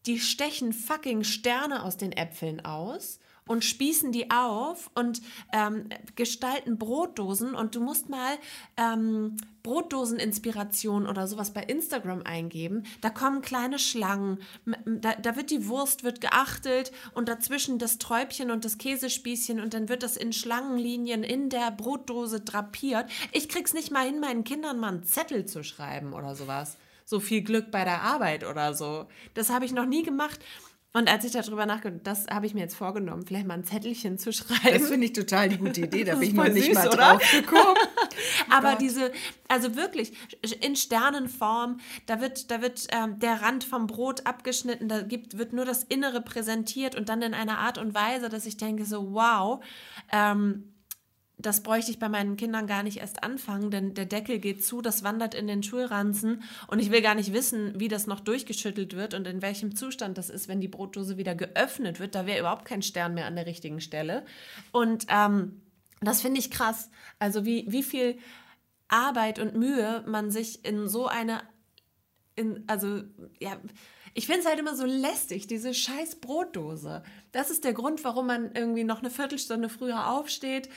die 0.05 0.19
stechen 0.19 0.73
fucking 0.73 1.23
Sterne 1.23 1.83
aus 1.83 1.97
den 1.97 2.11
Äpfeln 2.11 2.63
aus 2.63 3.19
und 3.47 3.63
spießen 3.63 4.11
die 4.11 4.31
auf 4.31 4.89
und 4.95 5.21
ähm, 5.53 5.89
gestalten 6.15 6.77
Brotdosen 6.77 7.55
und 7.55 7.75
du 7.75 7.81
musst 7.81 8.09
mal 8.09 8.37
ähm, 8.77 9.37
Brotdosen-Inspiration 9.63 11.07
oder 11.07 11.27
sowas 11.27 11.51
bei 11.51 11.63
Instagram 11.63 12.21
eingeben. 12.23 12.83
Da 13.01 13.09
kommen 13.09 13.41
kleine 13.41 13.79
Schlangen, 13.79 14.39
da, 14.85 15.13
da 15.15 15.35
wird 15.35 15.51
die 15.51 15.67
Wurst 15.67 16.03
wird 16.03 16.21
geachtelt 16.21 16.91
und 17.13 17.27
dazwischen 17.27 17.77
das 17.79 17.97
Träubchen 17.97 18.51
und 18.51 18.63
das 18.63 18.77
Käsespießchen 18.77 19.59
und 19.59 19.73
dann 19.73 19.89
wird 19.89 20.03
das 20.03 20.15
in 20.15 20.31
Schlangenlinien 20.31 21.23
in 21.23 21.49
der 21.49 21.71
Brotdose 21.71 22.39
drapiert. 22.39 23.09
Ich 23.31 23.49
krieg's 23.49 23.73
nicht 23.73 23.91
mal 23.91 24.05
hin, 24.05 24.19
meinen 24.19 24.43
Kindern 24.43 24.79
mal 24.79 24.89
einen 24.89 25.03
Zettel 25.03 25.45
zu 25.45 25.63
schreiben 25.63 26.13
oder 26.13 26.35
sowas 26.35 26.77
so 27.07 27.21
viel 27.21 27.41
Glück 27.41 27.71
bei 27.71 27.85
der 27.85 28.01
Arbeit 28.01 28.43
oder 28.43 28.73
so. 28.73 29.07
Das 29.33 29.49
habe 29.49 29.63
ich 29.63 29.71
noch 29.71 29.85
nie 29.85 30.03
gemacht. 30.03 30.41
Und 30.97 31.07
als 31.09 31.23
ich 31.25 31.31
darüber 31.31 31.67
nachgedacht 31.67 32.01
das 32.05 32.25
habe 32.25 32.47
ich 32.47 32.55
mir 32.55 32.61
jetzt 32.61 32.75
vorgenommen, 32.75 33.23
vielleicht 33.23 33.45
mal 33.45 33.53
ein 33.53 33.63
Zettelchen 33.63 34.17
zu 34.17 34.33
schreiben. 34.33 34.79
Das 34.79 34.87
finde 34.87 35.05
ich 35.05 35.13
total 35.13 35.47
die 35.47 35.57
gute 35.57 35.81
Idee. 35.81 36.03
Da 36.03 36.15
bin 36.19 36.29
ich 36.29 36.33
noch 36.33 36.47
nicht 36.47 36.65
süß, 36.65 36.73
mal 36.73 36.89
drauf 36.89 37.21
gekommen. 37.31 37.77
Aber 38.49 38.75
diese, 38.77 39.11
also 39.47 39.75
wirklich, 39.75 40.13
in 40.59 40.75
Sternenform, 40.75 41.79
da 42.07 42.19
wird, 42.19 42.49
da 42.49 42.63
wird 42.63 42.87
ähm, 42.89 43.19
der 43.19 43.43
Rand 43.43 43.63
vom 43.63 43.85
Brot 43.85 44.25
abgeschnitten, 44.25 44.89
da 44.89 45.03
gibt, 45.03 45.37
wird 45.37 45.53
nur 45.53 45.65
das 45.65 45.83
Innere 45.83 46.19
präsentiert 46.19 46.95
und 46.95 47.09
dann 47.09 47.21
in 47.21 47.35
einer 47.35 47.59
Art 47.59 47.77
und 47.77 47.93
Weise, 47.93 48.27
dass 48.27 48.47
ich 48.47 48.57
denke, 48.57 48.83
so 48.83 49.13
wow, 49.13 49.63
ähm, 50.11 50.73
das 51.39 51.61
bräuchte 51.61 51.91
ich 51.91 51.99
bei 51.99 52.09
meinen 52.09 52.35
Kindern 52.35 52.65
gar 52.65 52.81
nicht 52.81 52.97
erst 52.97 53.23
anfangen, 53.23 53.69
denn 53.69 53.93
der 53.93 54.05
Deckel 54.05 54.39
geht 54.39 54.65
zu, 54.65 54.81
das 54.81 55.03
wandert 55.03 55.35
in 55.35 55.45
den 55.45 55.61
Schulranzen 55.61 56.41
und 56.67 56.79
ich 56.79 56.89
will 56.89 57.01
gar 57.01 57.13
nicht 57.13 57.31
wissen, 57.31 57.79
wie 57.79 57.87
das 57.87 58.07
noch 58.07 58.19
durchgeschüttelt 58.19 58.95
wird 58.95 59.13
und 59.13 59.27
in 59.27 59.43
welchem 59.43 59.75
Zustand 59.75 60.17
das 60.17 60.31
ist, 60.31 60.47
wenn 60.47 60.61
die 60.61 60.67
Brotdose 60.67 61.17
wieder 61.17 61.35
geöffnet 61.35 61.99
wird. 61.99 62.15
Da 62.15 62.25
wäre 62.25 62.39
überhaupt 62.39 62.65
kein 62.65 62.81
Stern 62.81 63.13
mehr 63.13 63.27
an 63.27 63.35
der 63.35 63.45
richtigen 63.45 63.81
Stelle. 63.81 64.25
Und 64.71 65.05
ähm, 65.09 65.61
das 66.01 66.21
finde 66.21 66.39
ich 66.39 66.49
krass. 66.49 66.89
Also 67.19 67.45
wie, 67.45 67.65
wie 67.69 67.83
viel 67.83 68.17
Arbeit 68.87 69.37
und 69.37 69.55
Mühe 69.55 70.03
man 70.07 70.31
sich 70.31 70.65
in 70.65 70.87
so 70.87 71.05
eine, 71.05 71.41
in, 72.35 72.63
also 72.65 73.03
ja, 73.39 73.57
ich 74.17 74.25
finde 74.25 74.39
es 74.41 74.47
halt 74.47 74.57
immer 74.59 74.75
so 74.75 74.83
lästig, 74.85 75.45
diese 75.45 75.75
scheiß 75.75 76.15
Brotdose. 76.15 77.03
Das 77.33 77.51
ist 77.51 77.63
der 77.63 77.73
Grund, 77.73 78.03
warum 78.03 78.25
man 78.25 78.51
irgendwie 78.55 78.83
noch 78.83 78.99
eine 78.99 79.11
Viertelstunde 79.11 79.69
früher 79.69 80.09
aufsteht, 80.09 80.69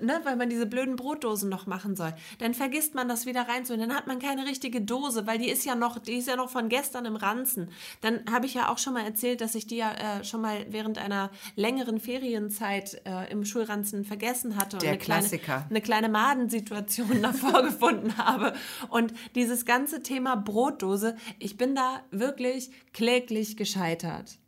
ne, 0.00 0.20
weil 0.24 0.34
man 0.34 0.48
diese 0.50 0.66
blöden 0.66 0.96
Brotdosen 0.96 1.48
noch 1.48 1.66
machen 1.68 1.94
soll. 1.94 2.12
Dann 2.40 2.54
vergisst 2.54 2.96
man 2.96 3.08
das 3.08 3.24
wieder 3.24 3.42
reinzuholen. 3.42 3.88
Dann 3.88 3.96
hat 3.96 4.08
man 4.08 4.18
keine 4.18 4.46
richtige 4.46 4.80
Dose, 4.80 5.28
weil 5.28 5.38
die 5.38 5.48
ist 5.48 5.64
ja 5.64 5.76
noch, 5.76 6.00
die 6.00 6.14
ist 6.14 6.26
ja 6.26 6.34
noch 6.34 6.50
von 6.50 6.68
gestern 6.68 7.04
im 7.04 7.14
Ranzen. 7.14 7.70
Dann 8.00 8.20
habe 8.32 8.46
ich 8.46 8.54
ja 8.54 8.68
auch 8.68 8.78
schon 8.78 8.94
mal 8.94 9.04
erzählt, 9.04 9.40
dass 9.42 9.54
ich 9.54 9.68
die 9.68 9.76
ja 9.76 9.92
äh, 10.18 10.24
schon 10.24 10.40
mal 10.40 10.66
während 10.70 10.98
einer 10.98 11.30
längeren 11.54 12.00
Ferienzeit 12.00 13.00
äh, 13.04 13.30
im 13.30 13.44
Schulranzen 13.44 14.04
vergessen 14.04 14.56
hatte. 14.56 14.76
und 14.76 14.82
Der 14.82 14.90
eine 14.90 14.98
kleine- 14.98 15.20
Klassiker. 15.20 15.66
eine 15.70 15.80
kleine 15.82 16.08
Madensituation 16.08 17.22
davor 17.22 17.62
gefunden 17.62 18.16
habe. 18.18 18.54
Und 18.88 19.12
dieses 19.36 19.64
ganze 19.66 20.02
Thema 20.02 20.34
Brotdose, 20.34 21.16
ich 21.38 21.56
bin 21.56 21.76
da 21.76 22.02
wirklich 22.10 22.70
kläglich 22.92 23.56
gescheitert. 23.56 24.38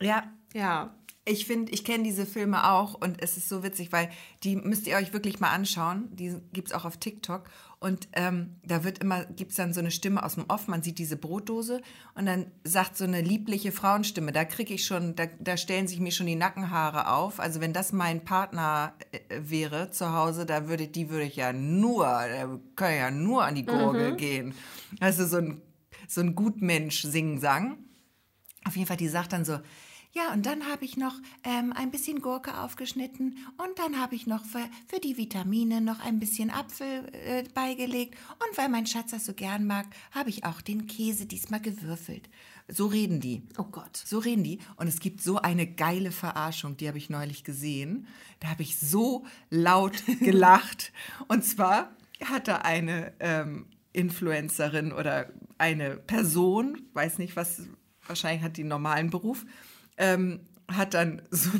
Ja, 0.00 0.30
Ja. 0.54 0.94
Ich 1.28 1.44
finde, 1.44 1.72
ich 1.72 1.84
kenne 1.84 2.04
diese 2.04 2.24
Filme 2.24 2.70
auch 2.70 2.94
und 2.94 3.20
es 3.20 3.36
ist 3.36 3.48
so 3.48 3.64
witzig, 3.64 3.90
weil 3.90 4.10
die 4.44 4.54
müsst 4.54 4.86
ihr 4.86 4.94
euch 4.94 5.12
wirklich 5.12 5.40
mal 5.40 5.50
anschauen. 5.50 6.08
Die 6.14 6.36
gibt 6.52 6.68
es 6.68 6.72
auch 6.72 6.84
auf 6.84 6.98
TikTok. 6.98 7.50
Und 7.80 8.06
ähm, 8.12 8.60
da 8.62 8.84
wird 8.84 9.00
immer, 9.00 9.24
gibt 9.24 9.50
es 9.50 9.56
dann 9.56 9.74
so 9.74 9.80
eine 9.80 9.90
Stimme 9.90 10.22
aus 10.22 10.36
dem 10.36 10.44
Off, 10.46 10.68
man 10.68 10.84
sieht 10.84 11.00
diese 11.00 11.16
Brotdose 11.16 11.82
und 12.14 12.26
dann 12.26 12.46
sagt 12.62 12.96
so 12.96 13.02
eine 13.02 13.22
liebliche 13.22 13.72
Frauenstimme, 13.72 14.30
da 14.30 14.44
kriege 14.44 14.72
ich 14.72 14.86
schon, 14.86 15.16
da, 15.16 15.26
da 15.40 15.56
stellen 15.56 15.88
sich 15.88 15.98
mir 15.98 16.12
schon 16.12 16.26
die 16.26 16.36
Nackenhaare 16.36 17.10
auf. 17.12 17.40
Also 17.40 17.60
wenn 17.60 17.72
das 17.72 17.92
mein 17.92 18.24
Partner 18.24 18.94
äh, 19.10 19.18
wäre 19.40 19.90
zu 19.90 20.12
Hause, 20.12 20.46
da 20.46 20.68
würde 20.68 20.86
die 20.86 21.10
würde 21.10 21.24
ich 21.24 21.36
ja 21.36 21.52
nur, 21.52 22.04
da 22.04 22.58
kann 22.76 22.92
ich 22.92 22.98
ja 23.00 23.10
nur 23.10 23.44
an 23.44 23.56
die 23.56 23.66
Gurgel 23.66 24.14
gehen. 24.14 24.54
Also 25.00 25.26
so 25.26 25.38
ein 25.38 25.60
so 26.08 26.20
ein 26.20 26.34
Gutmensch 26.34 27.02
singen 27.02 27.38
sang. 27.38 27.78
Auf 28.64 28.76
jeden 28.76 28.88
Fall, 28.88 28.96
die 28.96 29.08
sagt 29.08 29.32
dann 29.32 29.44
so, 29.44 29.58
ja, 30.16 30.32
und 30.32 30.46
dann 30.46 30.64
habe 30.66 30.86
ich 30.86 30.96
noch 30.96 31.12
ähm, 31.44 31.74
ein 31.74 31.90
bisschen 31.90 32.22
Gurke 32.22 32.58
aufgeschnitten 32.58 33.36
und 33.58 33.78
dann 33.78 34.00
habe 34.00 34.14
ich 34.14 34.26
noch 34.26 34.46
für, 34.46 34.66
für 34.86 34.98
die 34.98 35.18
Vitamine 35.18 35.82
noch 35.82 36.00
ein 36.00 36.18
bisschen 36.18 36.50
Apfel 36.50 37.06
äh, 37.12 37.44
beigelegt. 37.52 38.16
Und 38.32 38.56
weil 38.56 38.70
mein 38.70 38.86
Schatz 38.86 39.10
das 39.10 39.26
so 39.26 39.34
gern 39.34 39.66
mag, 39.66 39.84
habe 40.12 40.30
ich 40.30 40.46
auch 40.46 40.62
den 40.62 40.86
Käse 40.86 41.26
diesmal 41.26 41.60
gewürfelt. 41.60 42.30
So 42.66 42.86
reden 42.86 43.20
die. 43.20 43.42
Oh 43.58 43.64
Gott. 43.64 43.94
So 43.94 44.18
reden 44.18 44.42
die. 44.42 44.58
Und 44.76 44.88
es 44.88 45.00
gibt 45.00 45.20
so 45.20 45.36
eine 45.36 45.66
geile 45.66 46.12
Verarschung, 46.12 46.78
die 46.78 46.88
habe 46.88 46.96
ich 46.96 47.10
neulich 47.10 47.44
gesehen. 47.44 48.06
Da 48.40 48.48
habe 48.48 48.62
ich 48.62 48.78
so 48.78 49.26
laut 49.50 50.02
gelacht. 50.20 50.92
und 51.28 51.44
zwar 51.44 51.94
hatte 52.24 52.64
eine 52.64 53.12
ähm, 53.20 53.66
Influencerin 53.92 54.92
oder 54.92 55.30
eine 55.58 55.96
Person, 55.96 56.82
weiß 56.92 57.18
nicht 57.18 57.36
was, 57.36 57.62
wahrscheinlich 58.06 58.42
hat 58.42 58.56
die 58.56 58.62
einen 58.62 58.70
normalen 58.70 59.10
Beruf, 59.10 59.44
ähm, 59.96 60.40
hat 60.68 60.94
dann 60.94 61.22
so, 61.30 61.50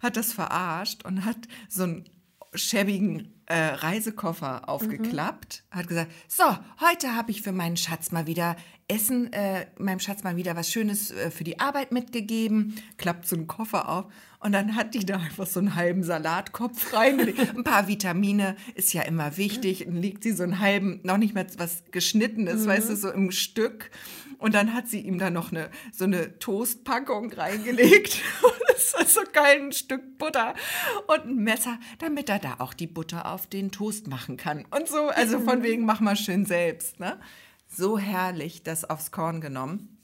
hat 0.00 0.16
das 0.16 0.32
verarscht 0.32 1.04
und 1.04 1.24
hat 1.24 1.38
so 1.68 1.84
einen 1.84 2.08
schäbigen 2.54 3.40
äh, 3.46 3.54
Reisekoffer 3.54 4.68
aufgeklappt, 4.68 5.64
mhm. 5.70 5.76
hat 5.76 5.88
gesagt, 5.88 6.12
so, 6.28 6.44
heute 6.80 7.14
habe 7.14 7.30
ich 7.30 7.42
für 7.42 7.52
meinen 7.52 7.76
Schatz 7.76 8.10
mal 8.10 8.26
wieder 8.26 8.56
Essen, 8.88 9.32
äh, 9.32 9.66
meinem 9.78 10.00
Schatz 10.00 10.24
mal 10.24 10.36
wieder 10.36 10.56
was 10.56 10.70
Schönes 10.70 11.10
äh, 11.12 11.30
für 11.30 11.44
die 11.44 11.60
Arbeit 11.60 11.92
mitgegeben, 11.92 12.74
klappt 12.96 13.26
so 13.26 13.36
einen 13.36 13.46
Koffer 13.46 13.88
auf 13.88 14.06
und 14.40 14.52
dann 14.52 14.74
hat 14.74 14.94
die 14.94 15.04
da 15.04 15.16
einfach 15.16 15.46
so 15.46 15.60
einen 15.60 15.74
halben 15.74 16.02
Salatkopf 16.02 16.94
reingelegt. 16.94 17.56
Ein 17.56 17.62
paar 17.62 17.88
Vitamine 17.88 18.56
ist 18.74 18.94
ja 18.94 19.02
immer 19.02 19.36
wichtig. 19.36 19.84
Dann 19.84 19.96
legt 19.96 20.22
sie 20.22 20.32
so 20.32 20.42
einen 20.42 20.60
halben, 20.60 21.00
noch 21.02 21.18
nicht 21.18 21.34
mal 21.34 21.46
was 21.58 21.84
geschnittenes, 21.90 22.62
mhm. 22.62 22.66
weißt 22.66 22.88
du, 22.88 22.96
so 22.96 23.10
im 23.10 23.32
Stück. 23.32 23.90
Und 24.38 24.54
dann 24.54 24.72
hat 24.72 24.88
sie 24.88 25.00
ihm 25.00 25.18
da 25.18 25.28
noch 25.28 25.52
eine, 25.52 25.70
so 25.92 26.04
eine 26.04 26.38
Toastpackung 26.38 27.30
reingelegt. 27.30 28.22
das 28.68 28.94
ist 28.98 29.14
so 29.14 29.20
geil, 29.30 29.60
ein 29.60 29.72
Stück 29.72 30.16
Butter 30.16 30.54
und 31.06 31.26
ein 31.26 31.36
Messer, 31.36 31.78
damit 31.98 32.30
er 32.30 32.38
da 32.38 32.56
auch 32.60 32.72
die 32.72 32.86
Butter 32.86 33.30
auf 33.30 33.46
den 33.46 33.70
Toast 33.70 34.08
machen 34.08 34.38
kann. 34.38 34.64
Und 34.70 34.88
so, 34.88 35.08
also 35.08 35.38
von 35.40 35.58
mhm. 35.58 35.64
wegen, 35.64 35.84
mach 35.84 36.00
mal 36.00 36.16
schön 36.16 36.46
selbst. 36.46 36.98
Ne? 36.98 37.20
So 37.68 37.98
herrlich, 37.98 38.62
das 38.62 38.88
aufs 38.88 39.12
Korn 39.12 39.42
genommen. 39.42 39.98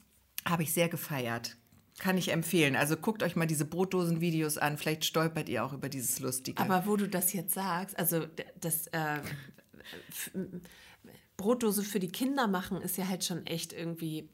Habe 0.45 0.61
ich 0.61 0.73
sehr 0.73 0.89
gefeiert. 0.89 1.56
Kann 1.99 2.17
ich 2.17 2.31
empfehlen. 2.31 2.75
Also 2.75 2.95
guckt 2.95 3.23
euch 3.23 3.35
mal 3.35 3.47
diese 3.47 3.65
Brotdosen-Videos 3.65 4.57
an. 4.57 4.77
Vielleicht 4.77 5.05
stolpert 5.05 5.49
ihr 5.49 5.65
auch 5.65 5.73
über 5.73 5.89
dieses 5.89 6.19
Lustige. 6.19 6.61
Aber 6.61 6.85
wo 6.85 6.95
du 6.95 7.07
das 7.07 7.33
jetzt 7.33 7.53
sagst, 7.53 7.97
also 7.97 8.25
das 8.59 8.87
äh, 8.87 9.19
Brotdose 11.37 11.83
für 11.83 11.99
die 11.99 12.09
Kinder 12.09 12.47
machen 12.47 12.81
ist 12.81 12.97
ja 12.97 13.07
halt 13.07 13.23
schon 13.23 13.45
echt 13.47 13.73
irgendwie. 13.73 14.29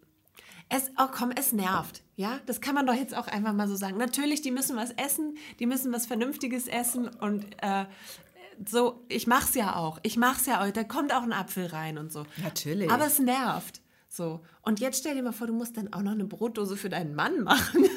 Es, 0.69 0.89
oh 0.97 1.07
komm, 1.11 1.31
es 1.31 1.53
nervt. 1.53 2.01
Ja, 2.15 2.39
das 2.45 2.61
kann 2.61 2.73
man 2.73 2.87
doch 2.87 2.95
jetzt 2.95 3.15
auch 3.15 3.27
einfach 3.27 3.53
mal 3.53 3.67
so 3.67 3.75
sagen. 3.75 3.97
Natürlich, 3.97 4.41
die 4.41 4.51
müssen 4.51 4.75
was 4.75 4.91
essen, 4.91 5.37
die 5.59 5.65
müssen 5.65 5.91
was 5.91 6.05
Vernünftiges 6.05 6.67
essen 6.67 7.07
und 7.07 7.45
äh, 7.61 7.85
so, 8.65 9.03
ich 9.09 9.27
mach's 9.27 9.55
ja 9.55 9.75
auch. 9.75 9.99
Ich 10.03 10.17
mach's 10.17 10.45
ja 10.45 10.63
auch. 10.63 10.71
Da 10.71 10.83
kommt 10.83 11.13
auch 11.13 11.23
ein 11.23 11.33
Apfel 11.33 11.67
rein 11.67 11.97
und 11.97 12.11
so. 12.11 12.25
Natürlich. 12.41 12.89
Aber 12.89 13.05
es 13.05 13.19
nervt. 13.19 13.81
So. 14.13 14.41
Und 14.61 14.79
jetzt 14.79 14.99
stell 14.99 15.15
dir 15.15 15.23
mal 15.23 15.31
vor, 15.31 15.47
du 15.47 15.53
musst 15.53 15.75
dann 15.75 15.91
auch 15.91 16.03
noch 16.03 16.11
eine 16.11 16.25
Brotdose 16.25 16.77
für 16.77 16.89
deinen 16.89 17.15
Mann 17.15 17.43
machen. 17.43 17.85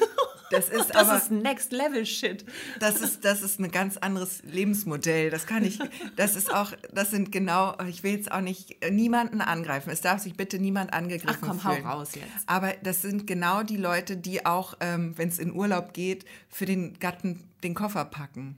Das 0.49 0.69
ist 0.69 0.91
das 0.91 0.95
aber, 0.95 1.17
ist 1.17 1.29
Next 1.29 1.73
Level 1.73 2.05
Shit. 2.05 2.45
Das 2.79 3.01
ist 3.01 3.25
das 3.25 3.41
ist 3.41 3.59
ein 3.59 3.69
ganz 3.69 3.97
anderes 3.97 4.43
Lebensmodell. 4.43 5.29
Das 5.29 5.45
kann 5.45 5.65
ich. 5.65 5.77
Das 6.15 6.37
ist 6.37 6.53
auch. 6.53 6.71
Das 6.93 7.11
sind 7.11 7.33
genau. 7.33 7.75
Ich 7.89 8.01
will 8.01 8.13
jetzt 8.13 8.31
auch 8.31 8.39
nicht 8.39 8.77
niemanden 8.89 9.41
angreifen. 9.41 9.89
Es 9.89 9.99
darf 9.99 10.21
sich 10.21 10.35
bitte 10.37 10.57
niemand 10.57 10.93
angegriffen 10.93 11.39
Ach 11.41 11.47
komm, 11.49 11.59
fühlen. 11.59 11.85
hau 11.85 11.97
raus 11.97 12.15
jetzt. 12.15 12.29
Aber 12.45 12.71
das 12.81 13.01
sind 13.01 13.27
genau 13.27 13.61
die 13.63 13.75
Leute, 13.75 14.15
die 14.15 14.45
auch, 14.45 14.75
ähm, 14.79 15.17
wenn 15.17 15.27
es 15.27 15.37
in 15.37 15.53
Urlaub 15.53 15.91
geht, 15.91 16.23
für 16.47 16.65
den 16.65 16.97
Gatten 16.97 17.43
den 17.61 17.73
Koffer 17.73 18.05
packen. 18.05 18.55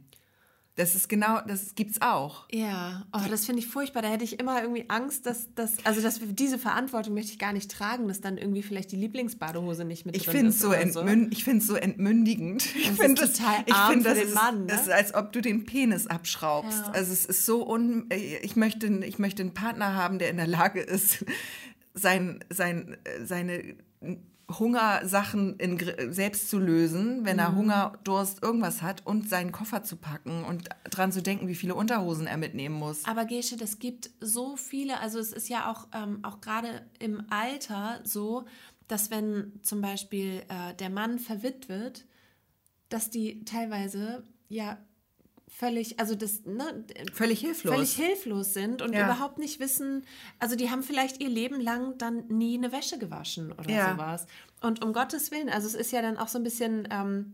Das 0.79 0.95
ist 0.95 1.09
genau, 1.09 1.41
das 1.45 1.75
gibt's 1.75 2.01
auch. 2.01 2.45
Ja, 2.53 3.05
oh, 3.11 3.19
das 3.29 3.45
finde 3.45 3.59
ich 3.59 3.67
furchtbar. 3.67 4.01
Da 4.01 4.07
hätte 4.07 4.23
ich 4.23 4.39
immer 4.39 4.61
irgendwie 4.61 4.85
Angst, 4.87 5.25
dass 5.25 5.53
das, 5.53 5.73
also 5.83 5.99
dass 5.99 6.21
diese 6.23 6.57
Verantwortung 6.57 7.15
möchte 7.15 7.33
ich 7.33 7.37
gar 7.37 7.51
nicht 7.51 7.69
tragen, 7.69 8.07
dass 8.07 8.21
dann 8.21 8.37
irgendwie 8.37 8.63
vielleicht 8.63 8.93
die 8.93 8.95
Lieblingsbadehose 8.95 9.83
nicht 9.83 10.05
mit 10.05 10.15
ich 10.15 10.23
drin 10.23 10.45
ist. 10.45 10.59
So 10.59 10.69
so. 10.69 11.05
Ich 11.31 11.43
finde 11.43 11.59
es 11.59 11.67
so 11.67 11.75
entmündigend. 11.75 12.63
Das 12.63 12.75
ich 12.75 12.91
finde 12.91 13.21
das 13.21 13.33
total 13.33 13.63
ich 13.65 13.73
arm 13.73 13.91
find, 13.91 14.07
für 14.07 14.15
den 14.15 14.33
Mann. 14.33 14.65
Ne? 14.67 14.73
ist, 14.73 14.89
als 14.89 15.13
ob 15.13 15.33
du 15.33 15.41
den 15.41 15.65
Penis 15.65 16.07
abschraubst. 16.07 16.85
Ja. 16.85 16.91
Also 16.93 17.11
es 17.11 17.25
ist 17.25 17.45
so 17.45 17.69
un. 17.69 18.07
Ich 18.41 18.55
möchte, 18.55 18.87
ich 18.87 19.19
möchte 19.19 19.41
einen 19.43 19.53
Partner 19.53 19.95
haben, 19.95 20.17
der 20.17 20.29
in 20.29 20.37
der 20.37 20.47
Lage 20.47 20.79
ist, 20.79 21.25
sein, 21.93 22.41
sein, 22.49 22.95
seine 23.21 23.75
Hungersachen 24.49 25.57
in, 25.57 25.79
selbst 26.11 26.49
zu 26.49 26.57
lösen, 26.57 27.23
wenn 27.23 27.37
er 27.37 27.51
mhm. 27.51 27.55
Hunger, 27.57 27.93
Durst, 28.03 28.41
irgendwas 28.41 28.81
hat 28.81 29.05
und 29.05 29.29
seinen 29.29 29.51
Koffer 29.51 29.83
zu 29.83 29.95
packen 29.95 30.43
und 30.43 30.69
dran 30.89 31.11
zu 31.11 31.21
denken, 31.21 31.47
wie 31.47 31.55
viele 31.55 31.75
Unterhosen 31.75 32.25
er 32.25 32.37
mitnehmen 32.37 32.75
muss. 32.75 33.05
Aber 33.05 33.25
Gesche, 33.25 33.57
das 33.57 33.79
gibt 33.79 34.09
so 34.19 34.55
viele, 34.55 34.99
also 34.99 35.19
es 35.19 35.33
ist 35.33 35.49
ja 35.49 35.71
auch, 35.71 35.87
ähm, 35.93 36.19
auch 36.23 36.41
gerade 36.41 36.81
im 36.97 37.23
Alter 37.29 37.99
so, 38.03 38.45
dass 38.87 39.11
wenn 39.11 39.53
zum 39.61 39.81
Beispiel 39.81 40.41
äh, 40.49 40.73
der 40.73 40.89
Mann 40.89 41.19
verwitwet, 41.19 42.05
dass 42.89 43.11
die 43.11 43.45
teilweise 43.45 44.23
ja 44.47 44.79
völlig, 45.49 45.99
also 45.99 46.15
das, 46.15 46.45
ne, 46.45 46.85
völlig 47.13 47.41
hilflos. 47.41 47.73
Völlig 47.73 47.93
hilflos 47.93 48.53
sind 48.53 48.81
und 48.81 48.93
ja. 48.93 49.05
überhaupt 49.05 49.37
nicht 49.39 49.59
wissen, 49.59 50.05
also 50.37 50.55
die 50.55 50.69
haben 50.69 50.83
vielleicht 50.83 51.21
ihr 51.21 51.29
Leben 51.29 51.59
lang 51.59 51.97
dann 51.97 52.27
nie 52.27 52.57
eine 52.57 52.71
Wäsche 52.71 52.97
gewaschen 52.97 53.51
oder 53.51 53.69
ja. 53.69 53.91
sowas. 53.91 54.27
Und 54.61 54.83
um 54.83 54.93
Gottes 54.93 55.31
Willen, 55.31 55.49
also 55.49 55.67
es 55.67 55.73
ist 55.73 55.91
ja 55.91 56.01
dann 56.01 56.17
auch 56.17 56.27
so 56.27 56.37
ein 56.37 56.43
bisschen 56.43 56.87
ähm, 56.91 57.33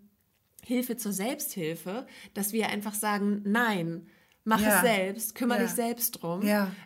Hilfe 0.64 0.98
zur 0.98 1.14
Selbsthilfe, 1.14 2.08
dass 2.34 2.54
wir 2.54 2.70
einfach 2.70 2.94
sagen, 2.96 3.42
nein, 3.46 4.08
mach 4.44 4.62
ja. 4.62 4.76
es 4.76 4.82
selbst, 4.82 5.36
kümmere 5.36 5.64
dich 5.64 5.72
selbst 5.72 6.22
drum. 6.22 6.42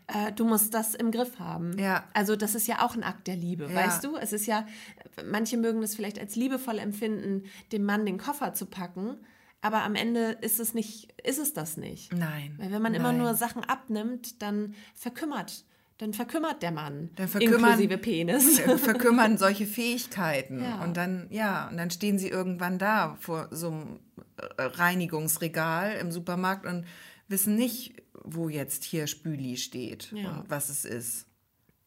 Äh, 0.08 0.32
du 0.34 0.46
musst 0.46 0.74
das 0.74 0.96
im 0.96 1.12
Griff 1.12 1.40
haben. 1.40 1.78
Also 2.14 2.36
das 2.36 2.56
ist 2.56 2.68
ja 2.68 2.86
auch 2.86 2.96
ein 2.96 3.04
Akt 3.04 3.28
der 3.28 3.36
Liebe, 3.36 3.74
weißt 3.74 4.04
du? 4.04 4.16
Es 4.16 4.34
ist 4.34 4.46
ja, 4.48 4.66
manche 5.26 5.58
mögen 5.58 5.82
das 5.82 5.96
vielleicht 5.96 6.20
als 6.20 6.36
liebevoll 6.36 6.80
empfinden, 6.80 7.44
dem 7.72 7.84
Mann 7.84 8.06
den 8.06 8.18
Koffer 8.18 8.54
zu 8.54 8.66
packen. 8.66 9.18
Aber 9.62 9.84
am 9.84 9.96
Ende 9.96 10.38
ist 10.42 10.60
es 10.60 10.74
nicht, 10.74 11.14
ist 11.24 11.38
es 11.38 11.54
das 11.54 11.78
nicht. 11.78 12.14
Nein. 12.14 12.56
Weil 12.58 12.72
wenn 12.72 12.82
man 12.82 12.94
nein. 12.94 13.02
immer 13.02 13.14
nur 13.14 13.34
Sachen 13.36 13.64
abnimmt, 13.64 14.42
dann 14.42 14.74
verkümmert, 14.96 15.66
dann 15.98 16.14
verkümmert 16.14 16.64
der 16.64 16.72
Mann. 16.72 17.10
Dann 17.18 17.28
verkümmern, 17.28 17.72
inklusive 17.72 17.98
Penis. 17.98 18.60
Verkümmern 18.78 19.38
solche 19.38 19.66
Fähigkeiten. 19.66 20.64
Ja. 20.64 20.82
Und 20.82 20.96
dann, 20.96 21.28
ja, 21.30 21.68
und 21.68 21.76
dann 21.76 21.92
stehen 21.92 22.18
sie 22.18 22.30
irgendwann 22.30 22.80
da 22.80 23.18
vor 23.20 23.50
so 23.52 23.68
einem 23.68 24.00
Reinigungsregal 24.58 25.98
im 25.98 26.12
Supermarkt 26.12 26.66
und 26.66 26.86
wissen 27.28 27.56
nicht, 27.56 28.02
wo 28.24 28.48
jetzt 28.48 28.86
hier 28.86 29.08
Spüli 29.08 29.58
steht 29.58 30.14
ja. 30.14 30.30
und 30.32 30.50
was 30.50 30.70
es 30.70 30.86
ist. 30.86 31.26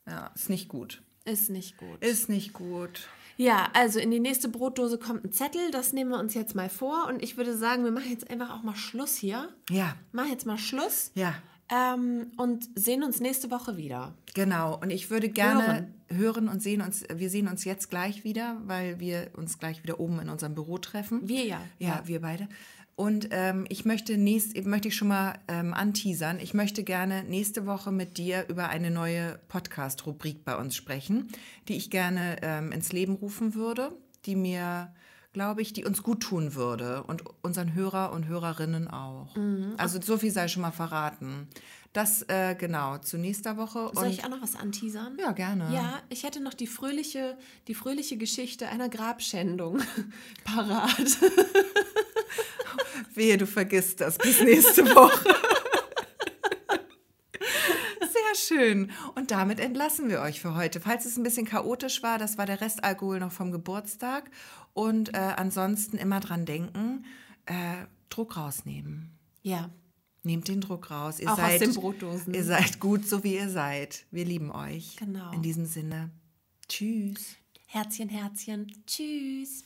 Ja, 0.07 0.31
ist 0.35 0.51
nicht 0.51 0.69
gut. 0.69 1.03
Ist 1.25 1.49
nicht 1.49 1.79
gut. 1.79 2.05
Ist 2.05 2.29
nicht 2.29 2.53
gut. 2.53 3.09
Ja, 3.43 3.71
also 3.73 3.99
in 3.99 4.13
die 4.13 4.21
nächste 4.21 4.49
Brotdose 4.49 4.99
kommt 4.99 5.25
ein 5.25 5.33
Zettel, 5.33 5.73
das 5.73 5.93
nehmen 5.93 6.11
wir 6.11 6.21
uns 6.21 6.33
jetzt 6.33 6.55
mal 6.55 6.69
vor 6.69 7.09
und 7.09 7.21
ich 7.25 7.37
würde 7.37 7.57
sagen, 7.57 7.83
wir 7.83 7.91
machen 7.91 8.09
jetzt 8.09 8.31
einfach 8.31 8.51
auch 8.51 8.63
mal 8.63 8.77
Schluss 8.77 9.17
hier. 9.17 9.49
Ja. 9.69 9.97
Machen 10.13 10.31
jetzt 10.31 10.47
mal 10.47 10.59
Schluss. 10.59 11.11
Ja. 11.17 11.35
Ähm, 11.69 12.31
und 12.37 12.69
sehen 12.77 13.03
uns 13.03 13.19
nächste 13.19 13.51
Woche 13.51 13.77
wieder. 13.77 14.15
Genau. 14.35 14.79
Und 14.81 14.91
ich 14.91 15.11
würde 15.11 15.29
gerne 15.29 15.67
hören. 15.67 15.95
hören. 16.47 16.49
und 16.49 16.63
sehen 16.63 16.83
uns. 16.83 17.03
Wir 17.13 17.31
sehen 17.31 17.49
uns 17.49 17.65
jetzt 17.65 17.91
gleich 17.91 18.23
wieder, 18.23 18.61
weil 18.67 19.01
wir 19.01 19.31
uns 19.37 19.59
gleich 19.59 19.83
wieder 19.83 19.99
oben 19.99 20.21
in 20.21 20.29
unserem 20.29 20.55
Büro 20.55 20.79
treffen. 20.79 21.29
Wir 21.29 21.45
ja. 21.45 21.61
Ja, 21.81 21.89
ja. 21.89 22.03
wir 22.05 22.21
beide. 22.21 22.47
Und 22.95 23.29
ähm, 23.31 23.65
ich 23.69 23.85
möchte 23.85 24.19
nächst, 24.19 24.57
möchte 24.67 24.89
ich 24.89 24.97
schon 24.97 25.09
mal 25.09 25.39
ähm, 25.49 25.73
anteasern. 25.73 26.39
Ich 26.41 26.53
möchte 26.53 26.85
gerne 26.85 27.25
nächste 27.25 27.67
Woche 27.67 27.91
mit 27.91 28.19
dir 28.19 28.47
über 28.49 28.69
eine 28.69 28.91
neue 28.91 29.39
Podcast-Rubrik 29.49 30.45
bei 30.45 30.57
uns 30.57 30.77
sprechen, 30.77 31.29
die 31.69 31.77
ich 31.77 31.91
gerne 31.91 32.37
ähm, 32.43 32.71
ins 32.71 32.93
Leben 32.93 33.15
rufen 33.15 33.55
würde, 33.55 33.93
die 34.27 34.37
mir, 34.37 34.93
glaube 35.33 35.63
ich, 35.63 35.73
die 35.73 35.87
uns 35.87 36.03
gut 36.03 36.21
tun 36.21 36.55
würde 36.55 37.03
und 37.05 37.25
unseren 37.43 37.75
Hörer 37.75 38.13
und 38.13 38.27
Hörerinnen 38.27 38.89
auch. 38.89 39.35
Mhm. 39.37 39.73
Also 39.79 39.99
so 40.01 40.19
viel 40.19 40.31
sei 40.31 40.49
schon 40.49 40.63
mal 40.63 40.71
verraten. 40.71 41.49
Das 41.93 42.23
äh, 42.29 42.55
genau 42.55 42.99
zu 42.99 43.19
nächster 43.19 43.57
Woche. 43.59 43.91
Soll 43.93 44.07
ich 44.07 44.25
auch 44.25 44.31
noch 44.31 44.41
was 44.41 44.57
anteasern? 44.57 45.19
Ja, 45.19 45.33
gerne. 45.33 45.71
Ja, 45.75 46.01
ich 46.09 46.23
hätte 46.23 46.41
noch 46.41 46.55
die 46.55 46.67
fröhliche, 46.67 47.37
die 47.69 47.75
fröhliche 47.75 48.17
Geschichte 48.17 48.67
einer 48.69 48.89
Grabschändung 48.89 49.83
parat. 50.45 50.99
Wehe, 53.15 53.37
du 53.37 53.47
vergisst 53.47 54.01
das 54.01 54.17
bis 54.17 54.41
nächste 54.41 54.87
Woche. 54.95 55.29
Sehr 58.01 58.35
schön. 58.37 58.91
Und 59.15 59.31
damit 59.31 59.61
entlassen 59.61 60.09
wir 60.09 60.23
euch 60.23 60.41
für 60.41 60.55
heute. 60.55 60.81
Falls 60.81 61.05
es 61.05 61.19
ein 61.19 61.23
bisschen 61.23 61.45
chaotisch 61.45 62.03
war, 62.03 62.17
das 62.17 62.39
war 62.39 62.47
der 62.47 62.63
Restalkohol 62.63 63.21
noch 63.21 63.33
vom 63.33 63.53
Geburtstag. 63.53 64.31
Und 64.73 65.15
äh, 65.15 65.35
ansonsten 65.37 65.99
immer 65.99 66.21
dran 66.21 66.47
denken, 66.47 67.05
äh, 67.45 67.85
Druck 68.09 68.39
rausnehmen. 68.39 69.19
Ja. 69.43 69.69
Nehmt 70.25 70.49
den 70.49 70.61
Druck 70.61 70.91
raus. 70.91 71.19
Ihr 71.19 71.33
Auch 71.33 71.37
seid, 71.37 71.61
aus 71.61 71.69
den 71.69 71.75
Brotdosen. 71.75 72.35
Ihr 72.35 72.45
seid 72.45 72.79
gut, 72.79 73.07
so 73.07 73.25
wie 73.25 73.35
ihr 73.35 73.49
seid. 73.49 74.07
Wir 74.11 74.25
lieben 74.25 74.53
euch. 74.53 74.97
Genau. 74.97 75.33
In 75.33 75.43
diesem 75.43 75.67
Sinne. 75.67 76.11
Tschüss. 76.69 77.37
Herzchen, 77.67 78.09
Herzchen. 78.09 78.71
Tschüss. 78.87 79.65